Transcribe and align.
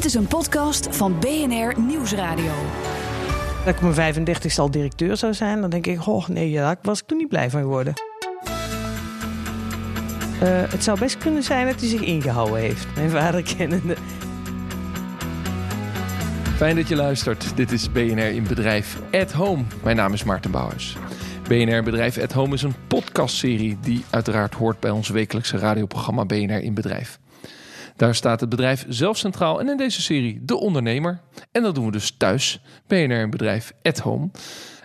Dit 0.00 0.08
is 0.08 0.14
een 0.14 0.26
podcast 0.26 0.96
van 0.96 1.18
BNR 1.18 1.80
Nieuwsradio. 1.80 2.52
Dat 3.64 3.74
ik 3.74 3.80
mijn 3.80 4.14
35ste 4.14 4.54
al 4.56 4.70
directeur 4.70 5.16
zou 5.16 5.34
zijn, 5.34 5.60
dan 5.60 5.70
denk 5.70 5.86
ik, 5.86 6.06
oh 6.06 6.28
nee, 6.28 6.50
ja, 6.50 6.62
daar 6.62 6.76
was 6.82 7.00
ik 7.00 7.06
toen 7.06 7.18
niet 7.18 7.28
blij 7.28 7.50
van 7.50 7.60
geworden. 7.60 7.94
Eh, 10.40 10.70
het 10.70 10.84
zou 10.84 10.98
best 10.98 11.18
kunnen 11.18 11.42
zijn 11.42 11.66
dat 11.66 11.80
hij 11.80 11.88
zich 11.88 12.00
ingehouden 12.00 12.58
heeft, 12.58 12.86
mijn 12.94 13.10
vader 13.10 13.42
kennende. 13.56 13.96
Fijn 16.56 16.76
dat 16.76 16.88
je 16.88 16.96
luistert. 16.96 17.56
Dit 17.56 17.72
is 17.72 17.92
BNR 17.92 18.32
in 18.32 18.44
Bedrijf 18.48 18.98
at 19.12 19.32
Home. 19.32 19.64
Mijn 19.82 19.96
naam 19.96 20.12
is 20.12 20.24
Maarten 20.24 20.50
Bouwers. 20.50 20.96
BNR 21.48 21.82
Bedrijf 21.82 22.18
at 22.18 22.32
Home 22.32 22.54
is 22.54 22.62
een 22.62 22.74
podcastserie 22.86 23.78
die 23.80 24.04
uiteraard 24.10 24.54
hoort 24.54 24.80
bij 24.80 24.90
ons 24.90 25.08
wekelijkse 25.08 25.58
radioprogramma 25.58 26.24
BNR 26.24 26.62
in 26.62 26.74
Bedrijf. 26.74 27.19
Daar 28.00 28.14
staat 28.14 28.40
het 28.40 28.48
bedrijf 28.48 28.84
zelf 28.88 29.16
centraal 29.16 29.60
en 29.60 29.68
in 29.68 29.76
deze 29.76 30.02
serie 30.02 30.40
de 30.42 30.56
ondernemer. 30.56 31.20
En 31.52 31.62
dat 31.62 31.74
doen 31.74 31.84
we 31.84 31.92
dus 31.92 32.10
thuis, 32.16 32.62
BNR 32.86 33.20
in 33.20 33.30
Bedrijf 33.30 33.72
at 33.82 33.98
Home. 33.98 34.30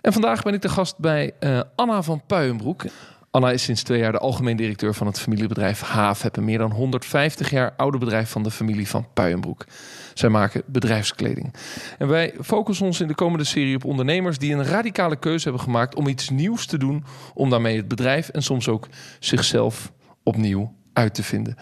En 0.01 0.13
vandaag 0.13 0.43
ben 0.43 0.53
ik 0.53 0.61
de 0.61 0.69
gast 0.69 0.97
bij 0.97 1.31
uh, 1.39 1.61
Anna 1.75 2.01
van 2.01 2.21
Puijenbroek. 2.27 2.83
Anna 3.31 3.51
is 3.51 3.63
sinds 3.63 3.83
twee 3.83 3.99
jaar 3.99 4.11
de 4.11 4.17
algemeen 4.17 4.57
directeur 4.57 4.93
van 4.93 5.07
het 5.07 5.19
familiebedrijf 5.19 5.81
Haaf. 5.81 6.23
Een 6.31 6.43
meer 6.43 6.57
dan 6.57 6.71
150 6.71 7.49
jaar 7.49 7.73
oude 7.77 7.97
bedrijf 7.97 8.29
van 8.29 8.43
de 8.43 8.51
familie 8.51 8.87
van 8.87 9.07
Puijenbroek. 9.13 9.65
Zij 10.13 10.29
maken 10.29 10.63
bedrijfskleding. 10.65 11.53
En 11.97 12.07
wij 12.07 12.33
focussen 12.41 12.85
ons 12.85 13.01
in 13.01 13.07
de 13.07 13.15
komende 13.15 13.45
serie 13.45 13.75
op 13.75 13.85
ondernemers 13.85 14.37
die 14.37 14.53
een 14.53 14.65
radicale 14.65 15.15
keuze 15.15 15.43
hebben 15.43 15.63
gemaakt 15.63 15.95
om 15.95 16.07
iets 16.07 16.29
nieuws 16.29 16.65
te 16.65 16.77
doen. 16.77 17.03
Om 17.33 17.49
daarmee 17.49 17.77
het 17.77 17.87
bedrijf 17.87 18.29
en 18.29 18.41
soms 18.41 18.67
ook 18.67 18.87
zichzelf 19.19 19.91
opnieuw 20.23 20.73
uit 20.93 21.13
te 21.13 21.23
vinden. 21.23 21.55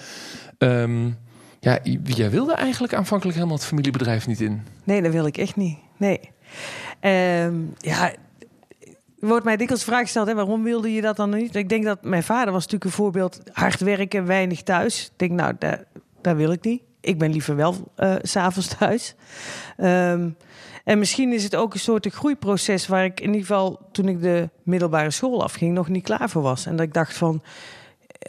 Um, 0.57 1.17
ja, 1.63 1.79
jij 2.03 2.29
wilde 2.29 2.53
eigenlijk 2.53 2.93
aanvankelijk 2.93 3.35
helemaal 3.37 3.57
het 3.57 3.65
familiebedrijf 3.65 4.27
niet 4.27 4.41
in. 4.41 4.61
Nee, 4.83 5.01
dat 5.01 5.11
wil 5.11 5.25
ik 5.25 5.37
echt 5.37 5.55
niet. 5.55 5.77
Nee. 5.97 6.19
Um, 7.01 7.73
ja, 7.77 8.13
wordt 9.19 9.45
mij 9.45 9.57
dikwijls 9.57 9.83
vraag 9.83 10.01
gesteld, 10.01 10.27
hè, 10.27 10.35
waarom 10.35 10.63
wilde 10.63 10.93
je 10.93 11.01
dat 11.01 11.15
dan 11.15 11.29
niet? 11.29 11.55
Ik 11.55 11.69
denk 11.69 11.83
dat 11.83 12.03
mijn 12.03 12.23
vader 12.23 12.53
was 12.53 12.63
natuurlijk 12.63 12.83
een 12.83 12.97
voorbeeld, 12.97 13.39
hard 13.51 13.79
werken, 13.79 14.25
weinig 14.25 14.61
thuis. 14.61 15.05
Ik 15.05 15.11
denk, 15.15 15.31
nou, 15.31 15.53
daar, 16.21 16.35
wil 16.35 16.51
ik 16.51 16.63
niet. 16.63 16.81
Ik 17.01 17.17
ben 17.17 17.31
liever 17.31 17.55
wel 17.55 17.91
uh, 17.97 18.15
s'avonds 18.21 18.75
thuis. 18.77 19.15
Um, 19.77 20.35
en 20.83 20.99
misschien 20.99 21.33
is 21.33 21.43
het 21.43 21.55
ook 21.55 21.73
een 21.73 21.79
soort 21.79 22.07
groeiproces 22.13 22.87
waar 22.87 23.05
ik 23.05 23.19
in 23.19 23.25
ieder 23.25 23.41
geval 23.41 23.79
toen 23.91 24.07
ik 24.07 24.21
de 24.21 24.49
middelbare 24.63 25.11
school 25.11 25.43
afging 25.43 25.73
nog 25.73 25.87
niet 25.87 26.03
klaar 26.03 26.29
voor 26.29 26.41
was. 26.41 26.65
En 26.65 26.75
dat 26.75 26.85
ik 26.85 26.93
dacht 26.93 27.17
van, 27.17 27.41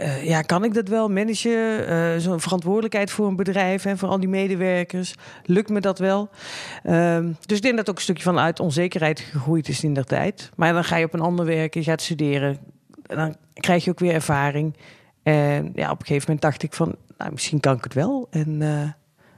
uh, 0.01 0.25
ja, 0.25 0.43
kan 0.43 0.65
ik 0.65 0.75
dat 0.75 0.89
wel 0.89 1.09
managen? 1.09 1.91
Uh, 1.91 2.17
Zo'n 2.19 2.41
verantwoordelijkheid 2.41 3.11
voor 3.11 3.27
een 3.27 3.37
bedrijf 3.37 3.85
en 3.85 3.99
voor 3.99 4.09
al 4.09 4.21
die 4.21 4.29
medewerkers. 4.29 5.15
Lukt 5.45 5.69
me 5.69 5.81
dat 5.81 5.99
wel? 5.99 6.29
Uh, 6.85 7.19
dus 7.47 7.57
ik 7.57 7.63
denk 7.63 7.77
dat 7.77 7.91
ook 7.91 7.97
een 7.97 8.03
stukje 8.03 8.23
vanuit 8.23 8.61
onzekerheid 8.61 9.21
gegroeid 9.21 9.69
is 9.69 9.85
in 9.85 9.95
der 9.95 10.05
tijd. 10.05 10.51
Maar 10.57 10.73
dan 10.73 10.85
ga 10.85 10.97
je 10.97 11.05
op 11.05 11.15
een 11.15 11.21
ander 11.21 11.47
werken, 11.47 11.81
je 11.81 11.87
gaat 11.87 12.03
studeren. 12.03 12.59
Dan 13.03 13.37
krijg 13.55 13.85
je 13.85 13.91
ook 13.91 13.99
weer 13.99 14.15
ervaring. 14.15 14.77
En 15.23 15.73
ja, 15.75 15.91
op 15.91 16.01
een 16.01 16.07
gegeven 16.07 16.25
moment 16.27 16.41
dacht 16.41 16.63
ik 16.63 16.73
van, 16.73 16.95
nou, 17.19 17.33
misschien 17.33 17.61
kan 17.61 17.77
ik 17.77 17.85
het 17.85 17.95
wel. 17.95 18.27
En 18.31 18.61
uh, 18.61 18.89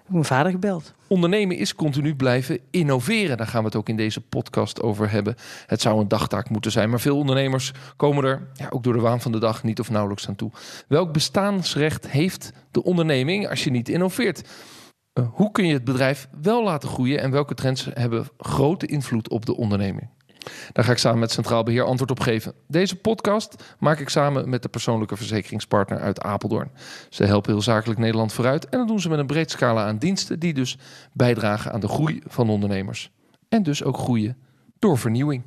heb 0.06 0.14
mijn 0.14 0.24
vader 0.24 0.52
gebeld. 0.52 0.94
Ondernemen 1.06 1.56
is 1.56 1.74
continu 1.74 2.14
blijven 2.14 2.58
innoveren. 2.70 3.36
Daar 3.36 3.46
gaan 3.46 3.60
we 3.60 3.66
het 3.66 3.76
ook 3.76 3.88
in 3.88 3.96
deze 3.96 4.20
podcast 4.20 4.82
over 4.82 5.10
hebben. 5.10 5.34
Het 5.66 5.80
zou 5.80 6.00
een 6.00 6.08
dagtaak 6.08 6.50
moeten 6.50 6.70
zijn, 6.70 6.90
maar 6.90 7.00
veel 7.00 7.16
ondernemers 7.16 7.72
komen 7.96 8.24
er 8.24 8.48
ja, 8.54 8.66
ook 8.70 8.82
door 8.82 8.92
de 8.92 9.00
waan 9.00 9.20
van 9.20 9.32
de 9.32 9.38
dag 9.38 9.62
niet 9.62 9.80
of 9.80 9.90
nauwelijks 9.90 10.28
aan 10.28 10.36
toe. 10.36 10.50
Welk 10.88 11.12
bestaansrecht 11.12 12.10
heeft 12.10 12.52
de 12.70 12.82
onderneming 12.82 13.48
als 13.48 13.64
je 13.64 13.70
niet 13.70 13.88
innoveert? 13.88 14.48
Uh, 15.14 15.26
hoe 15.32 15.50
kun 15.50 15.66
je 15.66 15.72
het 15.72 15.84
bedrijf 15.84 16.28
wel 16.42 16.64
laten 16.64 16.88
groeien 16.88 17.20
en 17.20 17.30
welke 17.30 17.54
trends 17.54 17.88
hebben 17.94 18.28
grote 18.38 18.86
invloed 18.86 19.28
op 19.28 19.46
de 19.46 19.56
onderneming? 19.56 20.08
Daar 20.72 20.84
ga 20.84 20.92
ik 20.92 20.98
samen 20.98 21.18
met 21.18 21.30
Centraal 21.30 21.62
Beheer 21.62 21.82
antwoord 21.82 22.10
op 22.10 22.20
geven. 22.20 22.52
Deze 22.68 22.96
podcast 22.96 23.74
maak 23.78 23.98
ik 23.98 24.08
samen 24.08 24.48
met 24.48 24.62
de 24.62 24.68
persoonlijke 24.68 25.16
verzekeringspartner 25.16 25.98
uit 25.98 26.20
Apeldoorn. 26.20 26.70
Ze 27.10 27.24
helpen 27.24 27.52
heel 27.52 27.62
zakelijk 27.62 28.00
Nederland 28.00 28.32
vooruit 28.32 28.68
en 28.68 28.78
dat 28.78 28.88
doen 28.88 29.00
ze 29.00 29.08
met 29.08 29.18
een 29.18 29.26
breed 29.26 29.50
scala 29.50 29.86
aan 29.86 29.98
diensten 29.98 30.38
die 30.38 30.54
dus 30.54 30.78
bijdragen 31.12 31.72
aan 31.72 31.80
de 31.80 31.88
groei 31.88 32.22
van 32.26 32.50
ondernemers. 32.50 33.10
En 33.48 33.62
dus 33.62 33.84
ook 33.84 33.98
groeien 33.98 34.36
door 34.78 34.98
vernieuwing. 34.98 35.42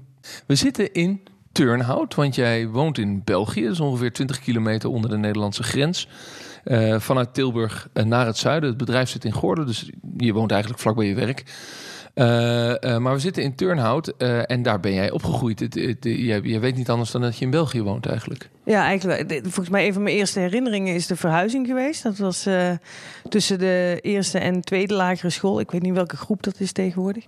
We 0.45 0.55
zitten 0.55 0.93
in 0.93 1.21
Turnhout, 1.51 2.15
want 2.15 2.35
jij 2.35 2.67
woont 2.67 2.97
in 2.97 3.21
België, 3.23 3.63
dat 3.63 3.71
is 3.71 3.79
ongeveer 3.79 4.13
20 4.13 4.39
kilometer 4.39 4.89
onder 4.89 5.09
de 5.09 5.17
Nederlandse 5.17 5.63
grens. 5.63 6.07
Uh, 6.65 6.99
vanuit 6.99 7.33
Tilburg 7.33 7.89
naar 7.93 8.25
het 8.25 8.37
zuiden. 8.37 8.69
Het 8.69 8.77
bedrijf 8.77 9.09
zit 9.09 9.25
in 9.25 9.31
Gordel, 9.31 9.65
dus 9.65 9.89
je 10.17 10.33
woont 10.33 10.51
eigenlijk 10.51 10.81
vlak 10.81 10.95
bij 10.95 11.05
je 11.05 11.15
werk. 11.15 11.43
Uh, 12.19 12.75
uh, 12.81 12.97
maar 12.97 13.13
we 13.13 13.19
zitten 13.19 13.43
in 13.43 13.55
Turnhout 13.55 14.13
uh, 14.17 14.51
en 14.51 14.61
daar 14.61 14.79
ben 14.79 14.93
jij 14.93 15.11
opgegroeid. 15.11 15.59
Je, 15.69 16.39
je, 16.43 16.59
weet 16.59 16.75
niet 16.75 16.89
anders 16.89 17.11
dan 17.11 17.21
dat 17.21 17.37
je 17.37 17.45
in 17.45 17.51
België 17.51 17.81
woont 17.81 18.05
eigenlijk. 18.05 18.49
Ja, 18.63 18.83
eigenlijk. 18.83 19.39
Volgens 19.41 19.69
mij 19.69 19.87
een 19.87 19.93
van 19.93 20.03
mijn 20.03 20.15
eerste 20.15 20.39
herinneringen 20.39 20.95
is 20.95 21.07
de 21.07 21.15
verhuizing 21.15 21.67
geweest. 21.67 22.03
Dat 22.03 22.17
was 22.17 22.47
tussen 23.29 23.59
de 23.59 23.99
eerste 24.01 24.39
en 24.39 24.61
tweede 24.61 24.93
lagere 24.93 25.29
school. 25.29 25.59
Ik 25.59 25.71
weet 25.71 25.81
niet 25.81 25.93
welke 25.93 26.17
groep 26.17 26.43
dat 26.43 26.59
is 26.59 26.71
tegenwoordig. 26.71 27.25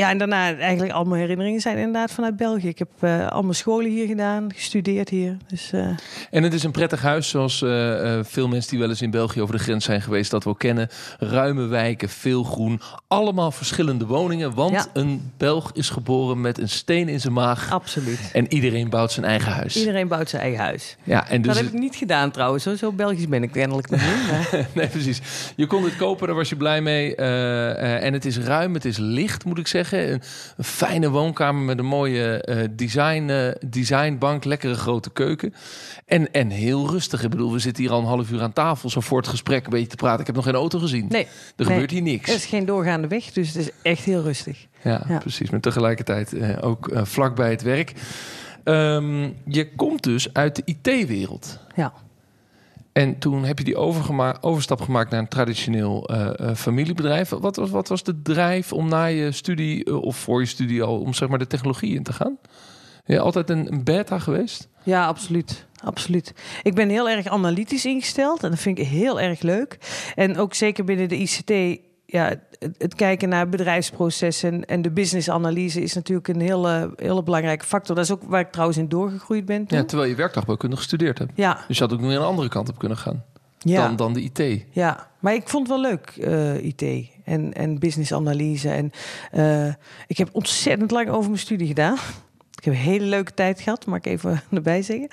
Ja, 0.00 0.10
en 0.10 0.18
daarna 0.18 0.56
eigenlijk 0.56 0.92
al 0.92 1.04
mijn 1.04 1.20
herinneringen 1.20 1.60
zijn 1.60 1.76
inderdaad 1.76 2.10
vanuit 2.12 2.36
België. 2.36 2.68
Ik 2.68 2.78
heb 2.78 2.88
uh, 3.00 3.28
al 3.28 3.42
mijn 3.42 3.54
scholen 3.54 3.90
hier 3.90 4.06
gedaan, 4.06 4.52
gestudeerd 4.54 5.08
hier. 5.08 5.36
Dus, 5.46 5.72
uh... 5.74 5.86
En 6.30 6.42
het 6.42 6.54
is 6.54 6.62
een 6.62 6.70
prettig 6.70 7.02
huis, 7.02 7.28
zoals 7.28 7.62
uh, 7.62 8.18
veel 8.22 8.48
mensen 8.48 8.70
die 8.70 8.78
wel 8.78 8.88
eens 8.88 9.02
in 9.02 9.10
België 9.10 9.42
over 9.42 9.56
de 9.56 9.62
grens 9.62 9.84
zijn 9.84 10.02
geweest, 10.02 10.30
dat 10.30 10.44
we 10.44 10.56
kennen. 10.56 10.88
Ruime 11.18 11.66
wijken, 11.66 12.08
veel 12.08 12.42
groen, 12.42 12.80
allemaal 13.08 13.50
verschillende 13.50 14.06
woningen. 14.06 14.54
Want 14.54 14.72
ja. 14.72 14.86
een 14.92 15.32
Belg 15.36 15.70
is 15.72 15.90
geboren 15.90 16.40
met 16.40 16.58
een 16.58 16.68
steen 16.68 17.08
in 17.08 17.20
zijn 17.20 17.32
maag. 17.32 17.70
Absoluut. 17.72 18.30
En 18.32 18.52
iedereen 18.52 18.90
bouwt 18.90 19.12
zijn 19.12 19.26
eigen 19.26 19.52
huis. 19.52 19.76
Iedereen 19.76 20.08
bouwt 20.08 20.28
zijn 20.28 20.42
eigen 20.42 20.60
huis. 20.60 20.96
Ja, 21.02 21.28
en 21.28 21.42
dus 21.42 21.54
dat 21.54 21.64
heb 21.64 21.72
ik 21.72 21.78
niet 21.78 21.96
gedaan 21.96 22.30
trouwens. 22.30 22.62
Zo, 22.62 22.76
zo 22.76 22.92
Belgisch 22.92 23.28
ben 23.28 23.42
ik 23.42 23.52
kennelijk 23.52 23.90
nog 23.90 24.00
niet. 24.00 24.30
Maar... 24.30 24.66
nee, 24.74 24.86
precies. 24.86 25.20
Je 25.56 25.66
kon 25.66 25.84
het 25.84 25.96
kopen, 25.96 26.26
daar 26.26 26.36
was 26.36 26.48
je 26.48 26.56
blij 26.56 26.80
mee. 26.80 27.14
en 27.14 28.12
het 28.12 28.24
is 28.24 28.38
ruim, 28.38 28.74
het 28.74 28.84
is 28.84 28.96
licht, 28.98 29.44
moet 29.44 29.58
ik 29.58 29.66
zeggen. 29.66 29.89
Een, 29.98 30.22
een, 30.56 30.64
fijne 30.64 31.10
woonkamer 31.10 31.62
met 31.62 31.78
een 31.78 31.86
mooie 31.86 32.44
uh, 32.48 32.64
design, 32.70 33.28
uh, 33.28 33.50
designbank, 33.66 34.44
lekkere 34.44 34.74
grote 34.74 35.10
keuken. 35.10 35.54
En, 36.06 36.32
en 36.32 36.50
heel 36.50 36.90
rustig. 36.90 37.22
Ik 37.22 37.30
bedoel, 37.30 37.52
we 37.52 37.58
zitten 37.58 37.82
hier 37.82 37.92
al 37.92 38.00
een 38.00 38.06
half 38.06 38.30
uur 38.30 38.42
aan 38.42 38.52
tafel, 38.52 38.90
zo 38.90 39.00
voor 39.00 39.18
het 39.18 39.28
gesprek 39.28 39.64
een 39.64 39.70
beetje 39.70 39.86
te 39.86 39.96
praten. 39.96 40.20
Ik 40.20 40.26
heb 40.26 40.34
nog 40.34 40.44
geen 40.44 40.54
auto 40.54 40.78
gezien. 40.78 41.06
Nee. 41.08 41.24
Er 41.24 41.28
nee. 41.56 41.66
gebeurt 41.66 41.90
hier 41.90 42.02
niks. 42.02 42.28
Er 42.28 42.34
is 42.34 42.46
geen 42.46 42.64
doorgaande 42.64 43.08
weg, 43.08 43.32
dus 43.32 43.48
het 43.48 43.56
is 43.56 43.70
echt 43.82 44.04
heel 44.04 44.22
rustig. 44.22 44.66
Ja, 44.82 45.04
ja. 45.08 45.18
precies. 45.18 45.50
Maar 45.50 45.60
tegelijkertijd 45.60 46.34
uh, 46.34 46.58
ook 46.60 46.90
vlak 46.94 47.36
bij 47.36 47.50
het 47.50 47.62
werk. 47.62 47.92
Um, 48.64 49.36
je 49.44 49.74
komt 49.76 50.02
dus 50.02 50.32
uit 50.32 50.56
de 50.56 50.62
IT-wereld. 50.64 51.58
Ja. 51.74 51.92
En 53.00 53.18
toen 53.18 53.44
heb 53.44 53.58
je 53.58 53.64
die 53.64 53.76
overstap 54.40 54.80
gemaakt 54.80 55.10
naar 55.10 55.20
een 55.20 55.28
traditioneel 55.28 56.10
uh, 56.10 56.30
uh, 56.40 56.54
familiebedrijf. 56.54 57.28
Wat 57.28 57.56
was, 57.56 57.70
wat 57.70 57.88
was 57.88 58.02
de 58.02 58.22
drijf 58.22 58.72
om 58.72 58.88
na 58.88 59.04
je 59.04 59.32
studie, 59.32 59.88
uh, 59.88 60.02
of 60.02 60.16
voor 60.16 60.40
je 60.40 60.46
studie 60.46 60.82
al, 60.82 61.00
om 61.00 61.14
zeg 61.14 61.28
maar 61.28 61.38
de 61.38 61.46
technologie 61.46 61.94
in 61.94 62.02
te 62.02 62.12
gaan? 62.12 62.38
Je 63.04 63.20
altijd 63.20 63.50
een, 63.50 63.72
een 63.72 63.84
beta 63.84 64.18
geweest? 64.18 64.68
Ja, 64.82 65.06
absoluut. 65.06 65.66
Absoluut. 65.84 66.34
Ik 66.62 66.74
ben 66.74 66.88
heel 66.88 67.08
erg 67.08 67.26
analytisch 67.26 67.84
ingesteld 67.84 68.42
en 68.42 68.50
dat 68.50 68.58
vind 68.58 68.78
ik 68.78 68.86
heel 68.86 69.20
erg 69.20 69.40
leuk. 69.40 69.78
En 70.14 70.36
ook 70.36 70.54
zeker 70.54 70.84
binnen 70.84 71.08
de 71.08 71.16
ICT 71.16 71.80
ja, 72.12 72.28
het, 72.28 72.74
het, 72.78 72.94
kijken 72.94 73.28
naar 73.28 73.48
bedrijfsprocessen 73.48 74.64
en 74.64 74.82
de 74.82 74.90
businessanalyse 74.90 75.82
is 75.82 75.94
natuurlijk 75.94 76.28
een 76.28 76.40
hele, 76.40 76.92
hele 76.96 77.22
belangrijke 77.22 77.64
factor. 77.64 77.94
Dat 77.94 78.04
is 78.04 78.10
ook 78.10 78.22
waar 78.22 78.40
ik 78.40 78.50
trouwens 78.50 78.78
in 78.78 78.88
doorgegroeid 78.88 79.44
ben. 79.44 79.66
Toen. 79.66 79.78
Ja, 79.78 79.84
terwijl 79.84 80.10
je 80.10 80.16
werktuigbouwkunde 80.16 80.76
gestudeerd 80.76 81.18
hebt. 81.18 81.32
Ja. 81.34 81.64
Dus 81.68 81.78
je 81.78 81.82
had 81.82 81.92
ook 81.92 82.00
nog 82.00 82.10
een 82.10 82.18
andere 82.18 82.48
kant 82.48 82.68
op 82.68 82.78
kunnen 82.78 82.98
gaan 82.98 83.24
ja. 83.60 83.86
dan, 83.86 83.96
dan 83.96 84.12
de 84.12 84.20
IT. 84.20 84.64
Ja, 84.70 85.08
maar 85.18 85.34
ik 85.34 85.48
vond 85.48 85.68
het 85.68 85.80
wel 85.80 85.90
leuk, 85.90 86.16
uh, 86.18 86.64
IT 86.64 87.10
en, 87.24 87.52
en 87.52 87.78
businessanalyse. 87.78 88.70
En 88.70 88.92
uh, 89.34 89.72
ik 90.06 90.18
heb 90.18 90.28
ontzettend 90.32 90.90
lang 90.90 91.08
over 91.08 91.30
mijn 91.30 91.40
studie 91.40 91.66
gedaan. 91.66 91.96
Ik 92.60 92.66
heb 92.66 92.74
een 92.74 92.80
hele 92.80 93.04
leuke 93.04 93.34
tijd 93.34 93.60
gehad, 93.60 93.86
mag 93.86 93.98
ik 93.98 94.06
even 94.06 94.42
erbij 94.50 94.82
zeggen. 94.82 95.08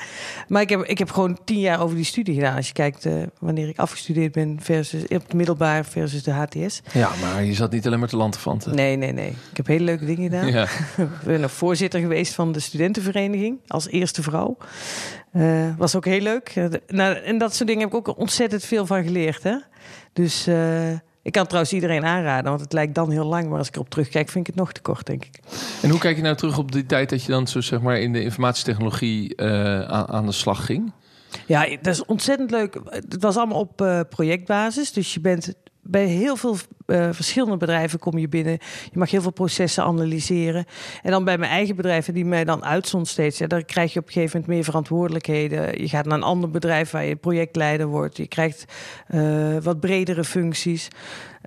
Maar 0.47 0.61
ik 0.61 0.69
heb, 0.69 0.83
ik 0.83 0.97
heb 0.97 1.09
gewoon 1.09 1.39
tien 1.43 1.59
jaar 1.59 1.81
over 1.81 1.95
die 1.95 2.05
studie 2.05 2.35
gedaan. 2.35 2.55
Als 2.55 2.67
je 2.67 2.73
kijkt 2.73 3.05
uh, 3.05 3.23
wanneer 3.39 3.67
ik 3.67 3.77
afgestudeerd 3.79 4.31
ben 4.31 4.57
versus 4.61 5.03
op 5.03 5.09
het 5.09 5.33
middelbaar 5.33 5.85
versus 5.85 6.23
de 6.23 6.31
HTS. 6.31 6.81
Ja, 6.93 7.09
maar 7.21 7.43
je 7.43 7.53
zat 7.53 7.71
niet 7.71 7.85
alleen 7.85 7.99
maar 7.99 8.07
te 8.07 8.17
lanterfanten. 8.17 8.75
Nee, 8.75 8.95
nee, 8.95 9.11
nee. 9.11 9.29
Ik 9.29 9.57
heb 9.57 9.67
hele 9.67 9.83
leuke 9.83 10.05
dingen 10.05 10.23
gedaan. 10.23 10.47
Ja. 10.47 10.63
ik 10.97 11.23
ben 11.25 11.39
nog 11.39 11.51
voorzitter 11.51 11.99
geweest 11.99 12.33
van 12.33 12.51
de 12.51 12.59
studentenvereniging 12.59 13.59
als 13.67 13.87
eerste 13.87 14.21
vrouw. 14.21 14.57
Uh, 15.33 15.77
was 15.77 15.95
ook 15.95 16.05
heel 16.05 16.21
leuk. 16.21 16.55
Uh, 16.55 16.65
nou, 16.87 17.15
en 17.15 17.37
dat 17.37 17.55
soort 17.55 17.67
dingen 17.67 17.83
heb 17.89 17.93
ik 17.93 18.07
ook 18.07 18.17
ontzettend 18.17 18.63
veel 18.63 18.85
van 18.85 19.03
geleerd. 19.03 19.43
Hè? 19.43 19.57
Dus... 20.13 20.47
Ik 21.27 21.33
kan 21.33 21.45
trouwens 21.45 21.73
iedereen 21.73 22.05
aanraden, 22.05 22.49
want 22.49 22.61
het 22.61 22.73
lijkt 22.73 22.95
dan 22.95 23.11
heel 23.11 23.25
lang. 23.25 23.49
Maar 23.49 23.57
als 23.57 23.67
ik 23.67 23.75
erop 23.75 23.89
terugkijk, 23.89 24.29
vind 24.29 24.47
ik 24.47 24.53
het 24.53 24.63
nog 24.63 24.71
te 24.71 24.81
kort, 24.81 25.05
denk 25.05 25.25
ik. 25.25 25.39
En 25.81 25.89
hoe 25.89 25.99
kijk 25.99 26.15
je 26.15 26.21
nou 26.21 26.35
terug 26.35 26.57
op 26.57 26.71
die 26.71 26.85
tijd 26.85 27.09
dat 27.09 27.23
je 27.23 27.31
dan 27.31 27.47
zo 27.47 27.61
zeg 27.61 27.81
maar 27.81 27.99
in 27.99 28.13
de 28.13 28.21
informatietechnologie 28.21 29.33
uh, 29.35 29.81
aan, 29.81 30.07
aan, 30.07 30.25
de 30.25 30.31
slag 30.31 30.65
ging? 30.65 30.91
Ja, 31.45 31.67
dat 31.81 31.93
is 31.93 32.05
ontzettend 32.05 32.51
leuk. 32.51 32.79
Het 32.89 33.21
was 33.21 33.37
allemaal 33.37 33.59
op 33.59 33.81
uh, 33.81 33.99
projectbasis. 34.09 34.91
Dus 34.91 35.13
je 35.13 35.19
bent 35.19 35.53
bij 35.89 36.05
heel 36.05 36.35
veel 36.35 36.57
uh, 36.87 37.09
verschillende 37.11 37.57
bedrijven 37.57 37.99
kom 37.99 38.17
je 38.17 38.27
binnen. 38.27 38.57
Je 38.91 38.99
mag 38.99 39.11
heel 39.11 39.21
veel 39.21 39.31
processen 39.31 39.83
analyseren. 39.83 40.65
En 41.01 41.11
dan 41.11 41.23
bij 41.23 41.37
mijn 41.37 41.51
eigen 41.51 41.75
bedrijven, 41.75 42.13
die 42.13 42.25
mij 42.25 42.43
dan 42.43 42.65
uitzond 42.65 43.07
steeds, 43.07 43.37
ja, 43.37 43.47
daar 43.47 43.63
krijg 43.63 43.93
je 43.93 43.99
op 43.99 44.07
een 44.07 44.13
gegeven 44.13 44.39
moment 44.39 44.55
meer 44.55 44.63
verantwoordelijkheden. 44.63 45.81
Je 45.81 45.89
gaat 45.89 46.05
naar 46.05 46.17
een 46.17 46.23
ander 46.23 46.49
bedrijf 46.49 46.91
waar 46.91 47.05
je 47.05 47.15
projectleider 47.15 47.87
wordt. 47.87 48.17
Je 48.17 48.27
krijgt 48.27 48.65
uh, 49.09 49.57
wat 49.61 49.79
bredere 49.79 50.23
functies. 50.23 50.87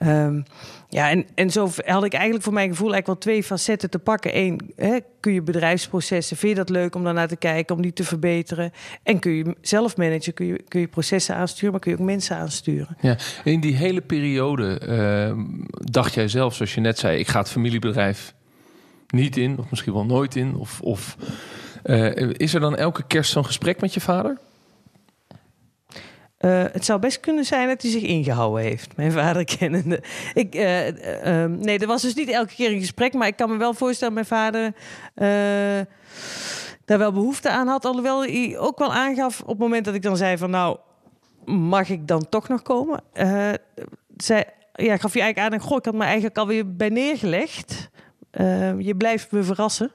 Um, 0.02 0.44
ja, 0.90 1.10
en, 1.10 1.26
en 1.34 1.50
zo 1.50 1.68
had 1.84 2.04
ik 2.04 2.12
eigenlijk 2.12 2.44
voor 2.44 2.52
mijn 2.52 2.68
gevoel 2.68 2.92
eigenlijk 2.92 3.06
wel 3.06 3.32
twee 3.32 3.42
facetten 3.44 3.90
te 3.90 3.98
pakken. 3.98 4.36
Eén, 4.36 4.72
hè, 4.76 4.98
kun 5.20 5.32
je 5.32 5.42
bedrijfsprocessen, 5.42 6.36
vind 6.36 6.52
je 6.52 6.58
dat 6.58 6.68
leuk 6.68 6.94
om 6.94 7.04
daarnaar 7.04 7.28
te 7.28 7.36
kijken, 7.36 7.76
om 7.76 7.82
die 7.82 7.92
te 7.92 8.04
verbeteren? 8.04 8.72
En 9.02 9.18
kun 9.18 9.32
je 9.32 9.56
zelf 9.60 9.96
managen, 9.96 10.34
kun 10.34 10.46
je, 10.46 10.62
kun 10.68 10.80
je 10.80 10.88
processen 10.88 11.34
aansturen, 11.34 11.70
maar 11.70 11.80
kun 11.80 11.90
je 11.92 11.98
ook 11.98 12.04
mensen 12.04 12.36
aansturen. 12.36 12.96
Ja, 13.00 13.16
in 13.44 13.60
die 13.60 13.76
hele 13.76 14.00
periode 14.00 14.80
uh, 14.88 15.44
dacht 15.70 16.14
jij 16.14 16.28
zelf, 16.28 16.54
zoals 16.54 16.74
je 16.74 16.80
net 16.80 16.98
zei, 16.98 17.18
ik 17.18 17.28
ga 17.28 17.38
het 17.38 17.50
familiebedrijf 17.50 18.34
niet 19.08 19.36
in, 19.36 19.58
of 19.58 19.70
misschien 19.70 19.92
wel 19.92 20.06
nooit 20.06 20.36
in? 20.36 20.54
Of, 20.54 20.80
of 20.80 21.16
uh, 21.84 22.30
is 22.32 22.54
er 22.54 22.60
dan 22.60 22.76
elke 22.76 23.02
kerst 23.06 23.32
zo'n 23.32 23.44
gesprek 23.44 23.80
met 23.80 23.94
je 23.94 24.00
vader? 24.00 24.38
Uh, 26.40 26.64
het 26.72 26.84
zou 26.84 27.00
best 27.00 27.20
kunnen 27.20 27.44
zijn 27.44 27.68
dat 27.68 27.82
hij 27.82 27.90
zich 27.90 28.02
ingehouden 28.02 28.62
heeft, 28.62 28.96
mijn 28.96 29.12
vader 29.12 29.44
kennende. 29.58 30.02
Ik, 30.34 30.54
uh, 30.54 30.86
uh, 30.86 31.44
nee, 31.44 31.78
er 31.78 31.86
was 31.86 32.02
dus 32.02 32.14
niet 32.14 32.28
elke 32.28 32.54
keer 32.54 32.70
een 32.70 32.80
gesprek, 32.80 33.12
maar 33.12 33.26
ik 33.26 33.36
kan 33.36 33.50
me 33.50 33.56
wel 33.56 33.74
voorstellen 33.74 34.14
dat 34.14 34.28
mijn 34.28 34.42
vader 34.42 34.72
daar 36.84 36.98
wel 36.98 37.12
behoefte 37.12 37.50
aan 37.50 37.66
had. 37.66 37.84
Alhoewel 37.84 38.22
hij 38.22 38.58
ook 38.58 38.78
wel 38.78 38.92
aangaf 38.92 39.40
op 39.40 39.48
het 39.48 39.58
moment 39.58 39.84
dat 39.84 39.94
ik 39.94 40.02
dan 40.02 40.16
zei 40.16 40.38
van 40.38 40.50
nou, 40.50 40.78
mag 41.44 41.88
ik 41.88 42.06
dan 42.08 42.28
toch 42.28 42.48
nog 42.48 42.62
komen? 42.62 43.02
zij, 44.16 44.44
ja, 44.74 44.96
gaf 44.96 45.14
je 45.14 45.20
eigenlijk 45.20 45.54
aan, 45.54 45.60
goh, 45.60 45.76
ik 45.76 45.84
had 45.84 45.94
me 45.94 46.04
eigenlijk 46.04 46.38
alweer 46.38 46.76
bij 46.76 46.88
neergelegd. 46.88 47.90
je 48.78 48.94
blijft 48.96 49.30
me 49.30 49.42
verrassen. 49.42 49.92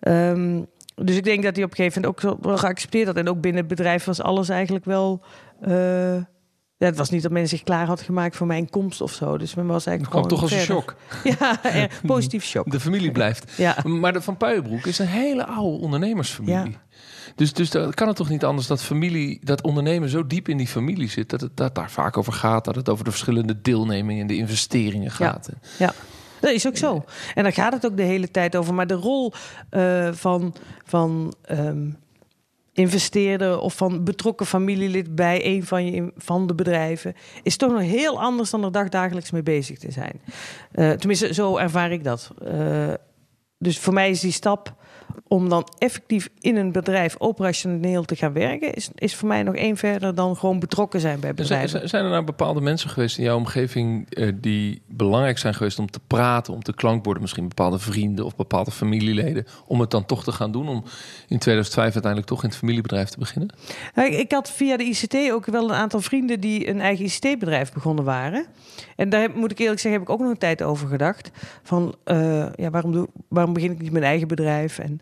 Um, 0.00 0.68
dus 1.02 1.16
ik 1.16 1.24
denk 1.24 1.42
dat 1.42 1.54
hij 1.56 1.64
op 1.64 1.70
een 1.70 1.76
gegeven 1.76 2.02
moment 2.02 2.24
ook 2.24 2.44
wel 2.44 2.58
geaccepteerd 2.58 3.06
had. 3.06 3.16
En 3.16 3.28
ook 3.28 3.40
binnen 3.40 3.60
het 3.60 3.70
bedrijf 3.76 4.04
was 4.04 4.22
alles 4.22 4.48
eigenlijk 4.48 4.84
wel 4.84 5.22
uh, 5.68 6.16
ja, 6.78 6.86
het 6.86 6.96
was 6.96 7.10
niet 7.10 7.22
dat 7.22 7.30
men 7.30 7.48
zich 7.48 7.62
klaar 7.62 7.86
had 7.86 8.00
gemaakt 8.00 8.36
voor 8.36 8.46
mijn 8.46 8.70
komst 8.70 9.00
of 9.00 9.12
zo. 9.12 9.38
Dus 9.38 9.54
men 9.54 9.66
was 9.66 9.86
eigenlijk 9.86 10.16
gewoon 10.16 10.30
toch 10.30 10.42
als 10.42 10.52
een 10.52 10.74
shock. 10.74 10.94
Ja, 11.38 11.88
positief 12.06 12.44
shock. 12.44 12.70
De 12.70 12.80
familie 12.80 13.12
blijft. 13.12 13.52
Ja. 13.56 13.76
Maar 13.84 14.12
de 14.12 14.22
Van 14.22 14.36
Puijenbroek 14.36 14.86
is 14.86 14.98
een 14.98 15.06
hele 15.06 15.46
oude 15.46 15.78
ondernemersfamilie. 15.78 16.70
Ja. 16.70 16.98
Dus, 17.34 17.52
dus 17.52 17.70
dan 17.70 17.94
kan 17.94 18.08
het 18.08 18.16
toch 18.16 18.28
niet 18.28 18.44
anders 18.44 18.66
dat 18.66 18.82
familie, 18.82 19.40
dat 19.42 19.62
ondernemen 19.62 20.08
zo 20.08 20.26
diep 20.26 20.48
in 20.48 20.56
die 20.56 20.66
familie 20.66 21.08
zit, 21.08 21.30
dat 21.30 21.40
het 21.40 21.56
dat 21.56 21.74
daar 21.74 21.90
vaak 21.90 22.16
over 22.16 22.32
gaat, 22.32 22.64
dat 22.64 22.74
het 22.74 22.88
over 22.88 23.04
de 23.04 23.10
verschillende 23.10 23.60
deelnemingen 23.60 24.20
en 24.20 24.26
de 24.26 24.36
investeringen 24.36 25.10
gaat. 25.10 25.48
Ja. 25.52 25.86
ja. 25.86 25.92
Dat 26.40 26.50
is 26.50 26.66
ook 26.66 26.76
zo. 26.76 27.04
En 27.34 27.42
daar 27.42 27.52
gaat 27.52 27.72
het 27.72 27.86
ook 27.86 27.96
de 27.96 28.02
hele 28.02 28.30
tijd 28.30 28.56
over. 28.56 28.74
Maar 28.74 28.86
de 28.86 28.94
rol 28.94 29.32
uh, 29.70 30.12
van, 30.12 30.54
van 30.84 31.34
um, 31.50 31.96
investeerder 32.72 33.58
of 33.58 33.74
van 33.74 34.04
betrokken 34.04 34.46
familielid 34.46 35.14
bij 35.14 35.46
een 35.46 35.64
van, 35.64 35.86
je, 35.86 36.12
van 36.16 36.46
de 36.46 36.54
bedrijven, 36.54 37.14
is 37.42 37.56
toch 37.56 37.72
nog 37.72 37.80
heel 37.80 38.20
anders 38.20 38.50
dan 38.50 38.64
er 38.64 38.72
dagdagelijks 38.72 39.30
mee 39.30 39.42
bezig 39.42 39.78
te 39.78 39.90
zijn. 39.90 40.20
Uh, 40.74 40.90
tenminste, 40.90 41.34
zo 41.34 41.56
ervaar 41.56 41.92
ik 41.92 42.04
dat. 42.04 42.30
Uh, 42.42 42.92
dus 43.58 43.78
voor 43.78 43.92
mij 43.92 44.10
is 44.10 44.20
die 44.20 44.32
stap 44.32 44.74
om 45.28 45.48
dan 45.48 45.68
effectief 45.78 46.28
in 46.40 46.56
een 46.56 46.72
bedrijf 46.72 47.14
operationeel 47.18 48.04
te 48.04 48.16
gaan 48.16 48.32
werken, 48.32 48.74
is, 48.74 48.90
is 48.94 49.14
voor 49.14 49.28
mij 49.28 49.42
nog 49.42 49.54
één 49.54 49.76
verder 49.76 50.14
dan 50.14 50.36
gewoon 50.36 50.58
betrokken 50.58 51.00
zijn 51.00 51.20
bij 51.20 51.34
bedrijven. 51.34 51.88
Zijn 51.88 52.04
er 52.04 52.10
nou 52.10 52.24
bepaalde 52.24 52.60
mensen 52.60 52.90
geweest 52.90 53.18
in 53.18 53.24
jouw 53.24 53.36
omgeving 53.36 54.06
uh, 54.10 54.32
die 54.34 54.82
belangrijk 54.86 55.38
zijn 55.38 55.54
geweest 55.54 55.78
om 55.78 55.90
te 55.90 56.00
praten, 56.06 56.54
om 56.54 56.62
te 56.62 56.74
klankborden, 56.74 57.22
misschien 57.22 57.48
bepaalde 57.48 57.78
vrienden 57.78 58.24
of 58.24 58.36
bepaalde 58.36 58.70
familieleden, 58.70 59.46
om 59.66 59.80
het 59.80 59.90
dan 59.90 60.06
toch 60.06 60.24
te 60.24 60.32
gaan 60.32 60.52
doen, 60.52 60.68
om 60.68 60.84
in 61.28 61.38
2005 61.38 61.92
uiteindelijk 61.92 62.26
toch 62.26 62.42
in 62.42 62.48
het 62.48 62.58
familiebedrijf 62.58 63.08
te 63.08 63.18
beginnen? 63.18 63.50
Nou, 63.94 64.10
ik 64.10 64.32
had 64.32 64.50
via 64.50 64.76
de 64.76 64.84
ICT 64.84 65.30
ook 65.32 65.46
wel 65.46 65.64
een 65.64 65.74
aantal 65.74 66.00
vrienden 66.00 66.40
die 66.40 66.68
een 66.68 66.80
eigen 66.80 67.04
ICT-bedrijf 67.04 67.72
begonnen 67.72 68.04
waren. 68.04 68.46
En 68.96 69.08
daar 69.08 69.30
moet 69.34 69.50
ik 69.50 69.58
eerlijk 69.58 69.80
zeggen, 69.80 70.00
heb 70.00 70.08
ik 70.08 70.14
ook 70.14 70.20
nog 70.20 70.30
een 70.30 70.38
tijd 70.38 70.62
over 70.62 70.88
gedacht. 70.88 71.30
Van 71.62 71.94
uh, 72.04 72.46
ja, 72.54 72.70
waarom, 72.70 72.92
doe, 72.92 73.08
waarom 73.28 73.52
begin 73.52 73.72
ik 73.72 73.80
niet 73.80 73.92
mijn 73.92 74.04
eigen 74.04 74.28
bedrijf? 74.28 74.78
En 74.78 74.97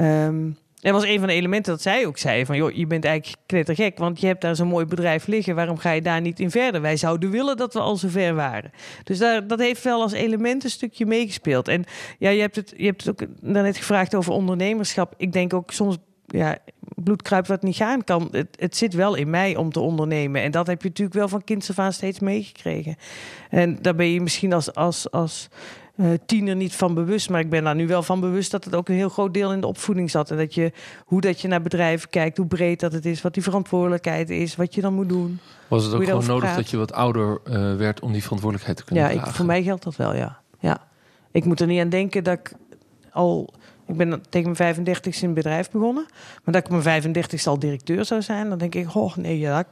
um, 0.00 0.56
er 0.80 0.92
was 0.92 1.04
een 1.04 1.18
van 1.18 1.28
de 1.28 1.34
elementen 1.34 1.72
dat 1.72 1.82
zij 1.82 2.06
ook 2.06 2.18
zei: 2.18 2.46
van 2.46 2.56
joh, 2.56 2.72
je 2.72 2.86
bent 2.86 3.04
eigenlijk 3.04 3.42
knettergek, 3.46 3.98
want 3.98 4.20
je 4.20 4.26
hebt 4.26 4.40
daar 4.40 4.56
zo'n 4.56 4.68
mooi 4.68 4.84
bedrijf 4.84 5.26
liggen. 5.26 5.54
Waarom 5.54 5.78
ga 5.78 5.90
je 5.90 6.02
daar 6.02 6.20
niet 6.20 6.40
in 6.40 6.50
verder? 6.50 6.80
Wij 6.80 6.96
zouden 6.96 7.30
willen 7.30 7.56
dat 7.56 7.74
we 7.74 7.80
al 7.80 7.96
zover 7.96 8.34
waren. 8.34 8.70
Dus 9.04 9.18
daar, 9.18 9.46
dat 9.46 9.58
heeft 9.58 9.82
wel 9.82 10.02
als 10.02 10.12
element 10.12 10.64
een 10.64 10.70
stukje 10.70 11.06
meegespeeld. 11.06 11.68
En 11.68 11.84
ja, 12.18 12.30
je 12.30 12.40
hebt 12.40 12.56
het, 12.56 12.74
je 12.76 12.84
hebt 12.84 13.04
het 13.04 13.22
ook 13.22 13.28
daarnet 13.40 13.76
gevraagd 13.76 14.14
over 14.14 14.32
ondernemerschap. 14.32 15.14
Ik 15.16 15.32
denk 15.32 15.54
ook 15.54 15.70
soms 15.70 15.96
ja, 16.26 16.58
bloed 16.80 17.22
kruipt 17.22 17.48
wat 17.48 17.62
niet 17.62 17.76
gaan 17.76 18.04
kan. 18.04 18.28
Het, 18.30 18.56
het, 18.58 18.76
zit 18.76 18.94
wel 18.94 19.14
in 19.14 19.30
mij 19.30 19.56
om 19.56 19.72
te 19.72 19.80
ondernemen. 19.80 20.42
En 20.42 20.50
dat 20.50 20.66
heb 20.66 20.82
je 20.82 20.88
natuurlijk 20.88 21.16
wel 21.16 21.28
van 21.28 21.44
kinds 21.44 21.70
af 21.70 21.78
aan 21.78 21.92
steeds 21.92 22.20
meegekregen. 22.20 22.96
En 23.50 23.78
daar 23.82 23.94
ben 23.94 24.12
je 24.12 24.20
misschien 24.20 24.52
als, 24.52 24.74
als, 24.74 25.10
als 25.10 25.48
uh, 25.98 26.10
tiener 26.26 26.56
niet 26.56 26.74
van 26.74 26.94
bewust. 26.94 27.30
Maar 27.30 27.40
ik 27.40 27.50
ben 27.50 27.64
daar 27.64 27.74
nu 27.74 27.86
wel 27.86 28.02
van 28.02 28.20
bewust 28.20 28.50
dat 28.50 28.64
het 28.64 28.74
ook 28.74 28.88
een 28.88 28.94
heel 28.94 29.08
groot 29.08 29.34
deel 29.34 29.52
in 29.52 29.60
de 29.60 29.66
opvoeding 29.66 30.10
zat. 30.10 30.30
En 30.30 30.36
dat 30.36 30.54
je, 30.54 30.72
hoe 31.04 31.20
dat 31.20 31.40
je 31.40 31.48
naar 31.48 31.62
bedrijven 31.62 32.10
kijkt, 32.10 32.36
hoe 32.36 32.46
breed 32.46 32.80
dat 32.80 32.92
het 32.92 33.06
is, 33.06 33.22
wat 33.22 33.34
die 33.34 33.42
verantwoordelijkheid 33.42 34.30
is, 34.30 34.56
wat 34.56 34.74
je 34.74 34.80
dan 34.80 34.94
moet 34.94 35.08
doen. 35.08 35.38
Was 35.68 35.84
het 35.84 35.94
ook 35.94 36.04
gewoon 36.04 36.26
nodig 36.26 36.54
dat 36.54 36.70
je 36.70 36.76
wat 36.76 36.92
ouder 36.92 37.40
uh, 37.44 37.76
werd 37.76 38.00
om 38.00 38.12
die 38.12 38.22
verantwoordelijkheid 38.22 38.78
te 38.78 38.84
kunnen 38.84 39.04
ja, 39.04 39.10
dragen? 39.10 39.28
Ja, 39.28 39.36
voor 39.36 39.46
mij 39.46 39.62
geldt 39.62 39.84
dat 39.84 39.96
wel, 39.96 40.14
ja. 40.14 40.40
ja. 40.58 40.78
Ik 41.30 41.44
moet 41.44 41.60
er 41.60 41.66
niet 41.66 41.80
aan 41.80 41.88
denken 41.88 42.24
dat 42.24 42.38
ik 42.38 42.52
al 43.12 43.54
ik 43.88 43.96
ben 43.96 44.22
tegen 44.28 44.54
mijn 44.58 44.76
35ste 44.76 45.20
in 45.20 45.26
het 45.26 45.34
bedrijf 45.34 45.70
begonnen. 45.70 46.06
Maar 46.44 46.54
dat 46.54 46.70
ik 46.70 46.84
mijn 46.84 47.02
35ste 47.02 47.44
al 47.44 47.58
directeur 47.58 48.04
zou 48.04 48.22
zijn, 48.22 48.48
dan 48.48 48.58
denk 48.58 48.74
ik, 48.74 48.94
oh 48.94 49.16
nee, 49.16 49.38
ja, 49.38 49.56
dat 49.56 49.66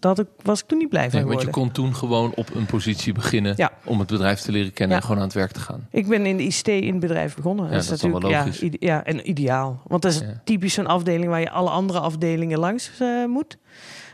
ik, 0.00 0.26
was 0.42 0.60
ik 0.60 0.66
toen 0.66 0.78
niet 0.78 0.88
blij 0.88 1.10
van. 1.10 1.24
Want 1.24 1.42
je 1.42 1.50
kon 1.50 1.70
toen 1.70 1.94
gewoon 1.94 2.32
op 2.34 2.54
een 2.54 2.66
positie 2.66 3.12
beginnen 3.12 3.54
ja. 3.56 3.72
om 3.84 3.98
het 3.98 4.08
bedrijf 4.08 4.40
te 4.40 4.52
leren 4.52 4.72
kennen 4.72 4.96
en 4.96 5.02
gewoon 5.02 5.18
aan 5.18 5.24
het 5.24 5.34
werk 5.34 5.52
te 5.52 5.60
gaan. 5.60 5.88
Ik 5.90 6.08
ben 6.08 6.26
in 6.26 6.36
de 6.36 6.42
ICT 6.42 6.68
in 6.68 6.90
het 6.90 7.00
bedrijf 7.00 7.36
begonnen. 7.36 7.64
Ja, 7.64 7.70
dat 7.70 7.82
is, 7.82 7.88
natuurlijk 7.88 8.22
wel 8.22 8.30
logisch. 8.30 8.58
Ja, 8.60 8.68
ja, 8.78 9.04
en 9.04 9.28
ideaal. 9.28 9.82
Want 9.86 10.02
dat 10.02 10.12
is 10.12 10.22
typisch 10.44 10.74
zo'n 10.74 10.86
afdeling 10.86 11.28
waar 11.28 11.40
je 11.40 11.50
alle 11.50 11.70
andere 11.70 12.00
afdelingen 12.00 12.58
langs 12.58 12.90
uh, 13.00 13.26
moet. 13.26 13.58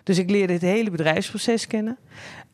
Dus 0.04 0.18
ik 0.18 0.30
leerde 0.30 0.52
het 0.52 0.62
hele 0.62 0.90
bedrijfsproces 0.90 1.66
kennen. 1.66 1.98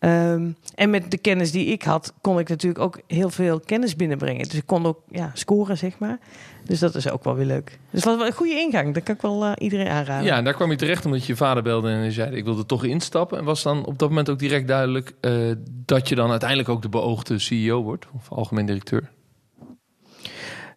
Um, 0.00 0.56
en 0.74 0.90
met 0.90 1.10
de 1.10 1.18
kennis 1.18 1.50
die 1.50 1.66
ik 1.66 1.82
had, 1.82 2.12
kon 2.20 2.38
ik 2.38 2.48
natuurlijk 2.48 2.84
ook 2.84 3.00
heel 3.06 3.30
veel 3.30 3.60
kennis 3.60 3.96
binnenbrengen. 3.96 4.44
Dus 4.44 4.54
ik 4.54 4.66
kon 4.66 4.86
ook 4.86 5.00
ja, 5.10 5.30
scoren, 5.34 5.78
zeg 5.78 5.98
maar. 5.98 6.18
Dus 6.64 6.78
dat 6.78 6.94
is 6.94 7.10
ook 7.10 7.24
wel 7.24 7.34
weer 7.34 7.46
leuk. 7.46 7.78
Dus 7.90 8.04
wat 8.04 8.20
een 8.20 8.32
goede 8.32 8.54
ingang. 8.54 8.94
Dat 8.94 9.02
kan 9.02 9.14
ik 9.14 9.20
wel 9.20 9.44
uh, 9.44 9.52
iedereen 9.58 9.88
aanraden. 9.88 10.24
Ja, 10.24 10.36
en 10.36 10.44
daar 10.44 10.54
kwam 10.54 10.70
je 10.70 10.76
terecht 10.76 11.04
omdat 11.04 11.26
je 11.26 11.36
vader 11.36 11.62
belde 11.62 11.90
en 11.90 12.12
zei... 12.12 12.36
ik 12.36 12.44
wilde 12.44 12.66
toch 12.66 12.84
instappen. 12.84 13.38
En 13.38 13.44
was 13.44 13.62
dan 13.62 13.84
op 13.84 13.98
dat 13.98 14.08
moment 14.08 14.28
ook 14.28 14.38
direct 14.38 14.68
duidelijk... 14.68 15.14
Uh, 15.20 15.52
dat 15.68 16.08
je 16.08 16.14
dan 16.14 16.30
uiteindelijk 16.30 16.68
ook 16.68 16.82
de 16.82 16.88
beoogde 16.88 17.38
CEO 17.38 17.82
wordt? 17.82 18.06
Of 18.14 18.32
algemeen 18.32 18.66
directeur? 18.66 19.10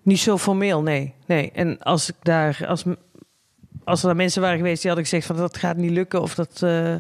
Niet 0.02 0.20
zo 0.20 0.38
formeel, 0.38 0.82
nee. 0.82 1.14
nee. 1.26 1.52
En 1.52 1.80
als 1.80 2.10
ik 2.10 2.16
daar... 2.22 2.66
Als, 2.68 2.84
als 3.84 4.02
er 4.02 4.08
daar 4.08 4.16
mensen 4.16 4.42
waren 4.42 4.58
geweest 4.58 4.82
die 4.82 4.92
hadden 4.92 5.10
gezegd 5.10 5.28
van 5.28 5.36
dat 5.36 5.58
gaat 5.58 5.78
niet 5.78 5.92
lukken 5.92 6.22
of 6.22 6.36
dat... 6.36 6.62
Uh, 6.64 6.96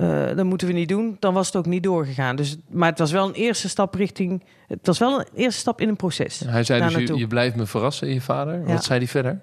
uh, 0.00 0.36
dat 0.36 0.44
moeten 0.44 0.66
we 0.66 0.72
niet 0.72 0.88
doen, 0.88 1.16
dan 1.20 1.34
was 1.34 1.46
het 1.46 1.56
ook 1.56 1.66
niet 1.66 1.82
doorgegaan. 1.82 2.36
Dus, 2.36 2.56
maar 2.68 2.88
het 2.88 2.98
was 2.98 3.12
wel 3.12 3.28
een 3.28 3.34
eerste 3.34 3.68
stap 3.68 3.94
richting. 3.94 4.44
Het 4.66 4.86
was 4.86 4.98
wel 4.98 5.20
een 5.20 5.26
eerste 5.34 5.60
stap 5.60 5.80
in 5.80 5.88
een 5.88 5.96
proces. 5.96 6.40
Hij 6.40 6.64
zei 6.64 6.82
dus: 6.82 7.08
je, 7.08 7.16
je, 7.16 7.26
blijft 7.26 7.56
me 7.56 7.66
verrassen, 7.66 8.08
je 8.08 8.20
vader. 8.20 8.64
Wat 8.64 8.84
zei 8.84 8.98
hij 8.98 9.08
verder? 9.08 9.40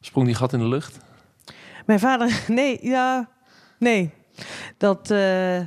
Sprong 0.00 0.26
die 0.26 0.36
gat 0.36 0.52
in 0.52 0.58
de 0.58 0.68
lucht? 0.68 0.98
Mijn 1.86 2.00
vader, 2.00 2.40
nee, 2.48 2.78
ja, 2.80 3.28
nee. 3.78 4.10
Dat, 4.76 5.10
uh, 5.10 5.58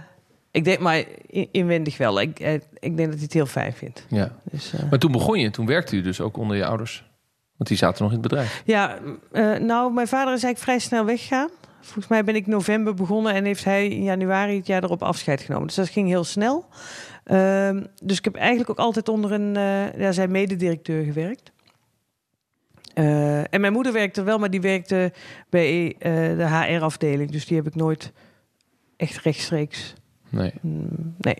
ik 0.51 0.63
denk, 0.63 0.79
maar 0.79 1.03
inwendig 1.51 1.97
wel. 1.97 2.21
Ik, 2.21 2.39
eh, 2.39 2.53
ik 2.53 2.97
denk 2.97 2.97
dat 2.97 3.13
hij 3.13 3.23
het 3.23 3.33
heel 3.33 3.45
fijn 3.45 3.73
vindt. 3.73 4.05
Ja. 4.09 4.31
Dus, 4.51 4.73
uh, 4.73 4.89
maar 4.89 4.99
toen 4.99 5.11
begon 5.11 5.39
je, 5.39 5.49
toen 5.49 5.65
werkte 5.65 5.95
u 5.95 6.01
dus 6.01 6.21
ook 6.21 6.37
onder 6.37 6.57
je 6.57 6.65
ouders. 6.65 7.03
Want 7.57 7.69
die 7.69 7.77
zaten 7.77 8.03
nog 8.03 8.13
in 8.13 8.19
het 8.19 8.27
bedrijf. 8.27 8.61
Ja, 8.65 8.99
nou, 9.59 9.93
mijn 9.93 10.07
vader 10.07 10.33
is 10.33 10.43
eigenlijk 10.43 10.57
vrij 10.57 10.79
snel 10.79 11.05
weggegaan. 11.05 11.49
Volgens 11.85 12.07
mij 12.07 12.23
ben 12.23 12.35
ik 12.35 12.47
november 12.47 12.93
begonnen 12.93 13.33
en 13.33 13.45
heeft 13.45 13.63
hij 13.63 13.87
in 13.87 14.03
januari 14.03 14.55
het 14.55 14.67
jaar 14.67 14.83
erop 14.83 15.03
afscheid 15.03 15.41
genomen. 15.41 15.67
Dus 15.67 15.75
dat 15.75 15.89
ging 15.89 16.07
heel 16.07 16.23
snel. 16.23 16.65
Uh, 17.25 17.81
dus 18.03 18.17
ik 18.17 18.23
heb 18.23 18.35
eigenlijk 18.35 18.69
ook 18.69 18.77
altijd 18.77 19.09
onder 19.09 19.31
een, 19.31 19.55
uh, 19.55 19.99
ja, 19.99 20.11
zijn 20.11 20.31
mededirecteur 20.31 21.03
gewerkt. 21.03 21.51
Uh, 22.95 23.53
en 23.53 23.61
mijn 23.61 23.73
moeder 23.73 23.93
werkte 23.93 24.23
wel, 24.23 24.37
maar 24.37 24.49
die 24.49 24.61
werkte 24.61 25.13
bij 25.49 25.85
uh, 25.85 25.93
de 26.37 26.47
HR-afdeling. 26.47 27.31
Dus 27.31 27.45
die 27.45 27.57
heb 27.57 27.67
ik 27.67 27.75
nooit 27.75 28.11
echt 28.97 29.23
rechtstreeks. 29.23 29.93
Nee. 30.29 30.53
Mm, 30.61 31.15
nee. 31.17 31.37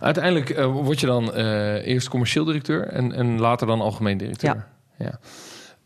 Uiteindelijk 0.00 0.62
word 0.64 1.00
je 1.00 1.06
dan 1.06 1.32
eerst 1.32 2.08
commercieel 2.08 2.44
directeur 2.44 2.86
en, 2.86 3.12
en 3.12 3.40
later 3.40 3.66
dan 3.66 3.80
algemeen 3.80 4.18
directeur. 4.18 4.66
Ja. 4.98 5.18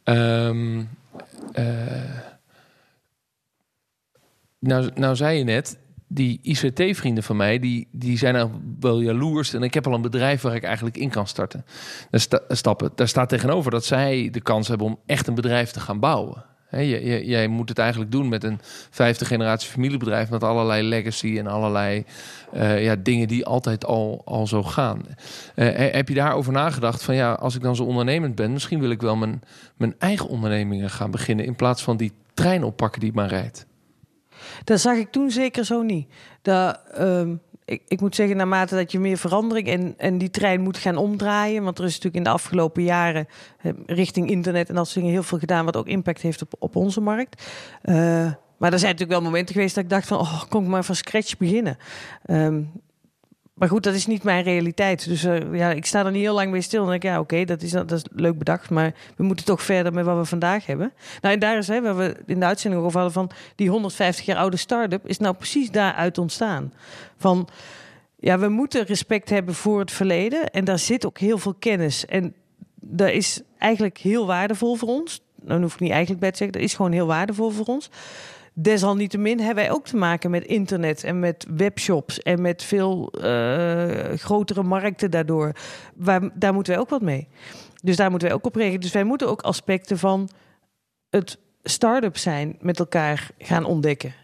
ja. 0.04 0.46
Um, 0.48 0.88
nou, 4.66 4.90
nou 4.94 5.16
zei 5.16 5.38
je 5.38 5.44
net, 5.44 5.78
die 6.08 6.38
ICT-vrienden 6.42 7.23
van 7.23 7.37
mij, 7.37 7.58
die, 7.58 7.88
die 7.92 8.18
zijn 8.18 8.35
nou 8.35 8.50
wel 8.80 9.00
jaloers. 9.00 9.54
En 9.54 9.62
ik 9.62 9.75
heb 9.75 9.87
al 9.87 9.94
een 9.94 10.02
bedrijf 10.02 10.42
waar 10.42 10.54
ik 10.54 10.62
eigenlijk 10.62 10.96
in 10.96 11.11
kan 11.11 11.26
starten. 11.26 11.64
Daar 12.11 12.20
sta, 12.20 12.40
stappen. 12.49 12.90
Daar 12.94 13.08
staat 13.08 13.28
tegenover 13.28 13.70
dat 13.70 13.85
zij 13.85 14.28
de 14.32 14.40
kans 14.40 14.68
hebben 14.68 14.87
om 14.87 14.99
echt 15.06 15.26
een 15.26 15.35
bedrijf 15.35 15.70
te 15.70 15.80
gaan 15.80 16.00
bouwen. 16.00 16.44
Jij 16.70 17.49
moet 17.49 17.68
het 17.68 17.78
eigenlijk 17.78 18.11
doen 18.11 18.28
met 18.28 18.44
een 18.44 18.61
vijfde 18.90 19.25
generatie 19.25 19.70
familiebedrijf 19.70 20.30
met 20.30 20.42
allerlei 20.42 20.82
legacy 20.82 21.38
en 21.38 21.46
allerlei 21.46 22.04
uh, 22.54 22.85
ja, 22.85 22.96
dingen 22.96 23.28
die 23.28 23.46
altijd 23.46 23.85
al, 23.85 24.23
al 24.25 24.46
zo 24.46 24.62
gaan. 24.62 25.02
Uh, 25.54 25.68
heb 25.92 26.08
je 26.08 26.14
daarover 26.14 26.52
nagedacht 26.52 27.02
van 27.02 27.14
ja, 27.14 27.32
als 27.32 27.54
ik 27.54 27.62
dan 27.62 27.76
zo 27.76 27.85
ondernemend 27.85 28.35
ben, 28.35 28.52
misschien 28.52 28.80
wil 28.80 28.90
ik 28.90 29.00
wel 29.00 29.16
mijn, 29.16 29.42
mijn 29.76 29.94
eigen 29.99 30.28
ondernemingen 30.28 30.90
gaan 30.90 31.11
beginnen 31.11 31.44
in 31.44 31.56
plaats 31.56 31.82
van 31.82 31.96
die 31.96 32.12
trein 32.35 32.64
oppakken 32.64 33.00
die 33.00 33.12
maar 33.12 33.28
rijdt? 33.28 33.66
Dat 34.64 34.80
zag 34.80 34.96
ik 34.96 35.10
toen 35.10 35.30
zeker 35.30 35.64
zo 35.64 35.82
niet. 35.82 36.08
Dat, 36.42 36.80
um, 36.98 37.40
ik, 37.64 37.82
ik, 37.88 38.00
moet 38.00 38.14
zeggen, 38.14 38.36
naarmate 38.36 38.74
dat 38.74 38.92
je 38.92 38.98
meer 38.98 39.18
verandering 39.18 39.68
en, 39.68 39.94
en 39.96 40.18
die 40.18 40.30
trein 40.30 40.60
moet 40.60 40.76
gaan 40.76 40.96
omdraaien. 40.96 41.62
Want 41.62 41.78
er 41.78 41.84
is 41.84 41.90
natuurlijk 41.90 42.16
in 42.16 42.22
de 42.22 42.38
afgelopen 42.38 42.82
jaren 42.82 43.28
eh, 43.62 43.72
richting 43.86 44.30
internet 44.30 44.68
en 44.68 44.74
dat 44.74 44.84
soort 44.84 44.96
dingen 44.96 45.12
heel 45.12 45.22
veel 45.22 45.38
gedaan, 45.38 45.64
wat 45.64 45.76
ook 45.76 45.86
impact 45.86 46.20
heeft 46.20 46.42
op, 46.42 46.54
op 46.58 46.76
onze 46.76 47.00
markt. 47.00 47.42
Uh, 47.84 47.94
maar 48.56 48.72
er 48.72 48.78
zijn 48.78 48.92
natuurlijk 48.92 49.20
wel 49.20 49.30
momenten 49.30 49.54
geweest 49.54 49.74
dat 49.74 49.84
ik 49.84 49.90
dacht 49.90 50.06
van, 50.06 50.18
oh, 50.18 50.42
kon 50.48 50.62
ik 50.62 50.68
maar 50.68 50.84
van 50.84 50.94
scratch 50.94 51.36
beginnen. 51.36 51.76
Um, 52.26 52.70
maar 53.56 53.68
goed, 53.68 53.82
dat 53.82 53.94
is 53.94 54.06
niet 54.06 54.22
mijn 54.22 54.42
realiteit. 54.42 55.08
Dus 55.08 55.25
uh, 55.25 55.54
ja, 55.54 55.70
ik 55.70 55.86
sta 55.86 56.04
er 56.04 56.10
niet 56.10 56.22
heel 56.22 56.34
lang 56.34 56.50
mee 56.50 56.60
stil. 56.60 56.82
En 56.82 56.88
denk 56.88 57.02
ik, 57.02 57.10
ja, 57.10 57.20
oké, 57.20 57.44
dat, 57.44 57.62
is, 57.62 57.70
dat 57.70 57.92
is 57.92 58.02
leuk 58.14 58.38
bedacht. 58.38 58.70
Maar 58.70 58.94
we 59.16 59.25
moeten 59.25 59.44
toch 59.44 59.62
verder 59.62 59.92
met 59.92 60.04
wat 60.04 60.16
we 60.16 60.25
vandaag 60.25 60.66
hebben. 60.66 60.92
Nou, 61.20 61.34
en 61.34 61.40
daar 61.40 61.56
is, 61.56 61.68
hè, 61.68 61.82
waar 61.82 61.96
we 61.96 62.16
in 62.26 62.40
de 62.40 62.46
uitzending 62.46 62.82
over 62.82 63.00
hadden 63.00 63.12
van... 63.12 63.30
die 63.54 63.70
150 63.70 64.25
jaar 64.25 64.36
oude 64.36 64.56
start-up 64.56 65.08
is 65.08 65.18
nou 65.18 65.34
precies 65.34 65.70
daaruit 65.70 66.18
ontstaan. 66.18 66.72
Van, 67.16 67.48
ja, 68.16 68.38
we 68.38 68.48
moeten 68.48 68.84
respect 68.84 69.30
hebben 69.30 69.54
voor 69.54 69.78
het 69.78 69.90
verleden. 69.90 70.50
En 70.50 70.64
daar 70.64 70.78
zit 70.78 71.06
ook 71.06 71.18
heel 71.18 71.38
veel 71.38 71.54
kennis. 71.54 72.06
En 72.06 72.34
dat 72.75 73.10
is 73.10 73.40
eigenlijk 73.58 73.98
heel 73.98 74.26
waardevol 74.26 74.75
voor 74.75 74.88
ons. 74.88 75.20
Dan 75.34 75.62
hoef 75.62 75.75
ik 75.75 75.80
niet 75.80 75.90
eigenlijk 75.90 76.20
bij 76.20 76.30
te 76.30 76.36
zeggen. 76.36 76.58
Dat 76.58 76.68
is 76.68 76.75
gewoon 76.75 76.92
heel 76.92 77.06
waardevol 77.06 77.50
voor 77.50 77.66
ons. 77.66 77.90
Desalniettemin 78.58 79.38
hebben 79.38 79.64
wij 79.64 79.72
ook 79.72 79.86
te 79.86 79.96
maken 79.96 80.30
met 80.30 80.44
internet 80.44 81.04
en 81.04 81.18
met 81.18 81.46
webshops 81.56 82.22
en 82.22 82.40
met 82.40 82.62
veel 82.62 83.12
uh, 83.25 84.12
grotere 84.14 84.62
markten 84.62 85.10
daardoor. 85.10 85.52
Waar, 85.94 86.30
daar 86.34 86.54
moeten 86.54 86.72
wij 86.72 86.82
ook 86.82 86.88
wat 86.90 87.02
mee. 87.02 87.28
Dus 87.82 87.96
daar 87.96 88.10
moeten 88.10 88.28
wij 88.28 88.36
ook 88.36 88.46
op 88.46 88.54
reageren. 88.54 88.80
Dus 88.80 88.92
wij 88.92 89.04
moeten 89.04 89.28
ook 89.28 89.40
aspecten 89.40 89.98
van 89.98 90.28
het 91.10 91.38
start-up 91.62 92.16
zijn 92.16 92.56
met 92.60 92.78
elkaar 92.78 93.30
gaan 93.38 93.64
ontdekken. 93.64 94.14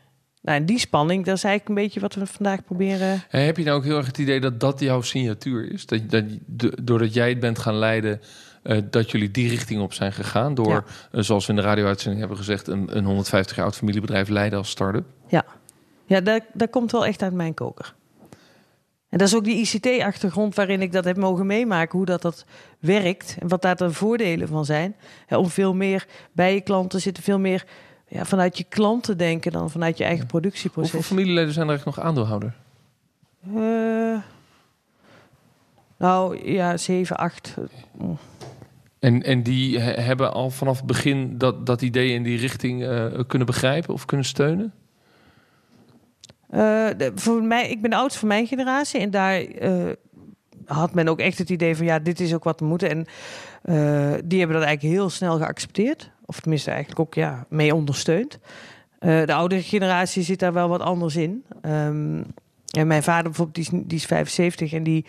Nou, 0.42 0.58
en 0.58 0.66
die 0.66 0.78
spanning, 0.78 1.24
dat 1.24 1.36
is 1.36 1.44
eigenlijk 1.44 1.78
een 1.78 1.84
beetje 1.84 2.00
wat 2.00 2.14
we 2.14 2.26
vandaag 2.26 2.64
proberen. 2.64 3.22
En 3.30 3.44
heb 3.44 3.56
je 3.56 3.64
nou 3.64 3.76
ook 3.76 3.84
heel 3.84 3.96
erg 3.96 4.06
het 4.06 4.18
idee 4.18 4.40
dat 4.40 4.60
dat 4.60 4.80
jouw 4.80 5.00
signatuur 5.00 5.72
is? 5.72 5.86
Dat, 5.86 6.10
dat, 6.10 6.24
doordat 6.82 7.14
jij 7.14 7.28
het 7.28 7.40
bent 7.40 7.58
gaan 7.58 7.76
leiden, 7.76 8.20
uh, 8.62 8.78
dat 8.90 9.10
jullie 9.10 9.30
die 9.30 9.48
richting 9.48 9.80
op 9.80 9.92
zijn 9.92 10.12
gegaan. 10.12 10.54
Door, 10.54 10.84
uh, 11.12 11.22
zoals 11.22 11.46
we 11.46 11.52
in 11.52 11.58
de 11.58 11.64
radio-uitzending 11.64 12.20
hebben 12.20 12.38
gezegd, 12.38 12.66
een, 12.66 12.96
een 12.96 13.04
150 13.04 13.56
jaar 13.56 13.64
oud 13.64 13.76
familiebedrijf 13.76 14.28
leiden 14.28 14.58
als 14.58 14.70
start-up. 14.70 15.06
Ja, 15.26 15.44
ja 16.04 16.20
dat, 16.20 16.42
dat 16.52 16.70
komt 16.70 16.92
wel 16.92 17.06
echt 17.06 17.22
uit 17.22 17.32
mijn 17.32 17.54
koker. 17.54 17.94
En 19.08 19.18
dat 19.18 19.28
is 19.28 19.34
ook 19.34 19.44
die 19.44 19.56
ICT-achtergrond 19.56 20.54
waarin 20.54 20.82
ik 20.82 20.92
dat 20.92 21.04
heb 21.04 21.16
mogen 21.16 21.46
meemaken, 21.46 21.98
hoe 21.98 22.06
dat, 22.06 22.22
dat 22.22 22.44
werkt 22.78 23.36
en 23.40 23.48
wat 23.48 23.62
daar 23.62 23.76
de 23.76 23.92
voordelen 23.92 24.48
van 24.48 24.64
zijn. 24.64 24.96
Ja, 25.28 25.38
om 25.38 25.48
veel 25.48 25.74
meer 25.74 26.06
bij 26.32 26.54
je 26.54 26.60
klanten 26.60 27.00
zitten, 27.00 27.22
veel 27.22 27.38
meer 27.38 27.64
ja, 28.08 28.24
vanuit 28.24 28.58
je 28.58 28.64
klanten 28.64 29.18
denken 29.18 29.52
dan 29.52 29.70
vanuit 29.70 29.98
je 29.98 30.04
eigen 30.04 30.26
productieproces. 30.26 30.92
Hoeveel 30.92 31.16
familieleden 31.16 31.52
zijn 31.52 31.68
er 31.68 31.70
eigenlijk 31.70 31.96
nog 31.96 32.06
aandeelhouder? 32.06 32.54
Uh, 33.48 34.18
nou 35.96 36.50
ja, 36.52 36.76
7, 36.76 37.16
8. 37.16 37.54
En, 39.02 39.22
en 39.22 39.42
die 39.42 39.78
hebben 39.80 40.32
al 40.32 40.50
vanaf 40.50 40.76
het 40.76 40.86
begin 40.86 41.38
dat, 41.38 41.66
dat 41.66 41.82
idee 41.82 42.12
in 42.12 42.22
die 42.22 42.38
richting 42.38 42.82
uh, 42.82 43.06
kunnen 43.26 43.46
begrijpen 43.46 43.94
of 43.94 44.04
kunnen 44.04 44.26
steunen? 44.26 44.72
De, 46.50 47.12
voor 47.14 47.42
mij, 47.42 47.70
ik 47.70 47.80
ben 47.80 47.90
de 47.90 47.96
oudste 47.96 48.18
van 48.18 48.28
mijn 48.28 48.46
generatie 48.46 49.00
en 49.00 49.10
daar 49.10 49.44
uh, 49.44 49.90
had 50.66 50.94
men 50.94 51.08
ook 51.08 51.18
echt 51.18 51.38
het 51.38 51.50
idee 51.50 51.76
van 51.76 51.86
ja, 51.86 51.98
dit 51.98 52.20
is 52.20 52.34
ook 52.34 52.44
wat 52.44 52.60
we 52.60 52.66
moeten. 52.66 52.90
En 52.90 53.06
die 54.24 54.38
hebben 54.38 54.56
dat 54.56 54.66
eigenlijk 54.66 54.94
heel 54.94 55.10
snel 55.10 55.36
geaccepteerd. 55.36 56.10
Of 56.26 56.40
tenminste 56.40 56.70
eigenlijk 56.70 57.00
ook 57.00 57.14
ja, 57.14 57.46
mee 57.48 57.74
ondersteund. 57.74 58.38
de 58.98 59.34
oudere 59.34 59.62
generatie 59.62 60.22
zit 60.22 60.38
daar 60.38 60.52
wel 60.52 60.68
wat 60.68 60.80
anders 60.80 61.16
in. 61.16 61.44
Um, 61.66 62.24
en 62.70 62.86
mijn 62.86 63.02
vader 63.02 63.24
bijvoorbeeld, 63.24 63.54
die 63.54 63.80
is, 63.80 63.84
die 63.86 63.98
is 63.98 64.06
75 64.06 64.72
en 64.72 64.82
die 64.82 65.06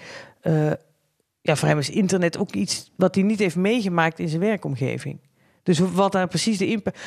ja, 1.44 1.56
voor 1.56 1.68
hem 1.68 1.78
is 1.78 1.90
internet 1.90 2.38
ook 2.38 2.52
iets 2.52 2.92
wat 2.96 3.16
hij 3.16 3.24
niet 3.24 3.40
heeft 3.40 3.56
meegemaakt 3.56 4.20
in 4.20 4.30
zijn 4.30 4.42
werkomgeving. 4.42 5.20
Dus 5.64 5.80
wat 5.80 6.12
daar 6.12 6.28
precies 6.28 6.58
de 6.58 6.68
impact. 6.68 7.00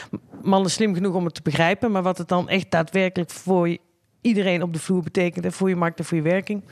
Man 0.42 0.64
is 0.64 0.72
slim 0.72 0.94
genoeg 0.94 1.14
om 1.14 1.24
het 1.24 1.34
te 1.34 1.42
begrijpen, 1.42 1.90
maar 1.90 2.02
wat 2.02 2.18
het 2.18 2.28
dan 2.28 2.48
echt 2.48 2.70
daadwerkelijk 2.70 3.30
voor 3.30 3.76
iedereen 4.20 4.62
op 4.62 4.72
de 4.72 4.78
vloer 4.78 5.02
betekent 5.02 5.44
en 5.44 5.52
voor 5.52 5.68
je 5.68 5.76
markt 5.76 5.98
en 5.98 6.04
voor 6.04 6.16
je 6.16 6.22
werking. 6.22 6.62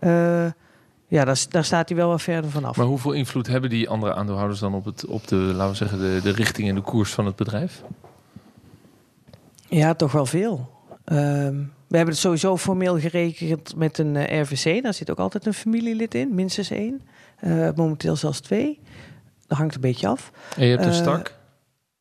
Uh, 0.00 0.46
ja, 1.08 1.24
daar, 1.24 1.44
daar, 1.48 1.64
staat 1.64 1.88
hij 1.88 1.98
wel 1.98 2.08
wat 2.08 2.22
verder 2.22 2.50
vanaf. 2.50 2.76
Maar 2.76 2.86
hoeveel 2.86 3.12
invloed 3.12 3.46
hebben 3.46 3.70
die 3.70 3.88
andere 3.88 4.14
aandeelhouders 4.14 4.60
dan 4.60 4.74
op, 4.74 4.84
het, 4.84 5.06
op 5.06 5.28
de, 5.28 5.36
laten 5.36 5.70
we 5.70 5.76
zeggen, 5.76 5.98
de, 5.98 6.20
de 6.22 6.32
richting 6.32 6.68
en 6.68 6.74
de 6.74 6.80
koers 6.80 7.12
van 7.12 7.26
het 7.26 7.36
bedrijf? 7.36 7.82
Ja, 9.68 9.94
toch 9.94 10.12
wel 10.12 10.26
veel. 10.26 10.70
Uh, 11.06 11.48
we 11.92 11.98
hebben 11.98 12.14
het 12.14 12.24
sowieso 12.24 12.56
formeel 12.56 12.98
geregeld 12.98 13.76
met 13.76 13.98
een 13.98 14.16
eh, 14.16 14.40
RVC. 14.40 14.82
Daar 14.82 14.94
zit 14.94 15.10
ook 15.10 15.18
altijd 15.18 15.46
een 15.46 15.54
familielid 15.54 16.14
in, 16.14 16.34
minstens 16.34 16.70
één. 16.70 17.02
Uh, 17.40 17.68
momenteel 17.74 18.16
zelfs 18.16 18.40
twee. 18.40 18.80
Dat 19.46 19.58
hangt 19.58 19.74
een 19.74 19.80
beetje 19.80 20.08
af. 20.08 20.30
En 20.56 20.64
je 20.64 20.70
hebt 20.70 20.84
een 20.84 20.90
uh, 20.90 20.96
stak? 20.96 21.38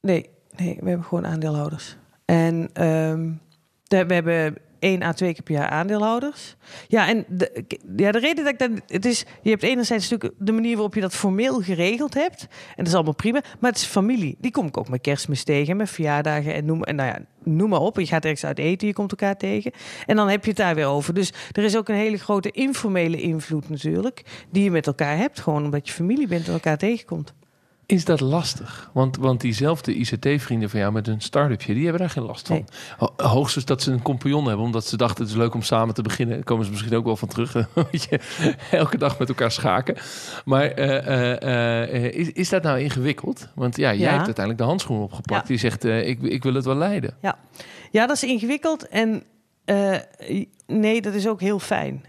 Nee, 0.01 0.29
nee, 0.55 0.77
we 0.79 0.87
hebben 0.89 1.05
gewoon 1.05 1.25
aandeelhouders. 1.25 1.97
En 2.25 2.85
um, 2.87 3.41
de, 3.83 4.05
we 4.05 4.13
hebben 4.13 4.57
één 4.79 5.01
à 5.01 5.13
twee 5.13 5.33
keer 5.33 5.43
per 5.43 5.53
jaar 5.53 5.69
aandeelhouders. 5.69 6.55
Ja, 6.87 7.07
en 7.07 7.25
de, 7.27 7.65
ja, 7.95 8.11
de 8.11 8.19
reden 8.19 8.43
dat 8.43 8.53
ik 8.53 8.59
dat... 8.59 8.69
Het 8.87 9.05
is, 9.05 9.25
je 9.41 9.49
hebt 9.49 9.63
enerzijds 9.63 10.09
natuurlijk 10.09 10.39
de 10.39 10.51
manier 10.51 10.73
waarop 10.73 10.93
je 10.93 11.01
dat 11.01 11.15
formeel 11.15 11.61
geregeld 11.61 12.13
hebt. 12.13 12.41
En 12.41 12.75
dat 12.75 12.87
is 12.87 12.93
allemaal 12.93 13.15
prima. 13.15 13.41
Maar 13.59 13.71
het 13.71 13.79
is 13.79 13.85
familie. 13.85 14.37
Die 14.39 14.51
kom 14.51 14.67
ik 14.67 14.77
ook 14.77 14.89
met 14.89 15.01
kerstmis 15.01 15.43
tegen, 15.43 15.77
met 15.77 15.89
verjaardagen 15.89 16.53
en 16.53 16.65
noem, 16.65 16.83
en 16.83 16.95
nou 16.95 17.09
ja, 17.09 17.19
noem 17.43 17.69
maar 17.69 17.79
op. 17.79 17.99
Je 17.99 18.05
gaat 18.05 18.23
ergens 18.23 18.45
uit 18.45 18.59
eten, 18.59 18.87
je 18.87 18.93
komt 18.93 19.11
elkaar 19.11 19.37
tegen. 19.37 19.71
En 20.05 20.15
dan 20.15 20.29
heb 20.29 20.43
je 20.43 20.49
het 20.49 20.59
daar 20.59 20.75
weer 20.75 20.85
over. 20.85 21.13
Dus 21.13 21.33
er 21.51 21.63
is 21.63 21.77
ook 21.77 21.89
een 21.89 21.95
hele 21.95 22.17
grote 22.17 22.51
informele 22.51 23.21
invloed 23.21 23.69
natuurlijk. 23.69 24.23
Die 24.49 24.63
je 24.63 24.71
met 24.71 24.87
elkaar 24.87 25.17
hebt. 25.17 25.39
Gewoon 25.39 25.63
omdat 25.63 25.87
je 25.87 25.93
familie 25.93 26.27
bent 26.27 26.47
en 26.47 26.53
elkaar 26.53 26.77
tegenkomt. 26.77 27.33
Is 27.91 28.05
dat 28.05 28.19
lastig? 28.19 28.89
Want, 28.93 29.17
want 29.17 29.41
diezelfde 29.41 29.95
ICT-vrienden 29.95 30.69
van 30.69 30.79
jou 30.79 30.91
met 30.91 31.07
een 31.07 31.21
start-upje, 31.21 31.73
die 31.73 31.83
hebben 31.83 32.01
daar 32.01 32.09
geen 32.09 32.23
last 32.23 32.47
van. 32.47 32.55
Nee. 32.55 33.09
Hoogstens 33.27 33.65
dat 33.65 33.81
ze 33.81 33.91
een 33.91 34.01
compagnon 34.01 34.47
hebben, 34.47 34.65
omdat 34.65 34.85
ze 34.85 34.97
dachten 34.97 35.23
het 35.23 35.31
is 35.33 35.37
leuk 35.37 35.53
om 35.53 35.61
samen 35.61 35.93
te 35.93 36.01
beginnen. 36.01 36.43
komen 36.43 36.65
ze 36.65 36.71
misschien 36.71 36.95
ook 36.95 37.05
wel 37.05 37.15
van 37.15 37.27
terug. 37.27 37.53
je, 37.91 38.19
elke 38.71 38.97
dag 38.97 39.19
met 39.19 39.29
elkaar 39.29 39.51
schaken. 39.51 39.95
Maar 40.45 40.79
uh, 40.79 41.35
uh, 41.43 42.03
is, 42.03 42.31
is 42.31 42.49
dat 42.49 42.63
nou 42.63 42.79
ingewikkeld? 42.79 43.47
Want 43.55 43.77
ja, 43.77 43.93
jij 43.93 43.99
ja. 43.99 44.11
hebt 44.11 44.25
uiteindelijk 44.25 44.57
de 44.57 44.69
handschoen 44.69 45.01
opgepakt. 45.01 45.41
Ja. 45.41 45.47
Die 45.47 45.57
zegt, 45.57 45.83
ik, 45.83 46.21
ik 46.21 46.43
wil 46.43 46.53
het 46.53 46.65
wel 46.65 46.75
leiden. 46.75 47.17
Ja, 47.21 47.37
ja 47.91 48.07
dat 48.07 48.15
is 48.15 48.23
ingewikkeld. 48.23 48.87
En 48.87 49.23
nee, 50.67 51.01
dat 51.01 51.13
is 51.13 51.27
ook 51.27 51.41
heel 51.41 51.59
fijn 51.59 52.05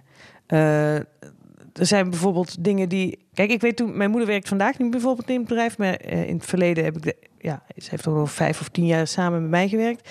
er 1.73 1.87
zijn 1.87 2.11
bijvoorbeeld 2.11 2.65
dingen 2.65 2.89
die. 2.89 3.19
Kijk, 3.35 3.51
ik 3.51 3.61
weet 3.61 3.77
toen. 3.77 3.97
Mijn 3.97 4.11
moeder 4.11 4.29
werkt 4.29 4.49
vandaag 4.49 4.79
niet 4.79 4.91
bijvoorbeeld 4.91 5.29
in 5.29 5.39
het 5.39 5.49
bedrijf. 5.49 5.79
Maar 5.79 6.01
uh, 6.05 6.29
in 6.29 6.37
het 6.37 6.47
verleden 6.47 6.85
heb 6.85 6.97
ik. 6.97 7.15
Ja, 7.39 7.63
ze 7.77 7.91
heeft 7.91 8.07
al 8.07 8.27
vijf 8.27 8.61
of 8.61 8.69
tien 8.69 8.87
jaar 8.87 9.07
samen 9.07 9.41
met 9.41 9.51
mij 9.51 9.69
gewerkt. 9.69 10.11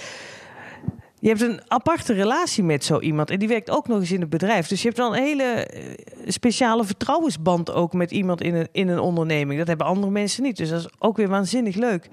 Je 1.20 1.28
hebt 1.28 1.42
een 1.42 1.62
aparte 1.68 2.14
relatie 2.14 2.64
met 2.64 2.84
zo 2.84 3.00
iemand. 3.00 3.30
En 3.30 3.40
die 3.40 3.48
werkt 3.48 3.70
ook 3.70 3.88
nog 3.88 4.00
eens 4.00 4.12
in 4.12 4.22
het 4.22 4.30
bedrijf. 4.30 4.68
Dus 4.68 4.82
je 4.82 4.88
hebt 4.88 5.00
wel 5.00 5.16
een 5.16 5.24
hele 5.24 5.44
eh, 5.44 5.82
speciale 6.28 6.84
vertrouwensband 6.84 7.72
ook 7.72 7.94
met 7.94 8.12
iemand 8.12 8.42
in 8.42 8.56
een, 8.56 8.68
in 8.72 8.88
een 8.88 9.00
onderneming. 9.00 9.60
Dat 9.60 9.68
hebben 9.68 9.86
andere 9.86 10.12
mensen 10.12 10.44
niet. 10.44 10.58
Dus 10.58 10.70
dat 10.70 10.80
is 10.80 10.90
ook 11.00 11.18
weer 11.18 11.28
waanzinnig 11.28 11.76
leuk. 11.76 12.06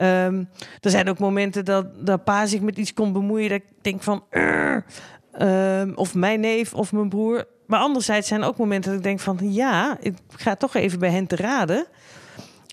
Um, 0.00 0.48
er 0.80 0.90
zijn 0.90 1.08
ook 1.08 1.18
momenten 1.18 1.64
dat, 1.64 2.06
dat 2.06 2.24
pa 2.24 2.46
zich 2.46 2.60
met 2.60 2.78
iets 2.78 2.94
kon 2.94 3.12
bemoeien. 3.12 3.48
Dat 3.48 3.58
ik 3.58 3.64
denk 3.80 4.02
van. 4.02 4.24
Um, 5.38 5.94
of 5.94 6.14
mijn 6.14 6.40
neef 6.40 6.74
of 6.74 6.92
mijn 6.92 7.08
broer 7.08 7.46
maar 7.66 7.80
anderzijds 7.80 8.28
zijn 8.28 8.42
er 8.42 8.46
ook 8.46 8.56
momenten 8.56 8.90
dat 8.90 8.98
ik 8.98 9.06
denk 9.06 9.20
van 9.20 9.38
ja, 9.52 9.96
ik 10.00 10.14
ga 10.28 10.54
toch 10.54 10.74
even 10.74 10.98
bij 10.98 11.10
hen 11.10 11.26
te 11.26 11.36
raden. 11.36 11.86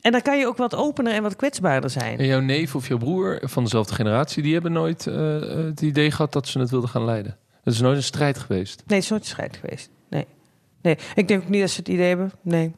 En 0.01 0.11
dan 0.11 0.21
kan 0.21 0.37
je 0.37 0.47
ook 0.47 0.57
wat 0.57 0.75
opener 0.75 1.13
en 1.13 1.21
wat 1.21 1.35
kwetsbaarder 1.35 1.89
zijn. 1.89 2.19
En 2.19 2.25
jouw 2.25 2.39
neef 2.39 2.75
of 2.75 2.87
jouw 2.87 2.97
broer 2.97 3.39
van 3.41 3.63
dezelfde 3.63 3.93
generatie, 3.93 4.43
die 4.43 4.53
hebben 4.53 4.71
nooit 4.71 5.05
uh, 5.05 5.39
het 5.65 5.81
idee 5.81 6.11
gehad 6.11 6.33
dat 6.33 6.47
ze 6.47 6.59
het 6.59 6.69
wilden 6.69 6.89
gaan 6.89 7.05
leiden. 7.05 7.37
Het 7.63 7.73
is 7.73 7.79
nooit 7.79 7.97
een 7.97 8.03
strijd 8.03 8.37
geweest. 8.37 8.83
Nee, 8.85 8.95
het 8.95 9.03
is 9.03 9.09
nooit 9.09 9.21
een 9.21 9.29
strijd 9.29 9.57
geweest. 9.57 9.89
Nee. 10.09 10.27
nee. 10.81 10.97
Ik 11.15 11.27
denk 11.27 11.43
ook 11.43 11.49
niet 11.49 11.61
dat 11.61 11.69
ze 11.69 11.79
het 11.79 11.87
idee 11.87 12.07
hebben. 12.07 12.31
Nee. 12.41 12.75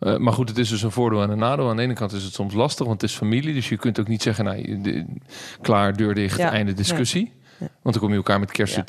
Uh, 0.00 0.16
maar 0.16 0.32
goed, 0.32 0.48
het 0.48 0.58
is 0.58 0.68
dus 0.68 0.82
een 0.82 0.90
voordeel 0.90 1.22
en 1.22 1.30
een 1.30 1.38
nadeel. 1.38 1.68
Aan 1.68 1.76
de 1.76 1.82
ene 1.82 1.94
kant 1.94 2.12
is 2.12 2.24
het 2.24 2.32
soms 2.32 2.54
lastig, 2.54 2.86
want 2.86 3.00
het 3.00 3.10
is 3.10 3.16
familie. 3.16 3.54
Dus 3.54 3.68
je 3.68 3.76
kunt 3.76 4.00
ook 4.00 4.08
niet 4.08 4.22
zeggen, 4.22 4.44
nou, 4.44 5.06
klaar, 5.60 5.96
deur 5.96 6.14
dicht, 6.14 6.38
ja, 6.38 6.50
einde 6.50 6.72
discussie. 6.72 7.32
Ja. 7.58 7.68
Want 7.82 7.94
dan 7.94 7.98
kom 7.98 8.10
je 8.10 8.16
elkaar 8.16 8.40
met 8.40 8.52
kerst 8.52 8.82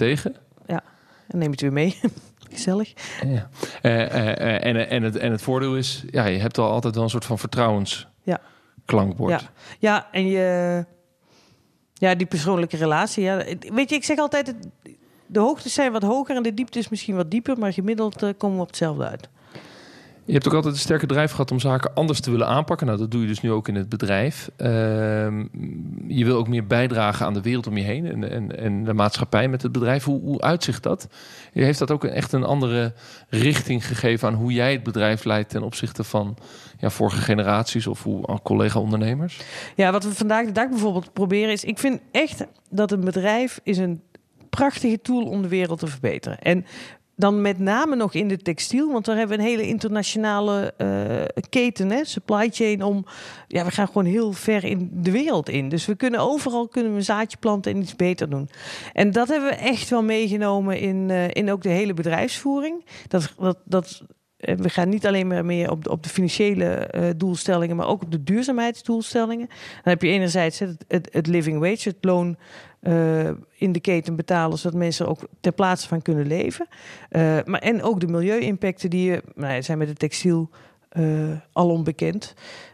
Ja. 0.65 0.83
En 1.29 1.37
neem 1.37 1.47
je 1.47 1.51
het 1.51 1.61
weer 1.61 1.73
mee. 1.73 1.99
Gezellig. 2.51 2.93
Ja. 3.27 3.49
Eh, 3.81 4.01
eh, 4.01 4.29
eh, 4.29 4.65
en, 4.65 4.89
en, 4.89 5.03
het, 5.03 5.15
en 5.17 5.31
het 5.31 5.41
voordeel 5.41 5.77
is, 5.77 6.03
ja, 6.11 6.25
je 6.25 6.39
hebt 6.39 6.57
al 6.57 6.71
altijd 6.71 6.95
wel 6.95 7.03
een 7.03 7.09
soort 7.09 7.25
van 7.25 7.39
vertrouwens 7.39 8.07
Ja. 8.23 8.41
klankbord. 8.85 9.41
Ja. 9.41 9.49
Ja, 9.79 10.07
en 10.11 10.27
je... 10.27 10.85
Ja, 11.93 12.15
die 12.15 12.27
persoonlijke 12.27 12.77
relatie. 12.77 13.23
Ja. 13.23 13.43
Weet 13.59 13.89
je, 13.89 13.95
ik 13.95 14.03
zeg 14.03 14.17
altijd... 14.17 14.53
De 15.25 15.39
hoogtes 15.39 15.73
zijn 15.73 15.91
wat 15.91 16.01
hoger 16.01 16.35
en 16.35 16.43
de 16.43 16.53
diepte 16.53 16.79
is 16.79 16.89
misschien 16.89 17.15
wat 17.15 17.31
dieper. 17.31 17.57
Maar 17.57 17.73
gemiddeld 17.73 18.15
komen 18.37 18.55
we 18.55 18.61
op 18.61 18.67
hetzelfde 18.67 19.07
uit. 19.07 19.29
Je 20.29 20.35
hebt 20.35 20.47
ook 20.47 20.53
altijd 20.53 20.73
een 20.73 20.79
sterke 20.79 21.05
drijf 21.05 21.31
gehad 21.31 21.51
om 21.51 21.59
zaken 21.59 21.93
anders 21.93 22.19
te 22.19 22.31
willen 22.31 22.47
aanpakken. 22.47 22.87
Nou, 22.87 22.99
dat 22.99 23.11
doe 23.11 23.21
je 23.21 23.27
dus 23.27 23.41
nu 23.41 23.51
ook 23.51 23.67
in 23.67 23.75
het 23.75 23.89
bedrijf. 23.89 24.49
Ehm, 24.55 25.45
je 26.07 26.25
wil 26.25 26.37
ook 26.37 26.47
meer 26.47 26.67
bijdragen 26.67 27.25
aan 27.25 27.33
de 27.33 27.41
wereld 27.41 27.67
om 27.67 27.77
je 27.77 27.83
heen 27.83 28.05
en, 28.05 28.29
en, 28.31 28.57
en 28.57 28.83
de 28.83 28.93
maatschappij 28.93 29.47
met 29.47 29.61
het 29.61 29.71
bedrijf. 29.71 30.03
Hoe, 30.03 30.21
hoe 30.21 30.41
uitzicht 30.41 30.83
dat? 30.83 31.07
Je 31.53 31.63
heeft 31.63 31.79
dat 31.79 31.91
ook 31.91 32.03
echt 32.03 32.31
een 32.31 32.43
andere 32.43 32.93
richting 33.29 33.87
gegeven 33.87 34.27
aan 34.27 34.33
hoe 34.33 34.51
jij 34.51 34.71
het 34.71 34.83
bedrijf 34.83 35.23
leidt 35.23 35.49
ten 35.49 35.63
opzichte 35.63 36.03
van 36.03 36.37
ja, 36.77 36.89
vorige 36.89 37.21
generaties 37.21 37.87
of 37.87 38.03
hoe 38.03 38.27
aan 38.27 38.41
collega-ondernemers? 38.41 39.41
Ja, 39.75 39.91
wat 39.91 40.03
we 40.03 40.15
vandaag 40.15 40.45
de 40.45 40.51
dag 40.51 40.69
bijvoorbeeld 40.69 41.13
proberen 41.13 41.51
is... 41.51 41.63
Ik 41.63 41.77
vind 41.77 42.01
echt 42.11 42.45
dat 42.69 42.91
een 42.91 43.03
bedrijf 43.05 43.59
is 43.63 43.77
een 43.77 44.01
prachtige 44.49 45.01
tool 45.01 45.23
om 45.23 45.41
de 45.41 45.47
wereld 45.47 45.79
te 45.79 45.87
verbeteren. 45.87 46.39
En 46.39 46.65
dan 47.19 47.41
met 47.41 47.59
name 47.59 47.95
nog 47.95 48.13
in 48.13 48.27
de 48.27 48.37
textiel, 48.37 48.91
want 48.91 49.05
daar 49.05 49.17
hebben 49.17 49.37
we 49.37 49.43
een 49.43 49.49
hele 49.49 49.67
internationale 49.67 50.73
eh, 50.77 51.41
keten, 51.49 51.91
hè, 51.91 52.05
supply 52.05 52.49
chain, 52.51 52.83
om, 52.83 53.05
ja, 53.47 53.65
we 53.65 53.71
gaan 53.71 53.87
gewoon 53.87 54.05
heel 54.05 54.31
ver 54.31 54.63
in 54.63 54.89
de 54.93 55.11
wereld 55.11 55.49
in. 55.49 55.69
Dus 55.69 55.85
we 55.85 55.95
kunnen 55.95 56.19
overal 56.19 56.67
kunnen 56.67 56.91
we 56.91 56.97
een 56.97 57.03
zaadje 57.03 57.37
planten 57.37 57.71
en 57.71 57.81
iets 57.81 57.95
beter 57.95 58.29
doen. 58.29 58.49
En 58.93 59.11
dat 59.11 59.27
hebben 59.27 59.49
we 59.49 59.55
echt 59.55 59.89
wel 59.89 60.03
meegenomen 60.03 60.79
in, 60.79 61.09
eh, 61.09 61.27
in 61.27 61.51
ook 61.51 61.61
de 61.61 61.69
hele 61.69 61.93
bedrijfsvoering. 61.93 62.85
Dat, 63.07 63.33
dat, 63.37 63.57
dat, 63.65 64.01
eh, 64.37 64.55
we 64.55 64.69
gaan 64.69 64.89
niet 64.89 65.07
alleen 65.07 65.27
maar 65.27 65.45
meer 65.45 65.71
op 65.71 65.83
de, 65.83 65.89
op 65.89 66.03
de 66.03 66.09
financiële 66.09 66.87
doelstellingen, 67.17 67.75
maar 67.75 67.87
ook 67.87 68.01
op 68.01 68.11
de 68.11 68.23
duurzaamheidsdoelstellingen. 68.23 69.47
Dan 69.47 69.93
heb 69.93 70.01
je 70.01 70.09
enerzijds 70.09 70.59
het, 70.59 70.85
het, 70.87 71.09
het 71.11 71.27
living 71.27 71.59
wage, 71.59 71.89
het 71.89 71.97
loon 72.01 72.37
eh, 72.79 73.29
in 73.55 73.71
de 73.71 73.79
keten 73.79 74.15
betalen, 74.15 74.57
zodat 74.57 74.79
mensen 74.79 75.07
ook 75.07 75.19
ter 75.39 75.51
plaatse 75.51 75.87
van 75.87 76.01
kunnen 76.01 76.27
leven. 76.27 76.67
Eh, 77.09 77.37
maar, 77.45 77.61
en 77.61 77.83
ook 77.83 77.99
de 77.99 78.07
milieu-impacten 78.07 78.89
die 78.89 79.11
je, 79.11 79.23
nou 79.35 79.53
ja, 79.53 79.61
zijn 79.61 79.77
met 79.77 79.87
de 79.87 79.93
textiel 79.93 80.49
eh 80.89 81.31
al 81.51 81.69
onbekend. 81.69 82.33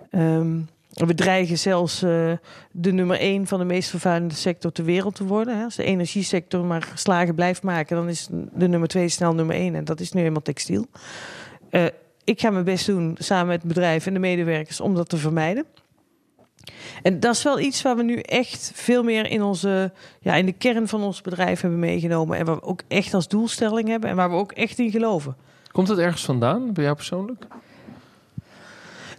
Ehm, 0.09 0.57
we 0.95 1.13
dreigen 1.13 1.57
zelfs 1.57 2.01
eh, 2.01 2.31
de 2.71 2.91
nummer 2.91 3.19
één 3.19 3.47
van 3.47 3.59
de 3.59 3.65
meest 3.65 3.89
vervuilende 3.89 4.35
sector 4.35 4.71
ter 4.71 4.85
wereld 4.85 5.15
te 5.15 5.25
worden. 5.25 5.57
Hè. 5.57 5.63
Als 5.63 5.75
de 5.75 5.83
energiesector 5.83 6.65
maar 6.65 6.91
slagen 6.93 7.35
blijft 7.35 7.63
maken, 7.63 7.95
dan 7.95 8.09
is 8.09 8.27
de 8.53 8.67
nummer 8.67 8.87
twee 8.87 9.09
snel 9.09 9.33
nummer 9.33 9.55
één. 9.55 9.75
En 9.75 9.85
dat 9.85 9.99
is 9.99 10.11
nu 10.11 10.23
eenmaal 10.23 10.41
textiel. 10.41 10.85
Eh, 11.69 11.85
ik 12.23 12.39
ga 12.41 12.49
mijn 12.49 12.65
best 12.65 12.85
doen 12.85 13.15
samen 13.19 13.47
met 13.47 13.57
het 13.57 13.67
bedrijf 13.67 14.05
en 14.05 14.13
de 14.13 14.19
medewerkers 14.19 14.81
om 14.81 14.95
dat 14.95 15.09
te 15.09 15.17
vermijden. 15.17 15.65
En 17.01 17.19
dat 17.19 17.35
is 17.35 17.43
wel 17.43 17.59
iets 17.59 17.81
waar 17.81 17.95
we 17.95 18.03
nu 18.03 18.19
echt 18.19 18.71
veel 18.73 19.03
meer 19.03 19.27
in, 19.27 19.43
onze, 19.43 19.91
ja, 20.19 20.33
in 20.35 20.45
de 20.45 20.51
kern 20.51 20.87
van 20.87 21.03
ons 21.03 21.21
bedrijf 21.21 21.61
hebben 21.61 21.79
meegenomen. 21.79 22.37
En 22.37 22.45
waar 22.45 22.55
we 22.55 22.63
ook 22.63 22.81
echt 22.87 23.13
als 23.13 23.27
doelstelling 23.27 23.87
hebben 23.87 24.09
en 24.09 24.15
waar 24.15 24.29
we 24.29 24.35
ook 24.35 24.51
echt 24.51 24.79
in 24.79 24.91
geloven. 24.91 25.35
Komt 25.71 25.87
het 25.87 25.97
ergens 25.97 26.25
vandaan 26.25 26.73
bij 26.73 26.83
jou 26.83 26.95
persoonlijk? 26.95 27.45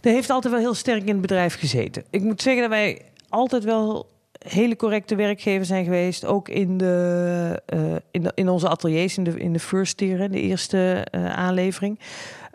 Dat 0.00 0.12
heeft 0.12 0.30
altijd 0.30 0.52
wel 0.52 0.62
heel 0.62 0.74
sterk 0.74 1.00
in 1.00 1.08
het 1.08 1.20
bedrijf 1.20 1.58
gezeten. 1.58 2.04
Ik 2.10 2.22
moet 2.22 2.42
zeggen 2.42 2.62
dat 2.62 2.70
wij 2.70 3.02
altijd 3.28 3.64
wel 3.64 4.06
hele 4.38 4.76
correcte 4.76 5.14
werkgever 5.14 5.66
zijn 5.66 5.84
geweest. 5.84 6.24
Ook 6.24 6.48
in, 6.48 6.78
de, 6.78 7.62
eh, 7.66 7.94
in, 8.10 8.22
de, 8.22 8.32
in 8.34 8.48
onze 8.48 8.68
ateliers, 8.68 9.16
in 9.16 9.24
de, 9.24 9.38
in 9.38 9.52
de 9.52 9.58
first 9.58 9.96
tier, 9.96 10.30
de 10.30 10.40
eerste 10.40 11.06
eh, 11.10 11.32
aanlevering. 11.36 11.98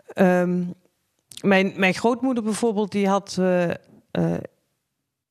Ehm, 0.06 0.62
mijn, 1.40 1.72
mijn 1.76 1.94
grootmoeder 1.94 2.42
bijvoorbeeld, 2.42 2.92
die 2.92 3.08
had, 3.08 3.36
eh, 3.40 3.70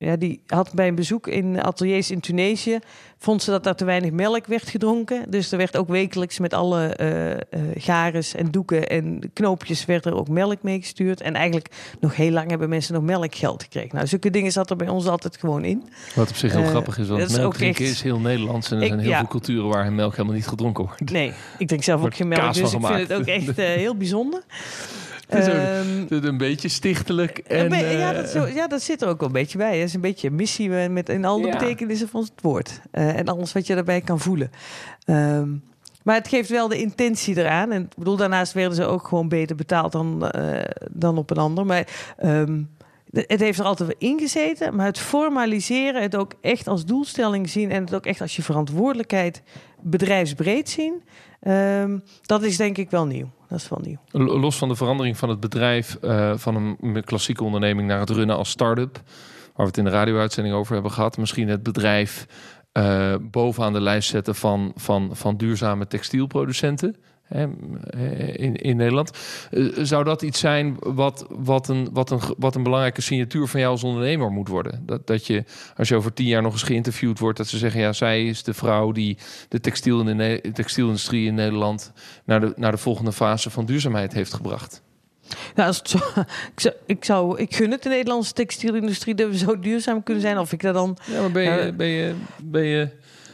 ja, 0.02 0.16
die 0.16 0.42
had 0.48 0.74
bij 0.74 0.88
een 0.88 0.96
bezoek 0.96 1.28
in 1.28 1.62
ateliers 1.62 2.12
in 2.12 2.20
Tunesië... 2.20 2.80
vond 3.18 3.44
ze 3.44 3.52
dat 3.52 3.64
daar 3.64 3.76
te 3.76 3.86
weinig 3.86 4.12
melk 4.12 4.46
werd 4.46 4.68
gedronken. 4.70 5.26
Dus 5.30 5.52
er 5.52 5.58
werd 5.58 5.78
ook 5.78 5.88
wekelijks 5.88 6.40
met 6.40 6.54
alle 6.54 6.86
eh 6.86 7.62
gares 7.84 8.36
en 8.36 8.52
doeken 8.52 8.88
en 8.90 9.20
knoopjes... 9.34 9.86
werd 9.86 10.06
er 10.06 10.16
ook 10.16 10.28
melk 10.30 10.64
meegestuurd. 10.64 11.22
En 11.22 11.34
eigenlijk 11.36 11.68
nog 12.00 12.16
heel 12.16 12.32
lang 12.32 12.50
hebben 12.50 12.70
mensen 12.70 12.94
nog 12.94 13.04
melkgeld 13.04 13.64
gekregen. 13.64 13.96
Nou, 13.96 14.08
zulke 14.08 14.30
dingen 14.30 14.52
zat 14.52 14.70
er 14.70 14.76
bij 14.76 14.90
ons 14.90 15.08
altijd 15.08 15.38
gewoon 15.38 15.64
in. 15.64 15.84
Wat 16.16 16.30
op 16.30 16.36
zich 16.36 16.52
heel 16.52 16.62
Eh, 16.62 16.68
grappig 16.70 16.98
is, 16.98 17.08
want 17.08 17.38
melk 17.38 17.54
drinken 17.54 17.86
echt- 17.86 17.94
is 17.94 18.02
heel 18.02 18.20
Nederlands. 18.20 18.72
En 18.72 18.78
er 18.78 18.84
Ik- 18.84 18.88
zijn 18.90 19.00
heel 19.00 19.10
ja. 19.10 19.18
veel 19.20 19.28
culturen 19.28 19.68
waar 19.68 19.94
melk 19.94 20.12
helemaal 20.12 20.36
niet 20.36 20.48
gedronken 20.48 20.86
wordt. 20.86 21.12
Nee, 21.12 21.34
ik 21.58 21.68
drink 21.68 21.84
zelf 21.84 22.04
ook 22.04 22.16
geen 22.16 22.28
melk, 22.28 22.54
dus 22.54 22.74
ik 22.74 22.86
vind 22.86 23.08
het 23.08 23.14
ook 23.14 23.26
echt 23.26 23.58
heel 23.58 23.96
bijzonder. 23.96 24.42
Het 25.32 25.48
is 25.48 25.54
Ehm, 25.54 26.00
Het 26.00 26.12
is 26.12 26.24
een 26.30 26.38
beetje 26.38 26.70
stichtelijk. 26.70 27.38
En, 27.38 27.60
Een 27.60 27.70
be- 27.70 27.76
ja, 27.76 28.10
eh, 28.12 28.16
dat, 28.16 28.30
zo, 28.30 28.48
ja, 28.48 28.68
dat 28.68 28.82
zit 28.82 29.02
er 29.02 29.08
ook 29.08 29.20
wel 29.20 29.28
een 29.28 29.34
beetje 29.34 29.58
bij. 29.58 29.78
Dat 29.80 29.88
is 29.88 29.94
een 29.94 30.02
beetje 30.02 30.28
een 30.28 30.36
missie 30.36 30.76
eh, 30.78 30.90
met 30.90 31.10
in 31.10 31.26
al 31.26 31.42
de 31.42 31.48
Ja. 31.48 31.58
betekenissen 31.58 32.08
van 32.08 32.22
het 32.22 32.32
woord. 32.42 32.82
Eh, 32.92 33.18
en 33.18 33.26
alles 33.26 33.54
wat 33.54 33.68
je 33.68 33.76
daarbij 33.76 34.02
kan 34.02 34.20
voelen. 34.20 34.52
Ehm, 35.06 35.50
maar 36.04 36.16
het 36.16 36.28
geeft 36.28 36.50
wel 36.50 36.68
de 36.68 36.78
intentie 36.82 37.38
eraan. 37.38 37.72
En 37.72 37.82
ik 37.82 37.96
bedoel, 37.98 38.16
daarnaast 38.16 38.54
werden 38.54 38.76
ze 38.76 38.86
ook 38.86 39.08
gewoon 39.08 39.30
beter 39.30 39.56
betaald 39.56 39.92
dan, 39.92 40.30
eh, 40.30 40.64
dan 40.92 41.18
op 41.18 41.30
een 41.30 41.38
ander. 41.38 41.66
Maar 41.66 41.88
ehm, 42.18 42.62
het 43.12 43.40
heeft 43.40 43.60
er 43.60 43.66
altijd 43.66 43.90
wel 43.90 44.10
ingezeten. 44.10 44.76
Maar 44.76 44.86
het 44.86 45.00
formaliseren, 45.00 46.02
het 46.02 46.16
ook 46.16 46.34
echt 46.42 46.68
als 46.68 46.86
doelstelling 46.86 47.50
zien... 47.50 47.72
en 47.72 47.84
het 47.84 47.96
ook 47.96 48.06
echt 48.06 48.22
als 48.22 48.36
je 48.36 48.42
verantwoordelijkheid 48.42 49.44
bedrijfsbreed 49.82 50.70
zien... 50.70 51.02
ehm, 51.40 52.00
dat 52.22 52.44
is 52.44 52.58
denk 52.58 52.78
ik 52.78 52.90
wel 52.90 53.06
nieuw. 53.06 53.30
Dat 53.48 53.60
is 53.60 53.70
wel 53.70 53.82
nieuw. 53.84 54.38
Los 54.40 54.58
van 54.58 54.68
de 54.68 54.76
verandering 54.76 55.18
van 55.18 55.30
het 55.30 55.40
bedrijf 55.40 55.98
eh, 56.02 56.34
van 56.36 56.78
een 56.82 57.04
klassieke 57.04 57.44
onderneming 57.44 57.88
naar 57.88 58.00
het 58.00 58.10
runnen 58.10 58.36
als 58.36 58.50
start-up, 58.50 58.94
waar 58.94 59.54
we 59.56 59.64
het 59.64 59.78
in 59.78 59.84
de 59.84 59.90
radio-uitzending 59.90 60.56
over 60.56 60.74
hebben 60.74 60.92
gehad, 60.92 61.18
misschien 61.18 61.48
het 61.48 61.64
bedrijf 61.64 62.28
eh, 62.72 63.16
bovenaan 63.22 63.74
de 63.74 63.82
lijst 63.82 64.10
zetten 64.10 64.36
van, 64.36 64.72
van, 64.76 65.10
van 65.14 65.38
duurzame 65.38 65.88
textielproducenten. 65.88 66.96
In, 67.32 68.56
in 68.56 68.78
Nederland. 68.78 69.12
Eh, 69.52 69.66
Zou 69.82 70.04
dat 70.04 70.22
iets 70.22 70.40
zijn 70.40 70.78
wat, 70.80 71.26
wat, 71.30 71.68
een, 71.68 71.90
wat, 71.92 72.12
een, 72.12 72.20
wat 72.38 72.56
een 72.56 72.64
belangrijke 72.64 73.02
signatuur 73.02 73.48
van 73.48 73.60
jou 73.60 73.72
als 73.72 73.84
ondernemer 73.84 74.32
moet 74.32 74.48
worden? 74.48 74.84
Dat, 74.86 75.08
dat 75.08 75.28
je, 75.28 75.44
als 75.78 75.88
je 75.88 75.96
over 75.96 76.14
tien 76.14 76.28
jaar 76.28 76.42
nog 76.42 76.54
eens 76.54 76.64
geïnterviewd 76.64 77.20
wordt, 77.20 77.38
dat 77.38 77.48
ze 77.48 77.58
zeggen: 77.58 77.82
ja, 77.82 77.94
zij 77.94 78.26
is 78.26 78.44
de 78.44 78.54
vrouw 78.54 78.92
die 78.92 79.18
de 79.50 79.60
textiel 79.60 80.08
in 80.08 80.18
de 80.18 80.52
textielindustrie 80.54 81.28
in 81.28 81.36
Nederland 81.36 81.92
naar 82.26 82.40
de, 82.40 82.54
naar 82.56 82.72
de 82.72 82.78
volgende 82.78 83.12
fase 83.12 83.50
van 83.50 83.66
duurzaamheid 83.66 84.14
heeft 84.14 84.34
gebracht. 84.34 84.82
Nou, 85.56 85.68
als 85.68 85.78
het 85.78 85.90
zo, 85.90 85.98
ik, 86.56 86.60
zou, 86.60 86.74
ik, 86.86 87.06
zou, 87.06 87.40
ik 87.40 87.56
gun 87.56 87.72
het 87.72 87.84
de 87.84 87.90
Nederlandse 87.90 88.34
textielindustrie 88.34 89.16
dat 89.16 89.30
we 89.30 89.38
zo 89.38 89.60
duurzaam 89.60 90.04
kunnen 90.04 90.24
zijn. 90.24 90.38
Of 90.38 90.52
ik 90.52 90.62
dat 90.62 90.74
dan. 90.74 90.98
Ja, 91.06 91.22
maar 91.22 91.32
ben 91.32 91.44
je, 91.44 91.74
ben 91.74 91.88
je, 91.88 92.14
ben 92.44 92.64
je 92.64 92.90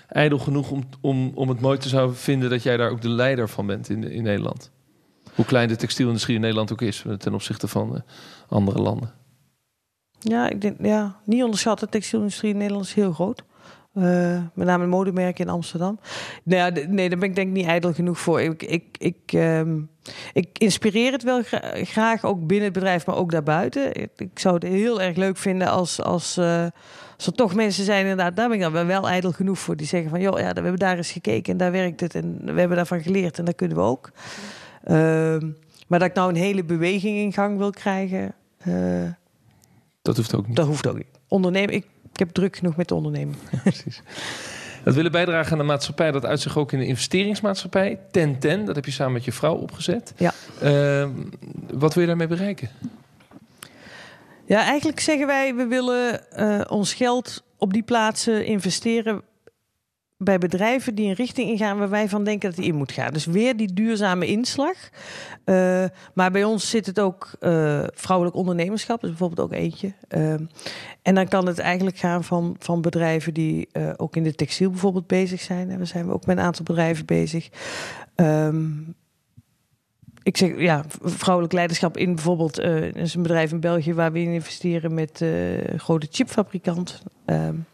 ijdel 0.08 0.39
genoeg 0.39 0.72
om, 0.72 0.84
om, 1.02 1.32
om 1.36 1.50
het 1.50 1.60
mooi 1.60 1.78
te 1.78 2.10
vinden 2.13 2.50
dat 2.50 2.63
jij 2.63 2.78
daar 2.78 2.89
ook 2.89 3.02
de 3.02 3.10
leider 3.10 3.50
van 3.50 3.65
bent 3.65 3.89
in, 3.89 4.04
in 4.04 4.24
Nederland? 4.24 4.72
Hoe 5.36 5.46
klein 5.46 5.67
de 5.67 5.76
textielindustrie 5.76 6.36
in 6.36 6.41
Nederland 6.41 6.72
ook 6.72 6.82
is 6.82 7.06
ten 7.17 7.34
opzichte 7.34 7.67
van 7.67 7.96
eh, 7.96 8.02
andere 8.48 8.80
landen. 8.80 9.13
Ja, 10.20 10.50
ik 10.50 10.62
denk, 10.62 10.78
ja, 10.82 11.20
niet 11.26 11.43
onderschatten. 11.43 11.86
De 11.86 11.91
textielindustrie 11.91 12.52
in 12.52 12.58
Nederland 12.58 12.86
is 12.86 12.93
heel 12.93 13.13
groot. 13.13 13.43
Eh, 13.93 14.41
met 14.54 14.67
name 14.67 14.88
modemerken 14.88 15.46
in 15.46 15.52
Amsterdam. 15.52 16.00
Nou 16.43 16.62
ja, 16.62 16.88
nee, 16.88 17.10
daar 17.10 17.20
ben 17.20 17.30
ik 17.30 17.36
denk 17.36 17.48
ik 17.48 17.54
niet 17.54 17.65
ijdel 17.65 17.93
genoeg 17.93 18.20
voor. 18.20 18.41
Ik, 18.41 18.63
ik, 18.63 18.84
ik, 18.98 19.20
ehm, 19.26 19.82
ik 20.34 20.58
inspireer 20.58 21.12
het 21.12 21.24
wel 21.24 21.43
gra- 21.43 21.74
graag, 21.74 22.24
ook 22.24 22.48
binnen 22.48 22.65
het 22.65 22.74
bedrijf, 22.74 23.06
maar 23.06 23.15
ook 23.15 23.32
daarbuiten. 23.32 23.93
Ik, 23.93 24.10
ik 24.15 24.39
zou 24.39 24.54
het 24.54 24.63
heel 24.63 25.02
erg 25.02 25.17
leuk 25.17 25.38
vinden 25.38 25.67
als, 25.67 26.02
als, 26.02 26.38
eh, 26.38 26.65
als 27.17 27.25
er 27.25 27.34
toch 27.34 27.53
mensen 27.56 27.84
zijn, 27.86 28.01
inderdaad, 28.01 28.36
daar 28.36 28.47
ben 28.49 28.58
ik 28.58 28.73
dan 28.73 28.86
wel 28.88 29.10
ijdel 29.10 29.32
genoeg 29.32 29.60
voor. 29.60 29.75
Die 29.75 29.88
zeggen 29.88 30.10
van, 30.10 30.21
joh, 30.21 30.39
ja, 30.39 30.47
we 30.53 30.62
hebben 30.62 30.75
daar 30.75 30.97
eens 30.97 31.12
gekeken 31.12 31.51
en 31.51 31.58
daar 31.58 31.71
werkt 31.71 31.99
het. 31.99 32.15
En 32.15 32.39
we 32.43 32.60
hebben 32.60 32.77
daarvan 32.77 33.01
geleerd 33.01 33.39
en 33.39 33.45
dat 33.45 33.56
kunnen 33.56 33.77
we 33.77 33.84
ook. 33.84 34.12
Ehm, 34.84 35.49
maar 35.88 35.99
dat 35.99 36.08
ik 36.10 36.13
nou 36.15 36.30
een 36.30 36.36
hele 36.36 36.63
beweging 36.63 37.17
in 37.17 37.34
gang 37.34 37.58
wil 37.58 37.69
krijgen... 37.69 38.34
eh, 38.58 38.73
Dat 40.01 40.17
hoeft 40.17 40.36
ook 40.36 40.47
niet. 40.47 40.56
dat 40.56 40.65
hoeft 40.67 40.88
ook 40.88 40.95
niet. 40.97 41.08
Ondernemen, 41.27 41.73
ik, 41.73 41.86
ik 42.13 42.19
heb 42.19 42.30
druk 42.30 42.56
genoeg 42.56 42.75
met 42.75 42.88
de 42.88 42.95
onderneming. 42.95 43.38
Precies. 43.63 44.01
Dat 44.84 44.95
willen 44.95 45.12
bijdragen 45.12 45.51
aan 45.51 45.58
de 45.58 45.63
maatschappij, 45.63 46.12
dat 46.12 46.25
uit 46.25 46.39
zich 46.41 46.58
ook 46.58 46.71
in 46.71 46.80
de 46.80 46.86
investeringsmaatschappij. 46.86 47.99
Ten 48.12 48.39
Ten, 48.39 48.65
dat 48.65 48.75
heb 48.75 48.86
je 48.86 48.91
samen 48.91 49.13
met 49.13 49.25
je 49.25 49.32
vrouw 49.32 49.56
opgezet. 49.56 50.13
Ja. 50.17 50.34
Ehm, 50.62 51.10
wat 51.73 51.93
wil 51.93 52.01
je 52.01 52.08
daarmee 52.08 52.27
bereiken? 52.27 52.69
Ja, 54.47 54.63
eigenlijk 54.63 54.99
zeggen 54.99 55.27
wij, 55.27 55.55
we 55.55 55.65
willen 55.65 56.31
eh, 56.31 56.62
ons 56.67 56.93
geld 56.93 57.43
op 57.57 57.73
die 57.73 57.83
plaatsen 57.83 58.45
investeren 58.45 59.21
bij 60.17 60.38
bedrijven 60.38 60.95
die 60.95 61.07
een 61.07 61.15
richting 61.15 61.49
ingaan 61.49 61.77
waar 61.77 61.89
wij 61.89 62.10
van 62.10 62.23
denken 62.23 62.49
dat 62.49 62.60
die 62.60 62.67
in 62.67 62.75
moet 62.75 62.91
gaan. 62.91 63.13
Dus 63.13 63.25
weer 63.25 63.57
die 63.57 63.73
duurzame 63.73 64.25
inslag. 64.25 64.75
Uh, 65.45 65.86
maar 66.13 66.31
bij 66.31 66.43
ons 66.43 66.69
zit 66.69 66.86
het 66.86 66.99
ook 66.99 67.36
uh, 67.39 67.83
vrouwelijk 67.93 68.38
ondernemerschap, 68.38 69.03
is 69.03 69.10
bijvoorbeeld 69.10 69.39
ook 69.39 69.53
eentje. 69.53 69.93
En 71.01 71.15
dan 71.15 71.27
kan 71.27 71.47
het 71.47 71.60
eigenlijk 71.60 71.97
gaan 71.97 72.23
van, 72.23 72.55
van 72.60 72.81
bedrijven 72.81 73.33
die 73.33 73.69
ook 73.97 74.15
in 74.15 74.23
de 74.23 74.36
textiel 74.36 74.69
bijvoorbeeld 74.69 75.07
bezig 75.07 75.41
zijn. 75.41 75.69
En 75.69 75.79
we 75.79 75.86
zijn 75.86 76.12
ook 76.12 76.25
met 76.25 76.38
een 76.38 76.43
aantal 76.43 76.63
bedrijven 76.63 77.05
bezig. 77.05 77.49
Um, 78.15 78.95
ik 80.28 80.38
zeg 80.38 80.52
ja, 80.58 80.84
vrouwelijk 81.02 81.54
leiderschap 81.54 81.98
in 81.98 82.16
bijvoorbeeld 82.16 82.60
uh, 82.60 82.94
is 82.94 83.13
een 83.13 83.22
bedrijf 83.22 83.52
in 83.52 83.60
België 83.60 83.94
waar 83.94 84.12
we 84.12 84.22
in 84.22 84.34
investeren 84.34 84.94
met 84.94 85.22
uh, 85.22 85.63
een 85.63 85.80
grote 85.80 86.08
chipfabrikant. 86.12 87.04
Um, 87.26 87.66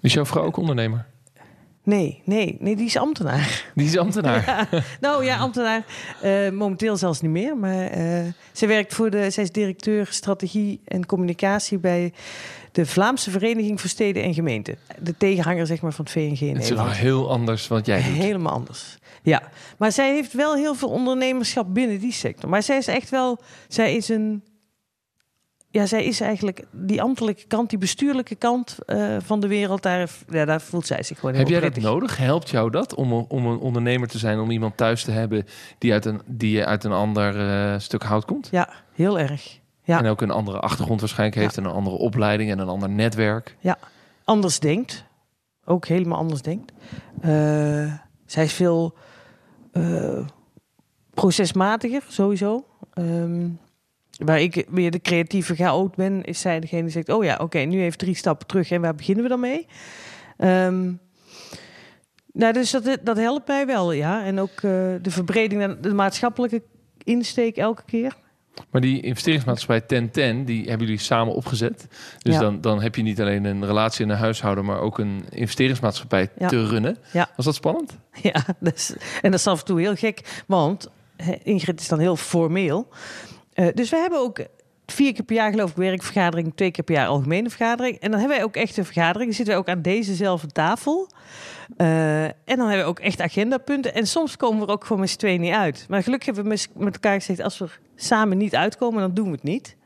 is 0.00 0.12
jouw 0.12 0.24
vrouw 0.24 0.44
ook 0.44 0.56
ondernemer? 0.56 1.06
Nee, 1.82 2.22
nee, 2.24 2.56
nee, 2.60 2.76
die 2.76 2.86
is 2.86 2.96
ambtenaar. 2.96 3.70
Die 3.74 3.86
is 3.86 3.98
ambtenaar. 3.98 4.44
Ja, 4.70 4.82
nou 5.00 5.24
ja, 5.24 5.38
ambtenaar. 5.38 5.84
Uh, 6.24 6.50
momenteel 6.50 6.96
zelfs 6.96 7.20
niet 7.20 7.30
meer. 7.30 7.56
Maar 7.56 7.90
ze 8.52 8.66
werkt 8.66 8.94
voor 8.94 9.10
de. 9.10 9.30
Zij 9.30 9.42
is 9.42 9.52
directeur 9.52 10.06
strategie 10.10 10.80
en 10.84 11.06
communicatie 11.06 11.78
bij 11.78 12.12
de 12.72 12.86
Vlaamse 12.86 13.30
Vereniging 13.30 13.80
voor 13.80 13.90
Steden 13.90 14.22
en 14.22 14.34
Gemeenten. 14.34 14.76
De 14.98 15.16
tegenhanger 15.16 15.66
zeg 15.66 15.80
maar 15.80 15.92
van 15.92 16.04
het 16.04 16.12
VNG 16.12 16.40
in 16.40 16.54
Het 16.54 16.64
is 16.64 16.70
wel 16.70 16.90
heel 16.90 17.30
anders 17.30 17.68
wat 17.68 17.86
jij 17.86 18.02
doet. 18.02 18.14
Helemaal 18.14 18.52
anders. 18.52 18.98
Ja, 19.22 19.42
maar 19.78 19.92
zij 19.92 20.12
heeft 20.14 20.32
wel 20.32 20.54
heel 20.54 20.74
veel 20.74 20.88
ondernemerschap 20.88 21.74
binnen 21.74 21.98
die 21.98 22.12
sector. 22.12 22.48
Maar 22.48 22.62
zij 22.62 22.76
is 22.76 22.86
echt 22.86 23.10
wel. 23.10 23.38
Zij 23.68 23.94
is 23.94 24.08
een 24.08 24.42
ja, 25.72 25.86
zij 25.86 26.04
is 26.04 26.20
eigenlijk 26.20 26.64
die 26.70 27.02
ambtelijke 27.02 27.46
kant, 27.46 27.70
die 27.70 27.78
bestuurlijke 27.78 28.34
kant 28.34 28.78
uh, 28.86 29.16
van 29.20 29.40
de 29.40 29.46
wereld, 29.46 29.82
daar, 29.82 30.10
ja, 30.28 30.44
daar 30.44 30.60
voelt 30.60 30.86
zij 30.86 31.02
zich 31.02 31.18
gewoon 31.18 31.34
Heb 31.34 31.48
jij 31.48 31.58
prettig. 31.60 31.82
dat 31.82 31.92
nodig? 31.92 32.16
Helpt 32.16 32.50
jou 32.50 32.70
dat 32.70 32.94
om, 32.94 33.12
om 33.12 33.46
een 33.46 33.58
ondernemer 33.58 34.08
te 34.08 34.18
zijn, 34.18 34.38
om 34.38 34.50
iemand 34.50 34.76
thuis 34.76 35.04
te 35.04 35.10
hebben 35.10 35.46
die 35.78 35.92
uit 35.92 36.04
een, 36.04 36.20
die 36.26 36.64
uit 36.64 36.84
een 36.84 36.92
ander 36.92 37.36
uh, 37.36 37.78
stuk 37.78 38.02
hout 38.02 38.24
komt? 38.24 38.48
Ja, 38.50 38.68
heel 38.92 39.18
erg. 39.18 39.60
Ja. 39.92 39.98
En 39.98 40.10
ook 40.10 40.20
een 40.20 40.30
andere 40.30 40.60
achtergrond 40.60 41.00
waarschijnlijk 41.00 41.40
heeft, 41.40 41.56
en 41.56 41.64
een 41.64 41.70
andere 41.70 41.96
opleiding 41.96 42.50
en 42.50 42.58
een 42.58 42.68
ander 42.68 42.90
netwerk. 42.90 43.56
Ja, 43.60 43.78
anders 44.24 44.60
denkt. 44.60 45.04
Ook 45.64 45.86
helemaal 45.86 46.18
anders 46.18 46.42
denkt. 46.42 46.72
Uh, 47.24 47.92
zij 48.26 48.44
is 48.44 48.52
veel 48.52 48.96
procesmatiger, 51.14 52.02
sowieso. 52.08 52.66
Um, 52.94 53.58
Waar 54.24 54.40
ik 54.40 54.66
weer 54.70 54.90
de 54.90 55.00
creatieve 55.00 55.54
chaot 55.54 55.96
ben, 55.96 56.24
is 56.24 56.40
zij 56.40 56.60
degene 56.60 56.82
die 56.82 56.90
zegt: 56.90 57.08
Oh 57.08 57.24
ja, 57.24 57.32
oké, 57.32 57.42
okay, 57.42 57.64
nu 57.64 57.82
even 57.82 57.98
drie 57.98 58.14
stappen 58.14 58.46
terug 58.46 58.70
en 58.70 58.80
waar 58.80 58.94
beginnen 58.94 59.22
we 59.22 59.28
dan 59.28 59.40
mee? 59.40 59.66
Um, 60.38 61.00
nou, 62.32 62.52
dus 62.52 62.70
dat, 62.70 62.98
dat 63.02 63.16
helpt 63.16 63.48
mij 63.48 63.66
wel, 63.66 63.92
ja. 63.92 64.24
En 64.24 64.40
ook 64.40 64.50
uh, 64.50 64.70
de 65.02 65.10
verbreding, 65.10 65.80
de 65.80 65.94
maatschappelijke 65.94 66.62
insteek 67.04 67.56
elke 67.56 67.82
keer. 67.84 68.16
Maar 68.70 68.80
die 68.80 69.00
investeringsmaatschappij 69.00 69.82
1010, 69.86 70.44
die 70.44 70.68
hebben 70.68 70.86
jullie 70.86 71.02
samen 71.02 71.34
opgezet. 71.34 71.86
Dus 72.18 72.34
ja. 72.34 72.40
dan, 72.40 72.60
dan 72.60 72.82
heb 72.82 72.96
je 72.96 73.02
niet 73.02 73.20
alleen 73.20 73.44
een 73.44 73.66
relatie 73.66 74.04
in 74.04 74.10
een 74.10 74.16
huishouden, 74.16 74.64
maar 74.64 74.80
ook 74.80 74.98
een 74.98 75.24
investeringsmaatschappij 75.30 76.28
ja. 76.38 76.48
te 76.48 76.66
runnen. 76.66 76.96
Ja. 77.12 77.30
Was 77.36 77.44
dat 77.44 77.54
spannend? 77.54 77.98
Ja, 78.22 78.44
dat 78.60 78.74
is, 78.74 78.94
en 79.22 79.30
dat 79.30 79.40
is 79.40 79.46
af 79.46 79.58
en 79.58 79.64
toe 79.64 79.80
heel 79.80 79.94
gek, 79.94 80.42
want 80.46 80.88
Ingrid 81.42 81.80
is 81.80 81.88
dan 81.88 81.98
heel 81.98 82.16
formeel. 82.16 82.88
Uh, 83.54 83.66
dus 83.74 83.90
we 83.90 83.96
hebben 83.96 84.18
ook 84.18 84.46
vier 84.86 85.12
keer 85.12 85.24
per 85.24 85.36
jaar 85.36 85.50
geloof 85.50 85.70
ik 85.70 85.76
werkvergadering, 85.76 86.52
twee 86.54 86.70
keer 86.70 86.84
per 86.84 86.94
jaar 86.94 87.06
algemene 87.06 87.50
vergadering. 87.50 87.98
En 87.98 88.10
dan 88.10 88.20
hebben 88.20 88.36
wij 88.36 88.46
ook 88.46 88.56
echt 88.56 88.76
een 88.76 88.84
vergadering. 88.84 89.24
Dan 89.24 89.34
zitten 89.36 89.54
we 89.54 89.60
ook 89.60 89.68
aan 89.68 89.82
dezezelfde 89.82 90.46
tafel. 90.46 91.10
Uh, 91.76 92.24
en 92.24 92.34
dan 92.44 92.58
hebben 92.58 92.78
we 92.78 92.90
ook 92.90 93.00
echt 93.00 93.20
agendapunten. 93.20 93.94
En 93.94 94.06
soms 94.06 94.36
komen 94.36 94.60
we 94.60 94.66
er 94.66 94.72
ook 94.72 94.84
gewoon 94.84 95.00
met 95.00 95.10
z'n 95.10 95.18
tweeën 95.18 95.40
niet 95.40 95.52
uit. 95.52 95.86
Maar 95.88 96.02
gelukkig 96.02 96.34
hebben 96.34 96.52
we 96.52 96.66
met 96.74 96.94
elkaar 96.94 97.14
gezegd, 97.14 97.40
als 97.40 97.58
we 97.58 97.68
samen 98.02 98.38
niet 98.38 98.54
uitkomen, 98.54 99.00
dan 99.00 99.14
doen 99.14 99.26
we 99.26 99.32
het 99.32 99.42
niet. 99.42 99.76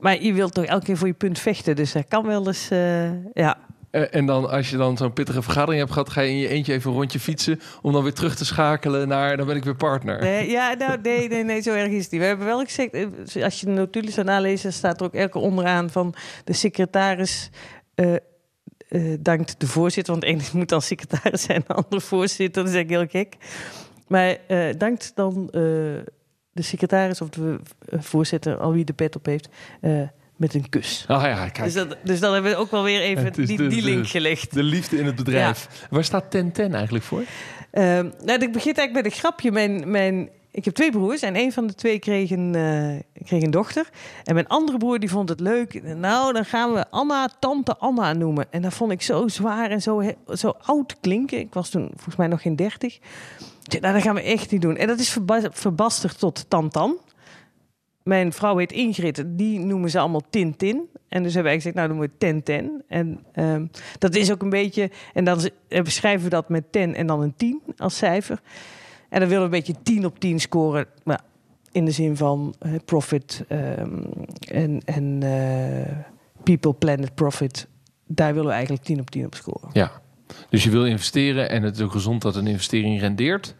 Maar 0.00 0.22
je 0.22 0.32
wilt 0.32 0.54
toch 0.54 0.64
elke 0.64 0.84
keer 0.84 0.96
voor 0.96 1.06
je 1.06 1.14
punt 1.14 1.38
vechten. 1.38 1.76
Dus 1.76 1.92
dat 1.92 2.08
kan 2.08 2.26
wel 2.26 2.46
eens, 2.46 2.70
uh, 2.72 3.32
ja. 3.32 3.58
En 3.90 4.26
dan 4.26 4.50
als 4.50 4.70
je 4.70 4.76
dan 4.76 4.96
zo'n 4.96 5.12
pittige 5.12 5.42
vergadering 5.42 5.80
hebt 5.80 5.92
gehad, 5.92 6.10
ga 6.10 6.20
je 6.20 6.30
in 6.30 6.36
je 6.36 6.48
eentje 6.48 6.72
even 6.72 6.90
een 6.90 6.96
rondje 6.96 7.20
fietsen 7.20 7.60
om 7.82 7.92
dan 7.92 8.02
weer 8.02 8.12
terug 8.12 8.36
te 8.36 8.44
schakelen 8.44 9.08
naar 9.08 9.36
dan 9.36 9.46
ben 9.46 9.56
ik 9.56 9.64
weer 9.64 9.76
partner. 9.76 10.20
Nee, 10.20 10.50
ja, 10.50 10.74
nou, 10.74 10.98
nee, 11.02 11.28
nee, 11.28 11.44
nee, 11.44 11.60
zo 11.60 11.72
erg 11.72 11.90
is 11.90 12.02
het 12.02 12.12
niet. 12.12 12.20
We 12.20 12.26
hebben 12.26 12.46
wel 12.46 12.64
gezegd, 12.64 12.94
als 13.42 13.60
je 13.60 13.66
de 13.66 13.72
notulen 13.72 14.12
zou 14.12 14.26
nalezen, 14.26 14.72
staat 14.72 15.00
er 15.00 15.06
ook 15.06 15.14
elke 15.14 15.38
onderaan 15.38 15.90
van 15.90 16.14
de 16.44 16.52
secretaris. 16.52 17.50
Uh, 17.94 18.14
uh, 18.88 19.16
dankt 19.20 19.60
de 19.60 19.66
voorzitter, 19.66 20.12
want 20.12 20.24
ene 20.24 20.42
moet 20.52 20.68
dan 20.68 20.82
secretaris 20.82 21.42
zijn, 21.42 21.64
de 21.66 21.74
andere 21.74 22.00
voorzitter. 22.00 22.62
Dat 22.62 22.72
is 22.72 22.76
eigenlijk 22.76 23.12
heel 23.12 23.22
gek. 23.22 23.36
Maar 24.08 24.36
uh, 24.48 24.74
dankt 24.78 25.12
dan 25.14 25.50
de 26.56 26.62
secretaris 26.62 27.20
of 27.20 27.28
de 27.28 27.60
voorzitter, 27.90 28.56
al 28.56 28.72
wie 28.72 28.84
de 28.84 28.92
pet 28.92 29.16
op 29.16 29.26
heeft 29.26 29.48
met 30.36 30.54
een 30.54 30.68
kus. 30.68 31.04
Oh 31.08 31.22
ja, 31.22 31.48
kijk. 31.48 31.64
Dus, 31.64 31.74
dat, 31.74 31.96
dus 32.02 32.20
dan 32.20 32.32
hebben 32.32 32.50
we 32.50 32.56
ook 32.56 32.70
wel 32.70 32.82
weer 32.82 33.00
even 33.00 33.32
die, 33.32 33.56
de, 33.56 33.66
die 33.66 33.82
link 33.82 34.06
gelegd. 34.06 34.54
De 34.54 34.62
liefde 34.62 34.98
in 34.98 35.06
het 35.06 35.14
bedrijf. 35.14 35.68
Ja. 35.80 35.86
Waar 35.90 36.04
staat 36.04 36.32
1010 36.32 36.74
eigenlijk 36.74 37.04
voor? 37.04 37.20
Uh, 37.20 37.82
nou, 38.24 38.42
ik 38.42 38.52
begin 38.52 38.74
eigenlijk 38.74 38.92
met 38.92 39.04
een 39.04 39.10
grapje. 39.10 39.52
Mijn, 39.52 39.90
mijn, 39.90 40.28
ik 40.56 40.64
heb 40.64 40.74
twee 40.74 40.90
broers 40.90 41.22
en 41.22 41.36
een 41.36 41.52
van 41.52 41.66
de 41.66 41.74
twee 41.74 41.98
kreeg 41.98 42.30
een, 42.30 42.56
uh, 42.56 43.24
kreeg 43.24 43.42
een 43.42 43.50
dochter. 43.50 43.88
En 44.24 44.34
mijn 44.34 44.46
andere 44.46 44.78
broer 44.78 44.98
die 44.98 45.10
vond 45.10 45.28
het 45.28 45.40
leuk. 45.40 45.82
Nou, 45.82 46.32
dan 46.32 46.44
gaan 46.44 46.72
we 46.72 46.90
Anna, 46.90 47.28
tante 47.38 47.76
Anna 47.76 48.12
noemen. 48.12 48.46
En 48.50 48.62
dat 48.62 48.74
vond 48.74 48.92
ik 48.92 49.02
zo 49.02 49.28
zwaar 49.28 49.70
en 49.70 49.82
zo, 49.82 50.02
zo 50.28 50.54
oud 50.62 51.00
klinken. 51.00 51.38
Ik 51.38 51.54
was 51.54 51.70
toen 51.70 51.88
volgens 51.94 52.16
mij 52.16 52.26
nog 52.26 52.42
geen 52.42 52.56
dertig. 52.56 52.98
Nou, 53.80 53.94
dat 53.94 54.02
gaan 54.02 54.14
we 54.14 54.22
echt 54.22 54.50
niet 54.50 54.62
doen. 54.62 54.76
En 54.76 54.86
dat 54.86 54.98
is 54.98 55.10
verba 55.10 55.40
verbasterd 55.52 56.18
tot 56.18 56.44
Tantan 56.48 56.98
mijn 58.06 58.32
vrouw 58.32 58.56
heet 58.56 58.72
Ingrid, 58.72 59.24
die 59.26 59.58
noemen 59.58 59.90
ze 59.90 59.98
allemaal 59.98 60.22
Tintin. 60.30 60.88
En 61.08 61.22
dus 61.22 61.34
hebben 61.34 61.52
wij 61.52 61.60
gezegd, 61.60 61.74
nou 61.74 61.88
doen 61.88 61.98
we 61.98 62.10
ten 62.18 62.42
ten. 62.42 62.84
En 62.88 63.24
um, 63.34 63.70
dat 63.98 64.14
is 64.14 64.32
ook 64.32 64.42
een 64.42 64.50
beetje, 64.50 64.90
en 65.12 65.24
dan 65.24 65.50
beschrijven 65.68 66.24
we 66.24 66.30
dat 66.30 66.48
met 66.48 66.72
ten 66.72 66.94
en 66.94 67.06
dan 67.06 67.20
een 67.20 67.34
10 67.36 67.62
als 67.76 67.96
cijfer. 67.96 68.40
En 69.08 69.20
dan 69.20 69.28
willen 69.28 69.50
we 69.50 69.56
een 69.56 69.64
beetje 69.64 69.82
10 69.82 70.04
op 70.04 70.18
10 70.18 70.40
scoren. 70.40 70.86
Maar 71.04 71.20
in 71.72 71.84
de 71.84 71.90
zin 71.90 72.16
van 72.16 72.54
uh, 72.66 72.72
profit 72.84 73.44
um, 73.48 74.04
en, 74.48 74.80
en 74.84 75.20
uh, 75.24 75.96
people, 76.42 76.74
planet, 76.74 77.14
profit. 77.14 77.66
Daar 78.06 78.32
willen 78.32 78.48
we 78.48 78.54
eigenlijk 78.54 78.84
10 78.84 79.00
op 79.00 79.10
10 79.10 79.26
op 79.26 79.34
scoren. 79.34 79.70
Ja, 79.72 79.92
dus 80.48 80.64
je 80.64 80.70
wil 80.70 80.86
investeren 80.86 81.50
en 81.50 81.62
het 81.62 81.76
is 81.76 81.82
ook 81.82 81.92
gezond 81.92 82.22
dat 82.22 82.36
een 82.36 82.46
investering 82.46 83.00
rendeert. 83.00 83.54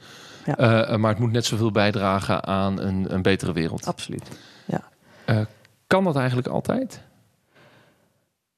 Ja. 0.44 0.90
Uh, 0.90 0.96
maar 0.96 1.11
het 1.11 1.18
moet 1.18 1.32
net 1.32 1.44
zoveel 1.44 1.70
bijdragen 1.70 2.44
aan 2.44 2.80
een, 2.80 3.14
een 3.14 3.22
betere 3.22 3.52
wereld. 3.52 3.87
Absoluut. 3.87 4.28
Ja. 4.64 4.88
Uh, 5.26 5.40
kan 5.87 6.04
dat 6.04 6.16
eigenlijk 6.16 6.48
altijd? 6.48 7.00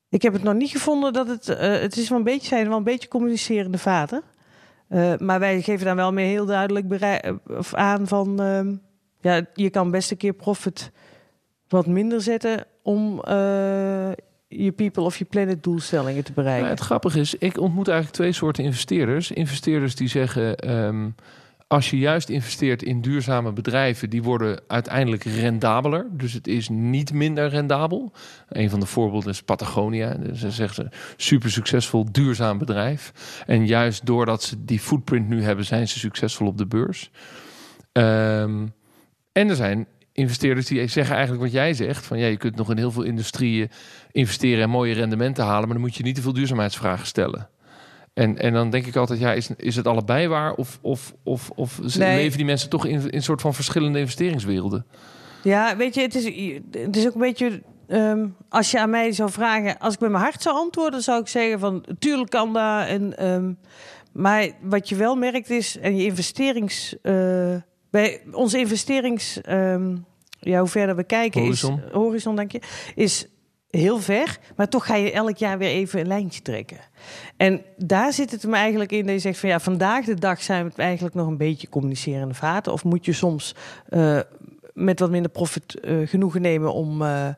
Ik 0.09 0.23
heb 0.23 0.33
het 0.33 0.43
nog 0.43 0.55
niet 0.55 0.71
gevonden 0.71 1.13
dat 1.13 1.29
het. 1.29 1.49
Uh, 1.49 1.57
het 1.59 1.97
is 1.97 2.09
wel 2.09 2.19
een 2.19 2.25
beetje, 2.25 2.47
zijn 2.47 2.69
wel 2.69 2.77
een 2.77 2.85
beetje 2.85 3.09
communicerende 3.09 3.79
vaten. 3.79 4.23
Maar 5.19 5.39
wij 5.39 5.63
geven 5.63 5.87
daar 5.87 5.97
wel 5.97 6.13
mee 6.13 6.29
heel 6.29 6.47
duidelijk 6.47 6.87
of 7.47 7.75
aan 7.75 8.07
van. 8.07 8.41
Ehm, 8.41 8.75
ja, 9.21 9.47
je 9.55 9.71
kan 9.71 9.91
best 9.91 10.11
een 10.11 10.17
keer 10.17 10.33
profit 10.33 10.91
wat 11.69 11.87
minder 11.87 12.21
zetten 12.21 12.65
om 12.83 13.21
je 14.49 14.73
people 14.73 15.03
of 15.03 15.17
je 15.17 15.25
planet 15.25 15.63
doelstellingen 15.63 16.25
te 16.25 16.33
bereiken. 16.33 16.63
Nou, 16.63 16.75
het 16.75 16.85
grappige 16.85 17.21
is, 17.21 17.35
ik 17.35 17.61
ontmoet 17.61 17.89
eigenlijk 17.89 18.17
twee 18.17 18.33
soorten 18.33 18.65
investeerders. 18.65 19.31
Investeerders 19.31 19.95
die 19.95 20.09
zeggen. 20.09 20.71
Um, 20.71 21.15
als 21.69 21.91
je 21.91 21.99
juist 21.99 22.29
investeert 22.29 22.83
in 22.83 23.01
duurzame 23.01 23.53
bedrijven, 23.53 24.11
die 24.11 24.23
worden 24.23 24.61
uiteindelijk 24.67 25.25
rendabeler. 25.25 26.07
Dus 26.11 26.33
het 26.33 26.47
is 26.47 26.69
niet 26.69 27.13
minder 27.13 27.49
rendabel. 27.49 28.13
Een 28.49 28.71
van 28.71 28.81
de 28.81 28.87
voorbeelden 28.87 29.31
is 29.31 29.43
Patagonia. 29.43 30.17
Ze 30.35 30.51
zeggen 30.51 30.75
ze 30.75 30.97
super 31.17 31.51
succesvol 31.51 32.13
duurzaam 32.13 32.59
bedrijf. 32.59 33.13
En 33.47 33.67
juist 33.67 34.07
doordat 34.07 34.43
ze 34.43 34.65
die 34.65 34.81
footprint 34.81 35.29
nu 35.29 35.43
hebben, 35.43 35.65
zijn 35.65 35.89
ze 35.89 35.99
succesvol 35.99 36.47
op 36.47 36.59
de 36.59 36.67
beurs. 36.67 37.11
Um, 37.93 38.73
en 39.33 39.49
er 39.49 39.57
zijn 39.57 39.87
investeerders 40.13 40.67
die 40.67 40.87
zeggen 40.87 41.15
eigenlijk 41.15 41.45
wat 41.45 41.53
jij 41.53 41.75
zegt: 41.75 42.07
van 42.07 42.19
ja, 42.19 42.27
je 42.27 42.37
kunt 42.37 42.57
nog 42.57 42.71
in 42.71 42.77
heel 42.77 42.93
veel 42.93 43.03
industrieën 43.03 43.71
investeren 44.13 44.63
en 44.63 44.71
mooie 44.71 44.95
rendementen 44.95 45.45
halen, 45.45 45.65
maar 45.65 45.77
dan 45.77 45.87
moet 45.87 45.97
je 45.97 46.03
niet 46.03 46.15
te 46.15 46.23
veel 46.23 46.33
duurzaamheidsvragen 46.33 47.07
stellen. 47.07 47.49
En, 48.19 48.39
en 48.39 48.53
dan 48.53 48.71
denk 48.71 48.87
ik 48.87 48.97
altijd, 48.97 49.19
ja, 49.19 49.33
is, 49.33 49.51
is 49.57 49.77
het 49.77 49.87
allebei 49.87 50.29
waar? 50.29 50.55
Of, 50.55 50.79
of, 50.83 51.15
of, 51.25 51.51
of 51.55 51.79
nee. 51.97 52.17
leven 52.17 52.37
die 52.37 52.47
mensen 52.47 52.71
toch 52.71 52.87
in, 52.87 53.01
in 53.01 53.09
een 53.11 53.23
soort 53.23 53.41
van 53.41 53.55
verschillende 53.55 53.99
investeringswerelden? 53.99 54.87
Ja, 55.43 55.77
weet 55.77 55.95
je, 55.95 56.01
het 56.01 56.15
is, 56.15 56.25
het 56.71 56.97
is 56.97 57.07
ook 57.07 57.15
een 57.15 57.21
beetje... 57.21 57.63
Um, 57.89 58.37
als 58.49 58.71
je 58.71 58.81
aan 58.81 58.91
mij 58.91 59.13
zou 59.13 59.31
vragen, 59.31 59.79
als 59.79 59.95
ik 59.95 60.01
met 60.01 60.11
mijn 60.11 60.23
hart 60.23 60.43
zou 60.43 60.57
antwoorden, 60.57 61.03
zou 61.03 61.21
ik 61.21 61.29
zeggen 61.29 61.59
van, 61.59 61.85
tuurlijk 61.99 62.31
kan 62.31 62.53
dat. 62.53 62.87
En, 62.87 63.27
um, 63.27 63.59
maar 64.13 64.49
wat 64.61 64.89
je 64.89 64.97
wel 64.97 65.17
merkt 65.17 65.51
is, 65.51 65.79
en 65.79 65.97
je 65.97 66.05
investerings... 66.05 66.97
Uh, 67.03 67.57
bij 67.91 68.23
onze 68.33 68.59
investerings... 68.59 69.41
Um, 69.49 70.07
ja, 70.41 70.59
hoe 70.59 70.69
verder 70.69 70.97
we 70.97 71.05
kijken 71.05 71.41
horizon. 71.41 71.81
is... 71.87 71.93
Horizon, 71.93 72.37
denk 72.37 72.53
je, 72.53 72.61
is 72.95 73.27
heel 73.71 73.99
ver, 73.99 74.39
maar 74.57 74.69
toch 74.69 74.87
ga 74.87 74.95
je 74.95 75.13
elk 75.13 75.37
jaar 75.37 75.59
weer 75.59 75.69
even 75.69 76.01
een 76.01 76.07
lijntje 76.07 76.43
trekken. 76.43 76.79
En 77.37 77.63
daar 77.77 78.13
zit 78.13 78.31
het 78.31 78.43
hem 78.43 78.55
eigenlijk 78.55 78.93
in 78.93 79.05
dat 79.05 79.15
je 79.15 79.19
zegt 79.21 79.39
van 79.39 79.49
ja, 79.49 79.61
vandaag 79.61 80.05
de 80.05 80.15
dag 80.15 80.43
zijn 80.43 80.67
we 80.67 80.83
eigenlijk 80.83 81.15
nog 81.15 81.27
een 81.27 81.37
beetje 81.37 81.69
communicerende 81.69 82.35
vaten. 82.35 82.73
Of 82.73 82.85
moet 82.85 83.05
je 83.05 83.13
soms 83.13 83.55
uh, 83.91 84.19
met 84.75 85.01
wat 85.01 85.11
minder 85.11 85.31
profit 85.31 85.79
uh, 85.85 86.09
genoegen 86.09 86.41
nemen 86.43 86.73
om, 86.73 87.03
uh, 87.03 87.29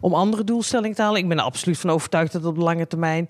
om 0.00 0.14
andere 0.14 0.44
doelstellingen 0.44 0.96
te 0.96 1.02
halen. 1.02 1.20
Ik 1.20 1.28
ben 1.28 1.38
er 1.38 1.44
absoluut 1.44 1.78
van 1.78 1.90
overtuigd 1.90 2.32
dat 2.32 2.42
het 2.42 2.50
op 2.50 2.56
lange 2.56 2.86
termijn 2.86 3.28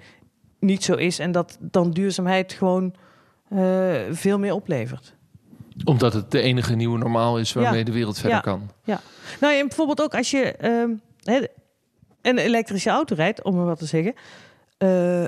niet 0.59 0.85
zo 0.85 0.95
is 0.95 1.19
en 1.19 1.33
dat 1.33 1.59
dan 1.61 1.91
duurzaamheid 1.91 2.53
gewoon 2.53 2.95
veel 4.11 4.39
meer 4.39 4.55
oplevert 4.55 5.15
omdat 5.85 6.13
het 6.13 6.31
de 6.31 6.41
enige 6.41 6.75
nieuwe 6.75 6.99
normaal 6.99 7.39
is 7.39 7.53
waarmee 7.53 7.79
Ja. 7.79 7.85
de 7.85 7.93
wereld 7.93 8.19
verder 8.19 8.37
Ja. 8.37 8.41
kan. 8.41 8.71
Ja, 8.85 9.01
nou 9.41 9.55
en 9.55 9.67
bijvoorbeeld 9.67 10.03
ook 10.03 10.15
als 10.15 10.31
je 10.31 10.43
ehm, 10.53 10.91
een 12.23 12.39
elektrische 12.39 12.91
auto 12.91 13.15
rijdt, 13.15 13.43
om 13.43 13.57
maar 13.57 13.65
wat 13.65 13.79
te 13.79 13.87
zeggen. 13.87 14.15
eh, 14.79 15.25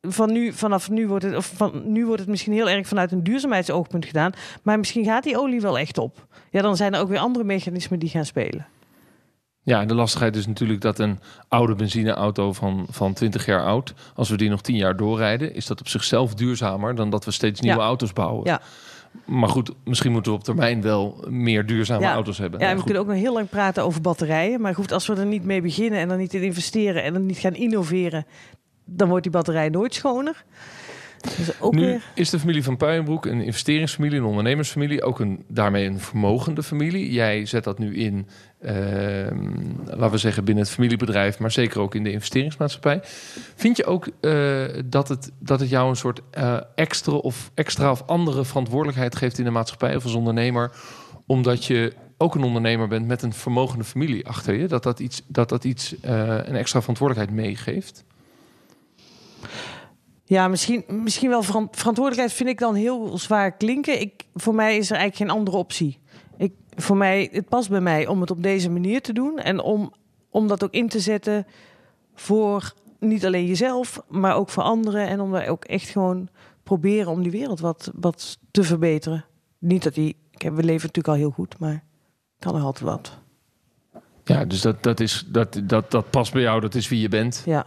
van 0.00 0.32
nu, 0.32 0.52
vanaf 0.52 0.90
nu 0.90 1.08
wordt, 1.08 1.24
het, 1.24 1.36
of 1.36 1.52
van, 1.56 1.92
nu 1.92 2.06
wordt 2.06 2.20
het 2.20 2.30
misschien 2.30 2.52
heel 2.52 2.68
erg 2.68 2.86
vanuit 2.86 3.12
een 3.12 3.22
duurzaamheidsoogpunt 3.24 4.04
gedaan. 4.04 4.32
Maar 4.62 4.78
misschien 4.78 5.04
gaat 5.04 5.22
die 5.24 5.38
olie 5.38 5.60
wel 5.60 5.78
echt 5.78 5.98
op. 5.98 6.26
Ja, 6.50 6.62
dan 6.62 6.76
zijn 6.76 6.94
er 6.94 7.00
ook 7.00 7.08
weer 7.08 7.18
andere 7.18 7.44
mechanismen 7.44 7.98
die 7.98 8.08
gaan 8.08 8.24
spelen. 8.24 8.66
Ja, 9.62 9.80
en 9.80 9.88
de 9.88 9.94
lastigheid 9.94 10.36
is 10.36 10.46
natuurlijk 10.46 10.80
dat 10.80 10.98
een 10.98 11.18
oude 11.48 11.74
benzineauto 11.74 12.52
van, 12.52 12.86
van 12.90 13.12
20 13.12 13.46
jaar 13.46 13.64
oud, 13.64 13.94
als 14.14 14.28
we 14.28 14.36
die 14.36 14.48
nog 14.48 14.60
10 14.60 14.76
jaar 14.76 14.96
doorrijden, 14.96 15.54
is 15.54 15.66
dat 15.66 15.80
op 15.80 15.88
zichzelf 15.88 16.34
duurzamer 16.34 16.94
dan 16.94 17.10
dat 17.10 17.24
we 17.24 17.30
steeds 17.30 17.60
nieuwe 17.60 17.78
Ja. 17.78 17.84
auto's 17.84 18.12
bouwen. 18.12 18.44
Ja. 18.46 18.60
Maar 19.24 19.48
goed, 19.48 19.72
misschien 19.84 20.12
moeten 20.12 20.32
we 20.32 20.38
op 20.38 20.44
termijn 20.44 20.82
wel 20.82 21.24
meer 21.28 21.66
duurzame 21.66 22.00
Ja. 22.02 22.12
auto's 22.12 22.38
hebben. 22.38 22.60
Ja, 22.60 22.66
en 22.66 22.70
we 22.72 22.76
goed. 22.76 22.84
kunnen 22.84 23.02
ook 23.02 23.08
nog 23.08 23.18
heel 23.18 23.32
lang 23.32 23.48
praten 23.48 23.82
over 23.84 24.00
batterijen. 24.00 24.60
Maar 24.60 24.74
goed, 24.74 24.92
als 24.92 25.06
we 25.06 25.14
er 25.14 25.26
niet 25.26 25.44
mee 25.44 25.60
beginnen 25.62 26.00
en 26.00 26.10
er 26.10 26.16
niet 26.16 26.34
in 26.34 26.42
investeren 26.42 27.02
en 27.02 27.14
er 27.14 27.20
niet 27.20 27.38
gaan 27.38 27.54
innoveren, 27.54 28.26
dan 28.84 29.08
wordt 29.08 29.22
die 29.22 29.32
batterij 29.32 29.68
nooit 29.68 29.94
schoner. 29.94 30.44
Dus 31.20 31.60
ook 31.60 31.74
Nu 31.74 31.86
weer. 31.86 32.02
is 32.14 32.30
de 32.30 32.38
familie 32.38 32.62
van 32.62 32.76
Puijenbroek 32.76 33.26
een 33.26 33.40
investeringsfamilie, 33.40 34.18
een 34.18 34.24
ondernemersfamilie, 34.24 35.02
ook 35.02 35.20
een, 35.20 35.44
daarmee 35.48 35.86
een 35.86 36.00
vermogende 36.00 36.62
familie. 36.62 37.12
Jij 37.12 37.46
zet 37.46 37.64
dat 37.64 37.78
nu 37.78 37.96
in, 37.96 38.28
ehm, 38.60 39.52
laten 39.84 40.10
we 40.10 40.18
zeggen, 40.18 40.44
binnen 40.44 40.64
het 40.64 40.72
familiebedrijf, 40.72 41.38
maar 41.38 41.50
zeker 41.50 41.80
ook 41.80 41.94
in 41.94 42.04
de 42.04 42.12
investeringsmaatschappij. 42.12 43.00
Vind 43.54 43.76
je 43.76 43.84
ook 43.84 44.08
eh, 44.20 44.64
dat, 44.84 45.08
het, 45.08 45.32
dat 45.38 45.60
het 45.60 45.68
jou 45.68 45.88
een 45.88 45.96
soort 45.96 46.20
eh, 46.30 46.60
extra, 46.74 47.12
of, 47.12 47.50
extra 47.54 47.90
of 47.90 48.02
andere 48.06 48.44
verantwoordelijkheid 48.44 49.16
geeft 49.16 49.38
in 49.38 49.44
de 49.44 49.50
maatschappij 49.50 49.96
of 49.96 50.04
als 50.04 50.14
ondernemer, 50.14 50.72
omdat 51.26 51.64
je 51.64 51.92
ook 52.18 52.34
een 52.34 52.42
ondernemer 52.42 52.88
bent 52.88 53.06
met 53.06 53.22
een 53.22 53.32
vermogende 53.32 53.84
familie 53.84 54.26
achter 54.26 54.54
je, 54.54 54.66
dat 54.66 54.82
dat 54.82 55.00
iets, 55.00 55.22
dat 55.26 55.48
dat 55.48 55.64
iets 55.64 56.00
eh, 56.00 56.28
een 56.28 56.56
extra 56.56 56.80
verantwoordelijkheid 56.80 57.40
meegeeft? 57.40 58.04
Ja, 60.28 60.48
misschien, 60.48 60.84
misschien 60.88 61.28
wel 61.28 61.42
veran- 61.42 61.68
verantwoordelijkheid 61.70 62.36
vind 62.36 62.48
ik 62.48 62.58
dan 62.58 62.74
heel 62.74 63.18
zwaar 63.18 63.52
klinken. 63.52 64.00
Ik, 64.00 64.24
voor 64.34 64.54
mij 64.54 64.76
is 64.76 64.90
er 64.90 64.96
eigenlijk 64.96 65.30
geen 65.30 65.38
andere 65.38 65.56
optie. 65.56 65.98
Ik, 66.36 66.52
voor 66.76 66.96
mij, 66.96 67.28
het 67.32 67.48
past 67.48 67.68
bij 67.68 67.80
mij 67.80 68.06
om 68.06 68.20
het 68.20 68.30
op 68.30 68.42
deze 68.42 68.70
manier 68.70 69.02
te 69.02 69.12
doen. 69.12 69.38
En 69.38 69.60
om, 69.60 69.92
om 70.30 70.48
dat 70.48 70.64
ook 70.64 70.72
in 70.72 70.88
te 70.88 71.00
zetten 71.00 71.46
voor 72.14 72.72
niet 72.98 73.26
alleen 73.26 73.46
jezelf, 73.46 74.02
maar 74.08 74.34
ook 74.34 74.48
voor 74.48 74.62
anderen. 74.62 75.06
En 75.06 75.20
om 75.20 75.32
daar 75.32 75.48
ook 75.48 75.64
echt 75.64 75.88
gewoon 75.88 76.28
proberen 76.62 77.10
om 77.12 77.22
die 77.22 77.32
wereld 77.32 77.60
wat, 77.60 77.90
wat 77.94 78.38
te 78.50 78.62
verbeteren. 78.62 79.24
Niet 79.58 79.82
dat 79.82 79.94
die, 79.94 80.16
we 80.32 80.48
leven 80.50 80.72
natuurlijk 80.72 81.08
al 81.08 81.14
heel 81.14 81.30
goed, 81.30 81.58
maar 81.58 81.84
kan 82.38 82.54
er 82.54 82.62
altijd 82.62 82.90
wat. 82.90 83.18
Ja, 84.24 84.44
dus 84.44 84.60
dat, 84.60 84.82
dat, 84.82 85.00
is, 85.00 85.24
dat, 85.28 85.60
dat, 85.64 85.90
dat 85.90 86.10
past 86.10 86.32
bij 86.32 86.42
jou, 86.42 86.60
dat 86.60 86.74
is 86.74 86.88
wie 86.88 87.00
je 87.00 87.08
bent. 87.08 87.42
Ja, 87.46 87.66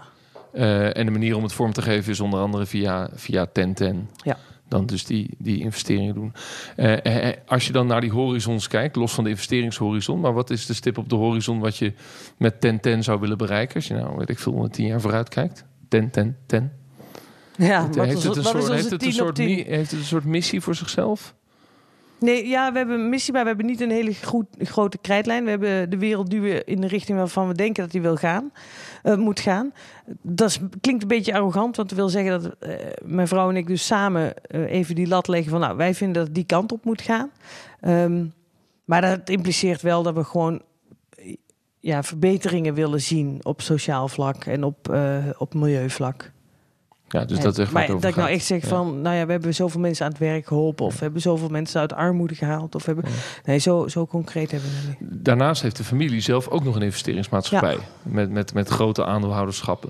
Eh, 0.53 0.97
en 0.97 1.05
de 1.05 1.11
manier 1.11 1.35
om 1.35 1.43
het 1.43 1.53
vorm 1.53 1.73
te 1.73 1.81
geven 1.81 2.11
is 2.11 2.19
onder 2.19 2.39
andere 2.39 2.65
via, 2.65 3.09
via 3.13 3.47
1010. 3.53 4.09
Ja. 4.23 4.37
Dan 4.67 4.85
dus 4.85 5.05
die, 5.05 5.29
die 5.37 5.59
investeringen 5.59 6.13
doen. 6.13 6.33
Eh, 6.75 7.27
eh, 7.29 7.37
als 7.47 7.67
je 7.67 7.73
dan 7.73 7.87
naar 7.87 8.01
die 8.01 8.11
horizons 8.11 8.67
kijkt, 8.67 8.95
los 8.95 9.13
van 9.13 9.23
de 9.23 9.29
investeringshorizon, 9.29 10.19
maar 10.19 10.33
wat 10.33 10.49
is 10.49 10.65
de 10.65 10.73
stip 10.73 10.97
op 10.97 11.09
de 11.09 11.15
horizon 11.15 11.59
wat 11.59 11.77
je 11.77 11.93
met 12.37 12.61
1010 12.61 13.03
zou 13.03 13.19
willen 13.19 13.37
bereiken? 13.37 13.75
Als 13.75 13.87
je 13.87 13.93
nou, 13.93 14.15
weet 14.17 14.29
ik 14.29 14.39
veel, 14.39 14.67
tien 14.71 14.85
jaar 14.87 15.01
vooruit 15.01 15.29
kijkt. 15.29 15.65
10, 15.87 16.09
10, 16.09 16.35
10. 16.45 16.71
ja 17.57 17.81
heeft, 17.83 17.95
wat 17.95 18.07
het 18.07 18.17
is- 18.17 18.23
een 18.23 18.29
wat 18.29 18.37
is 18.37 18.43
soort, 18.43 18.55
onze 18.55 18.71
heeft, 18.71 18.83
het 18.83 18.91
een 18.91 18.97
10 18.99 19.07
op 19.09 19.13
soort 19.15 19.35
10? 19.35 19.45
mi- 19.45 19.63
heeft 19.67 19.91
het 19.91 19.99
een 19.99 20.05
soort 20.05 20.25
missie 20.25 20.61
voor 20.61 20.75
zichzelf? 20.75 21.35
Nee, 22.21 22.47
ja, 22.47 22.71
we 22.71 22.77
hebben 22.77 22.99
een 22.99 23.09
missie, 23.09 23.33
maar 23.33 23.41
we 23.41 23.47
hebben 23.47 23.65
niet 23.65 23.81
een 23.81 23.91
hele 23.91 24.15
goed, 24.23 24.45
grote 24.59 24.97
krijtlijn. 24.97 25.43
We 25.43 25.49
hebben 25.49 25.89
de 25.89 25.97
wereld 25.97 26.29
duwen 26.29 26.65
in 26.65 26.81
de 26.81 26.87
richting 26.87 27.17
waarvan 27.17 27.47
we 27.47 27.53
denken 27.53 27.83
dat 27.83 27.91
die 27.91 28.01
wil 28.01 28.15
gaan, 28.15 28.51
eh, 29.03 29.15
moet 29.15 29.39
gaan. 29.39 29.73
Dat 30.21 30.59
klinkt 30.81 31.01
een 31.01 31.07
beetje 31.07 31.33
arrogant, 31.33 31.75
want 31.75 31.89
dat 31.89 31.97
wil 31.97 32.09
zeggen 32.09 32.41
dat 32.41 32.55
eh, 32.59 32.75
mijn 33.03 33.27
vrouw 33.27 33.49
en 33.49 33.55
ik 33.55 33.67
dus 33.67 33.85
samen 33.85 34.43
eh, 34.43 34.71
even 34.71 34.95
die 34.95 35.07
lat 35.07 35.27
leggen 35.27 35.51
van, 35.51 35.59
nou, 35.59 35.77
wij 35.77 35.93
vinden 35.93 36.25
dat 36.25 36.33
die 36.33 36.45
kant 36.45 36.71
op 36.71 36.85
moet 36.85 37.01
gaan. 37.01 37.31
Ehm, 37.79 38.25
maar 38.85 39.01
dat 39.01 39.29
impliceert 39.29 39.81
wel 39.81 40.03
dat 40.03 40.13
we 40.13 40.23
gewoon 40.23 40.61
ja, 41.79 42.03
verbeteringen 42.03 42.73
willen 42.73 43.01
zien 43.01 43.39
op 43.43 43.61
sociaal 43.61 44.07
vlak 44.07 44.45
en 44.45 44.63
op, 44.63 44.97
op 45.37 45.53
milieuvlak. 45.53 46.31
Ja, 47.11 47.25
dus 47.25 47.39
dat 47.39 47.53
is 47.57 47.63
echt 47.63 47.71
maar 47.73 47.87
dat 47.87 48.03
ik 48.03 48.15
nou 48.15 48.29
echt 48.29 48.45
zeg 48.45 48.61
Ja. 48.61 48.67
van, 48.67 49.01
nou 49.01 49.15
ja, 49.15 49.25
we 49.25 49.31
hebben 49.31 49.53
zoveel 49.55 49.79
mensen 49.79 50.05
aan 50.05 50.11
het 50.11 50.19
werk 50.19 50.47
geholpen. 50.47 50.85
Of 50.85 50.93
we 50.93 50.99
hebben 51.03 51.21
zoveel 51.21 51.49
mensen 51.49 51.79
uit 51.79 51.93
armoede 51.93 52.35
gehaald. 52.35 52.75
Of 52.75 52.85
hebben, 52.85 53.05
nee, 53.45 53.57
zo, 53.57 53.87
zo 53.87 54.05
concreet 54.07 54.51
hebben 54.51 54.69
we 54.69 54.75
het 54.89 54.99
niet. 54.99 55.25
Daarnaast 55.25 55.61
heeft 55.61 55.77
de 55.77 55.83
familie 55.83 56.21
zelf 56.21 56.47
ook 56.47 56.63
nog 56.63 56.75
een 56.75 56.81
investeringsmaatschappij. 56.81 57.77
Met, 58.03 58.29
met, 58.29 58.53
met 58.53 58.67
grote 58.69 59.05
aandeelhouderschappen. 59.05 59.89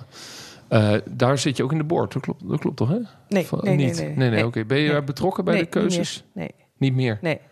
Eh, 0.67 0.93
daar 1.09 1.37
zit 1.37 1.57
je 1.57 1.63
ook 1.63 1.71
in 1.71 1.77
de 1.77 1.83
board, 1.83 2.13
dat 2.13 2.21
klopt, 2.21 2.49
dat 2.49 2.59
klopt 2.59 2.77
toch? 2.77 2.89
Hè? 2.89 2.97
Nee, 3.29 3.45
Van- 3.45 3.59
nee, 3.63 3.75
nee, 3.75 3.85
niet. 3.85 3.95
nee. 3.95 4.05
nee, 4.07 4.15
nee, 4.17 4.29
Nee. 4.29 4.45
oké. 4.45 4.65
Ben 4.65 4.77
je 4.77 4.89
daar 4.91 5.03
betrokken 5.03 5.43
bij 5.45 5.57
de 5.59 5.65
keuzes? 5.65 6.23
Niet 6.33 6.35
meer. 6.35 6.51
Niet 6.77 6.93
meer. 6.95 7.17
Nee, 7.21 7.33
nee. 7.33 7.49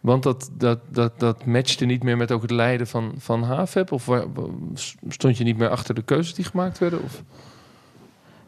Want 0.00 0.22
dat, 0.22 0.50
dat, 0.58 0.78
dat, 0.88 1.12
dat 1.20 1.44
matchte 1.44 1.84
niet 1.84 2.02
meer 2.02 2.16
met 2.16 2.32
ook 2.32 2.42
het 2.42 2.50
leiden 2.50 2.86
van, 2.86 3.14
van 3.18 3.42
HAVEP? 3.42 3.92
Of 3.92 4.06
waar- 4.06 4.24
stond 5.08 5.38
je 5.38 5.44
niet 5.44 5.56
meer 5.58 5.68
achter 5.68 5.94
de 5.94 6.02
keuzes 6.02 6.34
die 6.34 6.44
gemaakt 6.44 6.78
werden? 6.78 7.02
Of? 7.02 7.22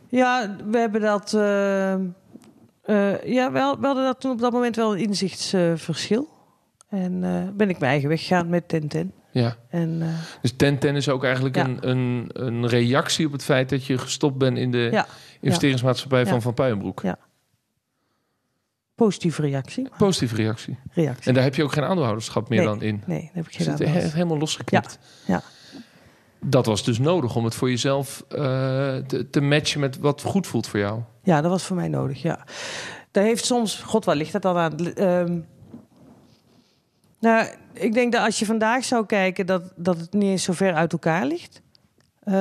Ja, 0.09 0.57
we 0.71 0.79
hebben 0.79 1.01
dat... 1.01 1.35
eh, 1.35 1.93
eh, 1.95 3.23
ja, 3.25 3.53
wel, 3.53 3.81
we 3.81 3.87
hadden 3.87 4.05
dat 4.05 4.21
toen 4.21 4.31
op 4.33 4.41
dat 4.41 4.53
moment 4.53 4.77
wel 4.77 4.93
een 4.93 5.03
inzichtsverschil. 5.03 6.29
en 6.89 7.25
eh, 7.25 7.43
ben 7.55 7.69
ik 7.69 7.79
mijn 7.79 7.91
eigen 7.91 8.09
weg 8.09 8.21
gegaan 8.21 8.49
met 8.49 8.69
Tenten. 8.69 9.13
Ja. 9.31 9.57
En 9.71 9.99
Dus 10.43 10.57
1010 10.57 10.97
is 10.97 11.09
ook 11.09 11.25
eigenlijk 11.25 11.57
Ja. 11.57 11.65
een, 11.65 11.89
een, 11.89 12.31
een 12.33 12.67
reactie 12.67 13.27
op 13.27 13.33
het 13.33 13.45
feit 13.45 13.69
dat 13.69 13.85
je 13.85 13.99
gestopt 13.99 14.39
bent 14.39 14.59
in 14.59 14.71
de 14.71 14.89
Ja. 14.93 15.07
investeringsmaatschappij 15.41 16.27
van. 16.27 16.43
Van 16.43 16.55
Puijenbroek. 16.55 17.01
Ja. 17.03 17.17
positieve 18.95 19.43
reactie. 19.43 19.89
Positieve 19.99 20.35
reactie. 20.35 20.79
reactie. 20.93 21.27
En 21.29 21.35
daar 21.35 21.43
heb 21.43 21.55
je 21.55 21.63
ook 21.63 21.73
geen 21.73 21.85
aandeelhouderschap 21.85 22.49
meer 22.49 22.59
Nee. 22.59 22.67
dan 22.69 22.83
in. 22.83 23.03
Nee, 23.07 23.21
dat 23.21 23.31
heb 23.35 23.47
ik 23.47 23.57
Dus 23.57 23.67
gedaan. 23.67 23.93
het 23.93 24.03
he- 24.03 24.09
helemaal 24.11 24.39
losgeknipt. 24.39 24.99
Ja. 25.27 25.43
Dat 26.41 26.67
was 26.67 26.85
dus 26.85 26.99
nodig 26.99 27.37
om 27.37 27.45
het 27.45 27.55
voor 27.55 27.71
jezelf 27.71 28.25
eh, 28.29 28.97
te, 29.31 29.41
matchen 29.41 29.81
met 29.81 29.99
wat 29.99 30.23
goed 30.23 30.47
voelt 30.47 30.67
voor 30.67 30.81
jou. 30.81 31.01
Ja, 31.23 31.41
dat 31.41 31.51
was 31.51 31.65
voor 31.65 31.77
mij 31.77 31.89
nodig, 31.89 32.23
ja. 32.23 32.45
Daar 33.11 33.25
heeft 33.25 33.45
soms... 33.45 33.81
God, 33.81 34.05
waar 34.05 34.17
ligt 34.17 34.33
dat 34.33 34.43
dan 34.43 34.57
aan? 34.57 34.95
Ehm, 34.95 35.39
nou, 37.21 37.47
ik 37.73 37.95
denk 37.95 38.13
dat 38.13 38.25
als 38.25 38.39
je 38.39 38.47
vandaag 38.47 38.85
zou 38.85 39.07
kijken... 39.07 39.47
dat, 39.47 39.73
dat 39.77 40.01
het 40.01 40.13
niet 40.13 40.31
eens 40.31 40.43
zo 40.43 40.53
ver 40.53 40.75
uit 40.75 40.93
elkaar 40.93 41.27
ligt. 41.27 41.63
Eh, 42.21 42.33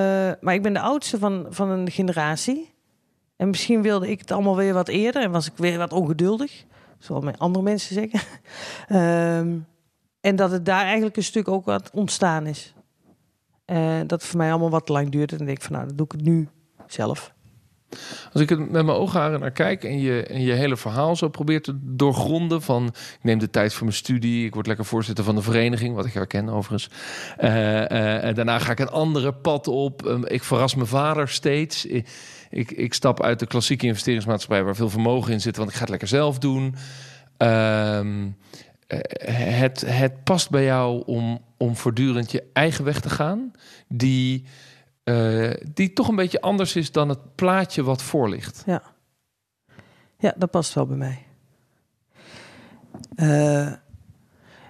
maar 0.42 0.54
ik 0.54 0.62
ben 0.62 0.74
de 0.74 0.80
oudste 0.80 1.18
van, 1.18 1.46
van 1.50 1.70
een 1.70 1.92
generatie. 1.92 2.74
En 3.36 3.50
misschien 3.50 3.82
wilde 3.82 4.10
ik 4.10 4.20
het 4.20 4.32
allemaal 4.32 4.56
weer 4.56 4.74
wat 4.74 4.88
eerder... 4.88 5.22
en 5.22 5.32
was 5.32 5.48
ik 5.48 5.54
weer 5.56 5.78
wat 5.78 5.94
ongeduldig. 5.94 6.66
Zoals 7.00 7.24
mijn 7.24 7.38
andere 7.38 7.64
mensen 7.64 7.94
zeggen. 7.94 8.20
Ehm, 8.88 9.58
en 10.22 10.36
dat 10.36 10.52
het 10.52 10.66
daar 10.66 10.84
eigenlijk 10.84 11.18
een 11.18 11.24
stuk 11.24 11.48
ook 11.48 11.66
wat 11.66 11.90
ontstaan 11.94 12.46
is. 12.48 12.74
Eh, 13.68 14.00
dat 14.06 14.24
voor 14.24 14.38
mij 14.38 14.50
allemaal 14.50 14.70
wat 14.70 14.90
lang 14.90 15.10
duurt. 15.10 15.32
En 15.32 15.38
denk 15.38 15.50
ik 15.50 15.62
van, 15.62 15.72
nou, 15.72 15.88
dan 15.88 15.96
doe 15.96 16.06
ik 16.06 16.12
het 16.12 16.22
nu 16.22 16.48
zelf. 16.86 17.36
Als 18.34 18.42
ik 18.42 18.50
het 18.50 18.60
met 18.60 18.86
mijn 18.86 18.98
oogharen 18.98 19.40
naar 19.40 19.52
kijk 19.52 19.84
en 19.84 20.00
je, 20.00 20.24
en 20.24 20.42
je 20.42 20.54
hele 20.54 20.78
verhaal 20.78 21.16
zo 21.16 21.30
probeert 21.30 21.64
te 21.64 21.80
doorgronden 21.82 22.62
van... 22.62 22.86
ik 22.88 23.20
neem 23.22 23.40
de 23.40 23.50
tijd 23.50 23.74
voor 23.74 23.86
mijn 23.86 23.98
studie, 23.98 24.46
ik 24.46 24.54
word 24.54 24.68
lekker 24.68 24.86
voorzitter 24.86 25.24
van 25.24 25.36
de 25.36 25.42
vereniging... 25.42 25.96
wat 25.96 26.06
ik 26.06 26.14
herken 26.14 26.50
overigens. 26.50 26.90
En 27.38 28.36
daarna 28.36 28.60
ga 28.60 28.72
ik 28.72 28.80
een 28.80 28.90
andere 28.90 29.34
pad 29.34 29.68
op. 29.68 30.06
Ehm, 30.06 30.24
ik 30.26 30.44
verras 30.44 30.76
mijn 30.76 30.88
vader 30.88 31.30
steeds. 31.30 31.86
Ik, 31.86 32.72
ik, 32.72 32.94
stap 32.94 33.24
uit 33.24 33.40
de 33.40 33.48
klassieke 33.48 33.86
investeringsmaatschappij... 33.86 34.64
waar 34.64 34.76
veel 34.76 34.90
vermogen 34.90 35.34
in 35.34 35.42
zit, 35.42 35.58
want 35.58 35.70
ik 35.70 35.76
ga 35.76 35.82
het 35.82 35.90
lekker 35.90 36.08
zelf 36.08 36.40
doen. 36.40 36.76
Ehm, 37.38 38.24
eh, 38.24 38.67
het, 38.88 39.82
het 39.86 40.24
past 40.24 40.50
bij 40.50 40.64
jou 40.64 41.04
om, 41.06 41.40
om 41.58 41.76
voortdurend 41.76 42.32
je 42.32 42.44
eigen 42.54 42.84
weg 42.84 43.00
te 43.00 43.10
gaan... 43.10 43.52
die... 43.88 44.46
eh, 45.04 45.52
die 45.74 45.94
toch 45.94 46.08
een 46.08 46.16
beetje 46.16 46.42
anders 46.42 46.76
is 46.76 46.92
dan 46.92 47.10
het 47.10 47.36
plaatje 47.36 47.84
wat 47.84 48.02
voor 48.02 48.30
ligt. 48.30 48.64
Ja. 48.66 48.82
Ja, 50.20 50.34
dat 50.38 50.52
past 50.52 50.74
wel 50.74 50.86
bij 50.86 50.98
mij. 50.98 51.26
Eh, 53.16 53.66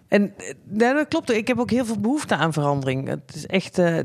en 0.08 0.34
eh, 0.38 0.54
dat 0.78 1.08
klopt. 1.08 1.32
Ik 1.32 1.48
heb 1.48 1.60
ook 1.60 1.72
heel 1.72 1.86
veel 1.86 2.00
behoefte 2.00 2.36
aan 2.36 2.54
verandering. 2.54 3.08
Het 3.08 3.36
is 3.36 3.46
echt. 3.46 3.78
eh, 3.78 4.00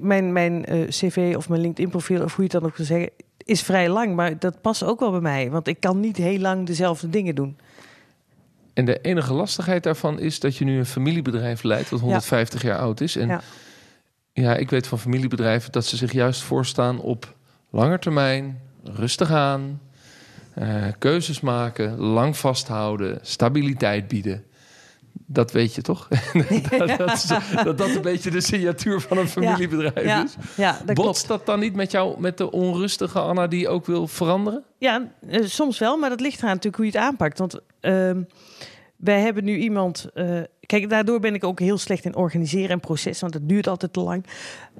mijn, 0.00 0.32
mijn 0.32 0.64
eh, 0.64 0.88
cv 0.88 1.34
of 1.36 1.48
mijn 1.48 1.60
LinkedIn 1.60 1.90
profiel, 1.90 2.22
of 2.22 2.34
hoe 2.36 2.44
je 2.44 2.50
het 2.50 2.60
dan 2.60 2.70
ook 2.70 2.76
wil 2.76 2.86
zeggen, 2.86 3.10
is 3.44 3.62
vrij 3.62 3.88
lang. 3.88 4.14
Maar 4.14 4.38
dat 4.38 4.60
past 4.60 4.84
ook 4.84 5.00
wel 5.00 5.10
bij 5.10 5.20
mij. 5.20 5.50
Want 5.50 5.66
ik 5.66 5.80
kan 5.80 6.00
niet 6.00 6.16
heel 6.16 6.38
lang 6.38 6.66
dezelfde 6.66 7.08
dingen 7.08 7.34
doen. 7.34 7.56
En 8.74 8.84
de 8.84 9.00
enige 9.00 9.32
lastigheid 9.32 9.82
daarvan 9.82 10.20
is 10.20 10.40
dat 10.40 10.56
je 10.56 10.64
nu 10.64 10.78
een 10.78 10.86
familiebedrijf 10.86 11.62
leidt... 11.62 11.90
dat 11.90 12.00
150 12.00 12.62
jaar 12.62 12.78
oud 12.78 13.00
is. 13.00 13.16
En 13.16 13.28
ja. 13.28 13.40
ja, 14.32 14.56
ik 14.56 14.70
weet 14.70 14.86
van 14.86 14.98
familiebedrijven 14.98 15.72
dat 15.72 15.86
ze 15.86 15.96
zich 15.96 16.12
juist 16.12 16.42
voorstaan 16.42 17.00
op 17.00 17.34
lange 17.70 17.98
termijn... 17.98 18.60
rustig 18.84 19.30
aan, 19.30 19.80
uh, 20.58 20.84
keuzes 20.98 21.40
maken, 21.40 21.98
lang 21.98 22.36
vasthouden, 22.36 23.18
stabiliteit 23.22 24.08
bieden 24.08 24.44
dat 25.26 25.52
weet 25.52 25.74
je 25.74 25.82
toch? 25.82 26.08
dat, 26.78 26.88
dat, 26.98 27.26
dat, 27.64 27.78
dat, 27.78 27.94
een 27.94 28.02
beetje 28.02 28.30
de 28.30 28.40
signatuur 28.40 29.00
van 29.00 29.18
een 29.18 29.28
familiebedrijf 29.28 30.06
ja, 30.06 30.24
is. 30.24 30.36
Ja, 30.56 30.80
dat 30.84 30.94
Botst 30.94 31.28
dat 31.28 31.46
dan 31.46 31.60
niet 31.60 31.74
met 31.74 31.90
jou, 31.90 32.20
met 32.20 32.38
de 32.38 32.50
onrustige 32.50 33.18
Anna 33.18 33.46
die 33.46 33.68
ook 33.68 33.86
wil 33.86 34.06
veranderen? 34.06 34.64
Ja, 34.78 35.12
eh, 35.28 35.44
soms 35.44 35.78
wel, 35.78 35.96
maar 35.96 36.10
dat 36.10 36.20
ligt 36.20 36.38
eraan 36.38 36.48
natuurlijk 36.48 36.76
hoe 36.76 36.84
je 36.84 36.98
het 36.98 37.00
aanpakt. 37.00 37.38
Want 37.38 37.60
uh, 37.80 38.10
wij 38.96 39.20
hebben 39.20 39.44
nu 39.44 39.56
iemand. 39.56 40.08
Uh, 40.14 40.40
kijk, 40.60 40.90
daardoor 40.90 41.20
ben 41.20 41.34
ik 41.34 41.44
ook 41.44 41.60
heel 41.60 41.78
slecht 41.78 42.04
in 42.04 42.14
organiseren 42.14 42.70
en 42.70 42.80
proces, 42.80 43.20
want 43.20 43.34
het 43.34 43.48
duurt 43.48 43.66
altijd 43.66 43.92
te 43.92 44.00
lang. 44.00 44.26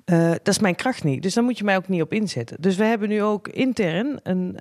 Uh, 0.06 0.30
dat 0.30 0.48
is 0.48 0.58
mijn 0.58 0.74
kracht 0.74 1.04
niet. 1.04 1.22
Dus 1.22 1.34
daar 1.34 1.44
moet 1.44 1.58
je 1.58 1.64
mij 1.64 1.76
ook 1.76 1.88
niet 1.88 2.02
op 2.02 2.12
inzetten. 2.12 2.56
Dus 2.60 2.76
we 2.76 2.84
hebben 2.84 3.08
nu 3.08 3.22
ook 3.22 3.48
intern 3.48 4.20
een, 4.22 4.56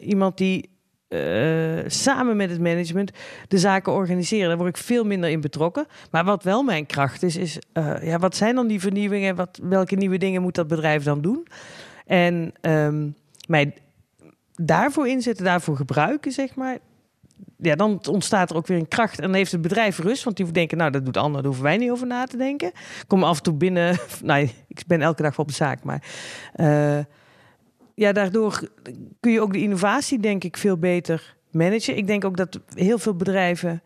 iemand 0.00 0.38
die 0.38 0.75
uh, 1.08 1.84
samen 1.86 2.36
met 2.36 2.50
het 2.50 2.60
management 2.60 3.10
de 3.48 3.58
zaken 3.58 3.92
organiseren. 3.92 4.48
Daar 4.48 4.56
word 4.56 4.76
ik 4.76 4.84
veel 4.84 5.04
minder 5.04 5.30
in 5.30 5.40
betrokken. 5.40 5.86
Maar 6.10 6.24
wat 6.24 6.42
wel 6.42 6.62
mijn 6.62 6.86
kracht 6.86 7.22
is, 7.22 7.36
is 7.36 7.58
uh, 7.72 8.02
ja, 8.02 8.18
wat 8.18 8.36
zijn 8.36 8.54
dan 8.54 8.66
die 8.66 8.80
vernieuwingen? 8.80 9.36
Wat, 9.36 9.58
welke 9.62 9.94
nieuwe 9.94 10.18
dingen 10.18 10.42
moet 10.42 10.54
dat 10.54 10.68
bedrijf 10.68 11.02
dan 11.02 11.20
doen? 11.20 11.46
En 12.06 12.52
um, 12.60 13.14
mij 13.48 13.74
daarvoor 14.54 15.08
inzetten, 15.08 15.44
daarvoor 15.44 15.76
gebruiken, 15.76 16.32
zeg 16.32 16.54
maar. 16.54 16.78
Ja, 17.58 17.74
dan 17.74 18.00
ontstaat 18.10 18.50
er 18.50 18.56
ook 18.56 18.66
weer 18.66 18.78
een 18.78 18.88
kracht. 18.88 19.16
En 19.16 19.22
dan 19.22 19.34
heeft 19.34 19.52
het 19.52 19.60
bedrijf 19.60 19.98
rust, 19.98 20.24
want 20.24 20.36
die 20.36 20.50
denken, 20.50 20.78
nou, 20.78 20.90
dat 20.90 21.04
doet 21.04 21.16
Anne, 21.16 21.36
daar 21.36 21.44
hoeven 21.44 21.64
wij 21.64 21.76
niet 21.76 21.90
over 21.90 22.06
na 22.06 22.24
te 22.24 22.36
denken. 22.36 22.68
Ik 22.68 23.04
kom 23.06 23.24
af 23.24 23.36
en 23.36 23.42
toe 23.42 23.54
binnen, 23.54 23.98
nou, 24.22 24.50
ik 24.68 24.82
ben 24.86 25.02
elke 25.02 25.22
dag 25.22 25.38
op 25.38 25.48
de 25.48 25.54
zaak, 25.54 25.84
maar... 25.84 26.02
Uh, 26.56 26.98
ja, 27.96 28.12
daardoor 28.12 28.68
kun 29.20 29.32
je 29.32 29.40
ook 29.40 29.52
de 29.52 29.62
innovatie, 29.62 30.20
denk 30.20 30.44
ik, 30.44 30.56
veel 30.56 30.76
beter 30.76 31.36
managen. 31.50 31.96
Ik 31.96 32.06
denk 32.06 32.24
ook 32.24 32.36
dat 32.36 32.60
heel 32.74 32.98
veel 32.98 33.14
bedrijven, 33.14 33.82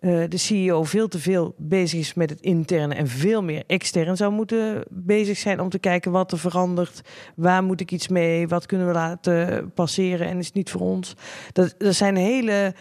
uh, 0.00 0.24
de 0.28 0.36
CEO 0.36 0.84
veel 0.84 1.08
te 1.08 1.18
veel 1.18 1.54
bezig 1.56 1.98
is 1.98 2.14
met 2.14 2.30
het 2.30 2.40
interne 2.40 2.94
en 2.94 3.08
veel 3.08 3.42
meer 3.42 3.62
extern 3.66 4.16
zou 4.16 4.32
moeten 4.32 4.84
bezig 4.88 5.38
zijn 5.38 5.60
om 5.60 5.68
te 5.68 5.78
kijken 5.78 6.12
wat 6.12 6.32
er 6.32 6.38
verandert, 6.38 7.00
waar 7.34 7.64
moet 7.64 7.80
ik 7.80 7.92
iets 7.92 8.08
mee, 8.08 8.48
wat 8.48 8.66
kunnen 8.66 8.86
we 8.86 8.92
laten 8.92 9.70
passeren 9.74 10.26
en 10.26 10.38
is 10.38 10.46
het 10.46 10.54
niet 10.54 10.70
voor 10.70 10.80
ons. 10.80 11.14
Dat, 11.52 11.74
dat 11.78 11.94
zijn 11.94 12.16
hele 12.16 12.74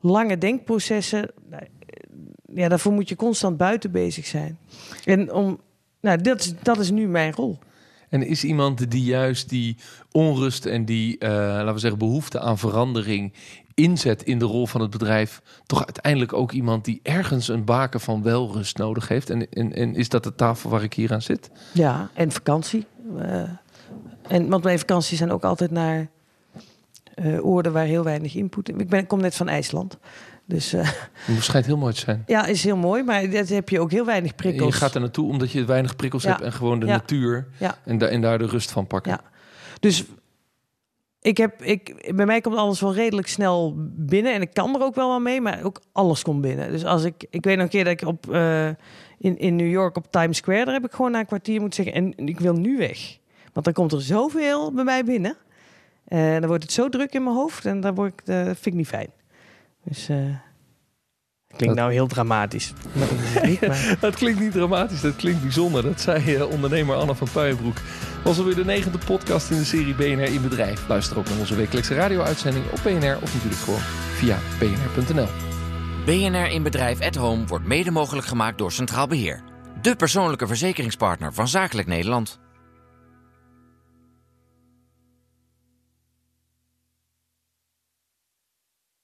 lange 0.00 0.38
denkprocessen. 0.38 1.30
Ja, 2.54 2.68
daarvoor 2.68 2.92
moet 2.92 3.08
je 3.08 3.16
constant 3.16 3.56
buiten 3.56 3.90
bezig 3.90 4.26
zijn. 4.26 4.58
En 5.04 5.32
om, 5.32 5.60
nou, 6.00 6.20
dat, 6.20 6.40
is, 6.40 6.54
dat 6.62 6.78
is 6.78 6.90
nu 6.90 7.08
mijn 7.08 7.32
rol. 7.32 7.58
En 8.08 8.22
is 8.22 8.44
iemand 8.44 8.90
die 8.90 9.04
juist 9.04 9.48
die 9.48 9.76
onrust 10.10 10.66
en 10.66 10.84
die, 10.84 11.16
uh, 11.18 11.28
laten 11.28 11.74
we 11.74 11.78
zeggen, 11.78 11.98
behoefte 11.98 12.40
aan 12.40 12.58
verandering 12.58 13.32
inzet 13.74 14.22
in 14.22 14.38
de 14.38 14.44
rol 14.44 14.66
van 14.66 14.80
het 14.80 14.90
bedrijf, 14.90 15.42
toch 15.66 15.84
uiteindelijk 15.84 16.32
ook 16.32 16.52
iemand 16.52 16.84
die 16.84 17.00
ergens 17.02 17.48
een 17.48 17.64
baken 17.64 18.00
van 18.00 18.22
welrust 18.22 18.78
nodig 18.78 19.08
heeft? 19.08 19.30
En, 19.30 19.50
en, 19.50 19.94
is 19.94 20.08
dat 20.08 20.24
de 20.24 20.34
tafel 20.34 20.70
waar 20.70 20.82
ik 20.82 20.94
hier 20.94 21.12
aan 21.12 21.22
zit? 21.22 21.50
Ja, 21.72 22.10
en 22.14 22.32
vakantie. 22.32 22.86
Uh, 23.18 23.42
en, 24.28 24.48
want 24.48 24.64
mijn 24.64 24.78
vakanties 24.78 25.18
zijn 25.18 25.32
ook 25.32 25.44
altijd 25.44 25.70
naar 25.70 26.08
uh, 27.16 27.46
oorden 27.46 27.72
waar 27.72 27.84
heel 27.84 28.04
weinig 28.04 28.34
input. 28.34 28.68
Ik, 28.68 28.88
ben, 28.88 29.00
ik 29.00 29.08
kom 29.08 29.20
net 29.20 29.34
van 29.34 29.48
IJsland. 29.48 29.98
Dus, 30.44 30.74
uh, 30.74 30.80
het 31.14 31.42
schijnt 31.42 31.66
heel 31.66 31.76
mooi 31.76 31.94
te 31.94 32.00
zijn. 32.00 32.22
Ja, 32.26 32.46
is 32.46 32.64
heel 32.64 32.76
mooi, 32.76 33.02
maar 33.02 33.30
dat 33.30 33.48
heb 33.48 33.68
je 33.68 33.80
ook 33.80 33.90
heel 33.90 34.04
weinig 34.04 34.34
prikkels. 34.34 34.74
je 34.74 34.80
gaat 34.80 34.94
er 34.94 35.00
naartoe 35.00 35.28
omdat 35.28 35.52
je 35.52 35.64
weinig 35.64 35.96
prikkels 35.96 36.24
hebt 36.24 36.40
en 36.40 36.52
gewoon 36.52 36.80
de 36.80 36.86
natuur 36.86 37.46
en, 37.84 37.98
da 37.98 38.06
en 38.06 38.20
daar 38.20 38.38
de 38.38 38.46
rust 38.46 38.70
van 38.70 38.86
pakken. 38.86 39.12
Ja. 39.12 39.20
Dus 39.80 40.04
ik 41.20 41.36
heb, 41.36 41.62
ik, 41.62 42.12
bij 42.14 42.26
mij 42.26 42.40
komt 42.40 42.56
alles 42.56 42.80
wel 42.80 42.94
redelijk 42.94 43.28
snel 43.28 43.74
binnen 43.96 44.34
en 44.34 44.40
ik 44.40 44.54
kan 44.54 44.74
er 44.74 44.82
ook 44.82 44.94
wel 44.94 45.08
wel 45.08 45.20
mee, 45.20 45.40
maar 45.40 45.60
ook 45.62 45.80
alles 45.92 46.22
komt 46.22 46.40
binnen. 46.40 46.70
Dus 46.70 46.84
als 46.84 47.04
ik, 47.04 47.26
ik 47.30 47.44
weet 47.44 47.54
nog 47.54 47.64
een 47.64 47.70
keer 47.70 47.84
dat 47.84 47.92
ik 47.92 48.08
op, 48.08 48.26
uh, 48.30 48.68
in, 49.18 49.38
in 49.38 49.56
New 49.56 49.70
York 49.70 49.96
op 49.96 50.10
Times 50.10 50.36
Square, 50.36 50.64
daar 50.64 50.74
heb 50.74 50.84
ik 50.84 50.92
gewoon 50.92 51.10
na 51.10 51.18
een 51.18 51.26
kwartier 51.26 51.60
moeten 51.60 51.84
zeggen 51.84 52.14
en 52.16 52.26
ik 52.26 52.40
wil 52.40 52.54
nu 52.54 52.78
weg. 52.78 53.18
Want 53.52 53.64
dan 53.64 53.74
komt 53.74 53.92
er 53.92 54.02
zoveel 54.02 54.72
bij 54.72 54.84
mij 54.84 55.04
binnen. 55.04 55.36
En 56.08 56.34
uh, 56.34 56.38
dan 56.38 56.46
wordt 56.46 56.62
het 56.62 56.72
zo 56.72 56.88
druk 56.88 57.12
in 57.12 57.22
mijn 57.22 57.36
hoofd 57.36 57.64
en 57.64 57.80
dan 57.80 57.94
word 57.94 58.12
ik, 58.12 58.28
uh, 58.28 58.44
vind 58.44 58.66
ik 58.66 58.74
niet 58.74 58.86
fijn. 58.86 59.08
Dus 59.84 60.08
uh, 60.10 60.16
klinkt 61.56 61.76
nou 61.76 61.92
heel 61.92 62.06
dramatisch. 62.06 62.72
Maar 62.92 63.96
dat 64.00 64.14
klinkt 64.14 64.40
niet 64.40 64.52
dramatisch, 64.52 65.00
dat 65.00 65.16
klinkt 65.16 65.42
bijzonder. 65.42 65.82
Dat 65.82 66.00
zei 66.00 66.36
uh, 66.36 66.50
ondernemer 66.50 66.96
Anna 66.96 67.14
van 67.14 67.28
Puijenbroek. 67.32 67.76
Was 68.24 68.38
alweer 68.38 68.54
de 68.54 68.64
negende 68.64 68.98
podcast 68.98 69.50
in 69.50 69.56
de 69.56 69.64
serie 69.64 69.94
BNR 69.94 70.32
in 70.32 70.42
Bedrijf. 70.42 70.88
Luister 70.88 71.18
ook 71.18 71.28
naar 71.28 71.38
onze 71.38 71.56
wekelijkse 71.56 71.94
radio-uitzending 71.94 72.64
op 72.70 72.80
BNR 72.82 73.16
of 73.22 73.34
natuurlijk 73.34 73.60
gewoon 73.60 73.80
via 74.14 74.38
bnr.nl. 74.58 75.28
BNR 76.04 76.50
in 76.50 76.62
Bedrijf 76.62 77.00
at 77.00 77.14
Home 77.14 77.46
wordt 77.46 77.66
mede 77.66 77.90
mogelijk 77.90 78.26
gemaakt 78.26 78.58
door 78.58 78.72
Centraal 78.72 79.06
Beheer. 79.06 79.42
De 79.82 79.96
persoonlijke 79.96 80.46
verzekeringspartner 80.46 81.34
van 81.34 81.48
Zakelijk 81.48 81.88
Nederland. 81.88 82.38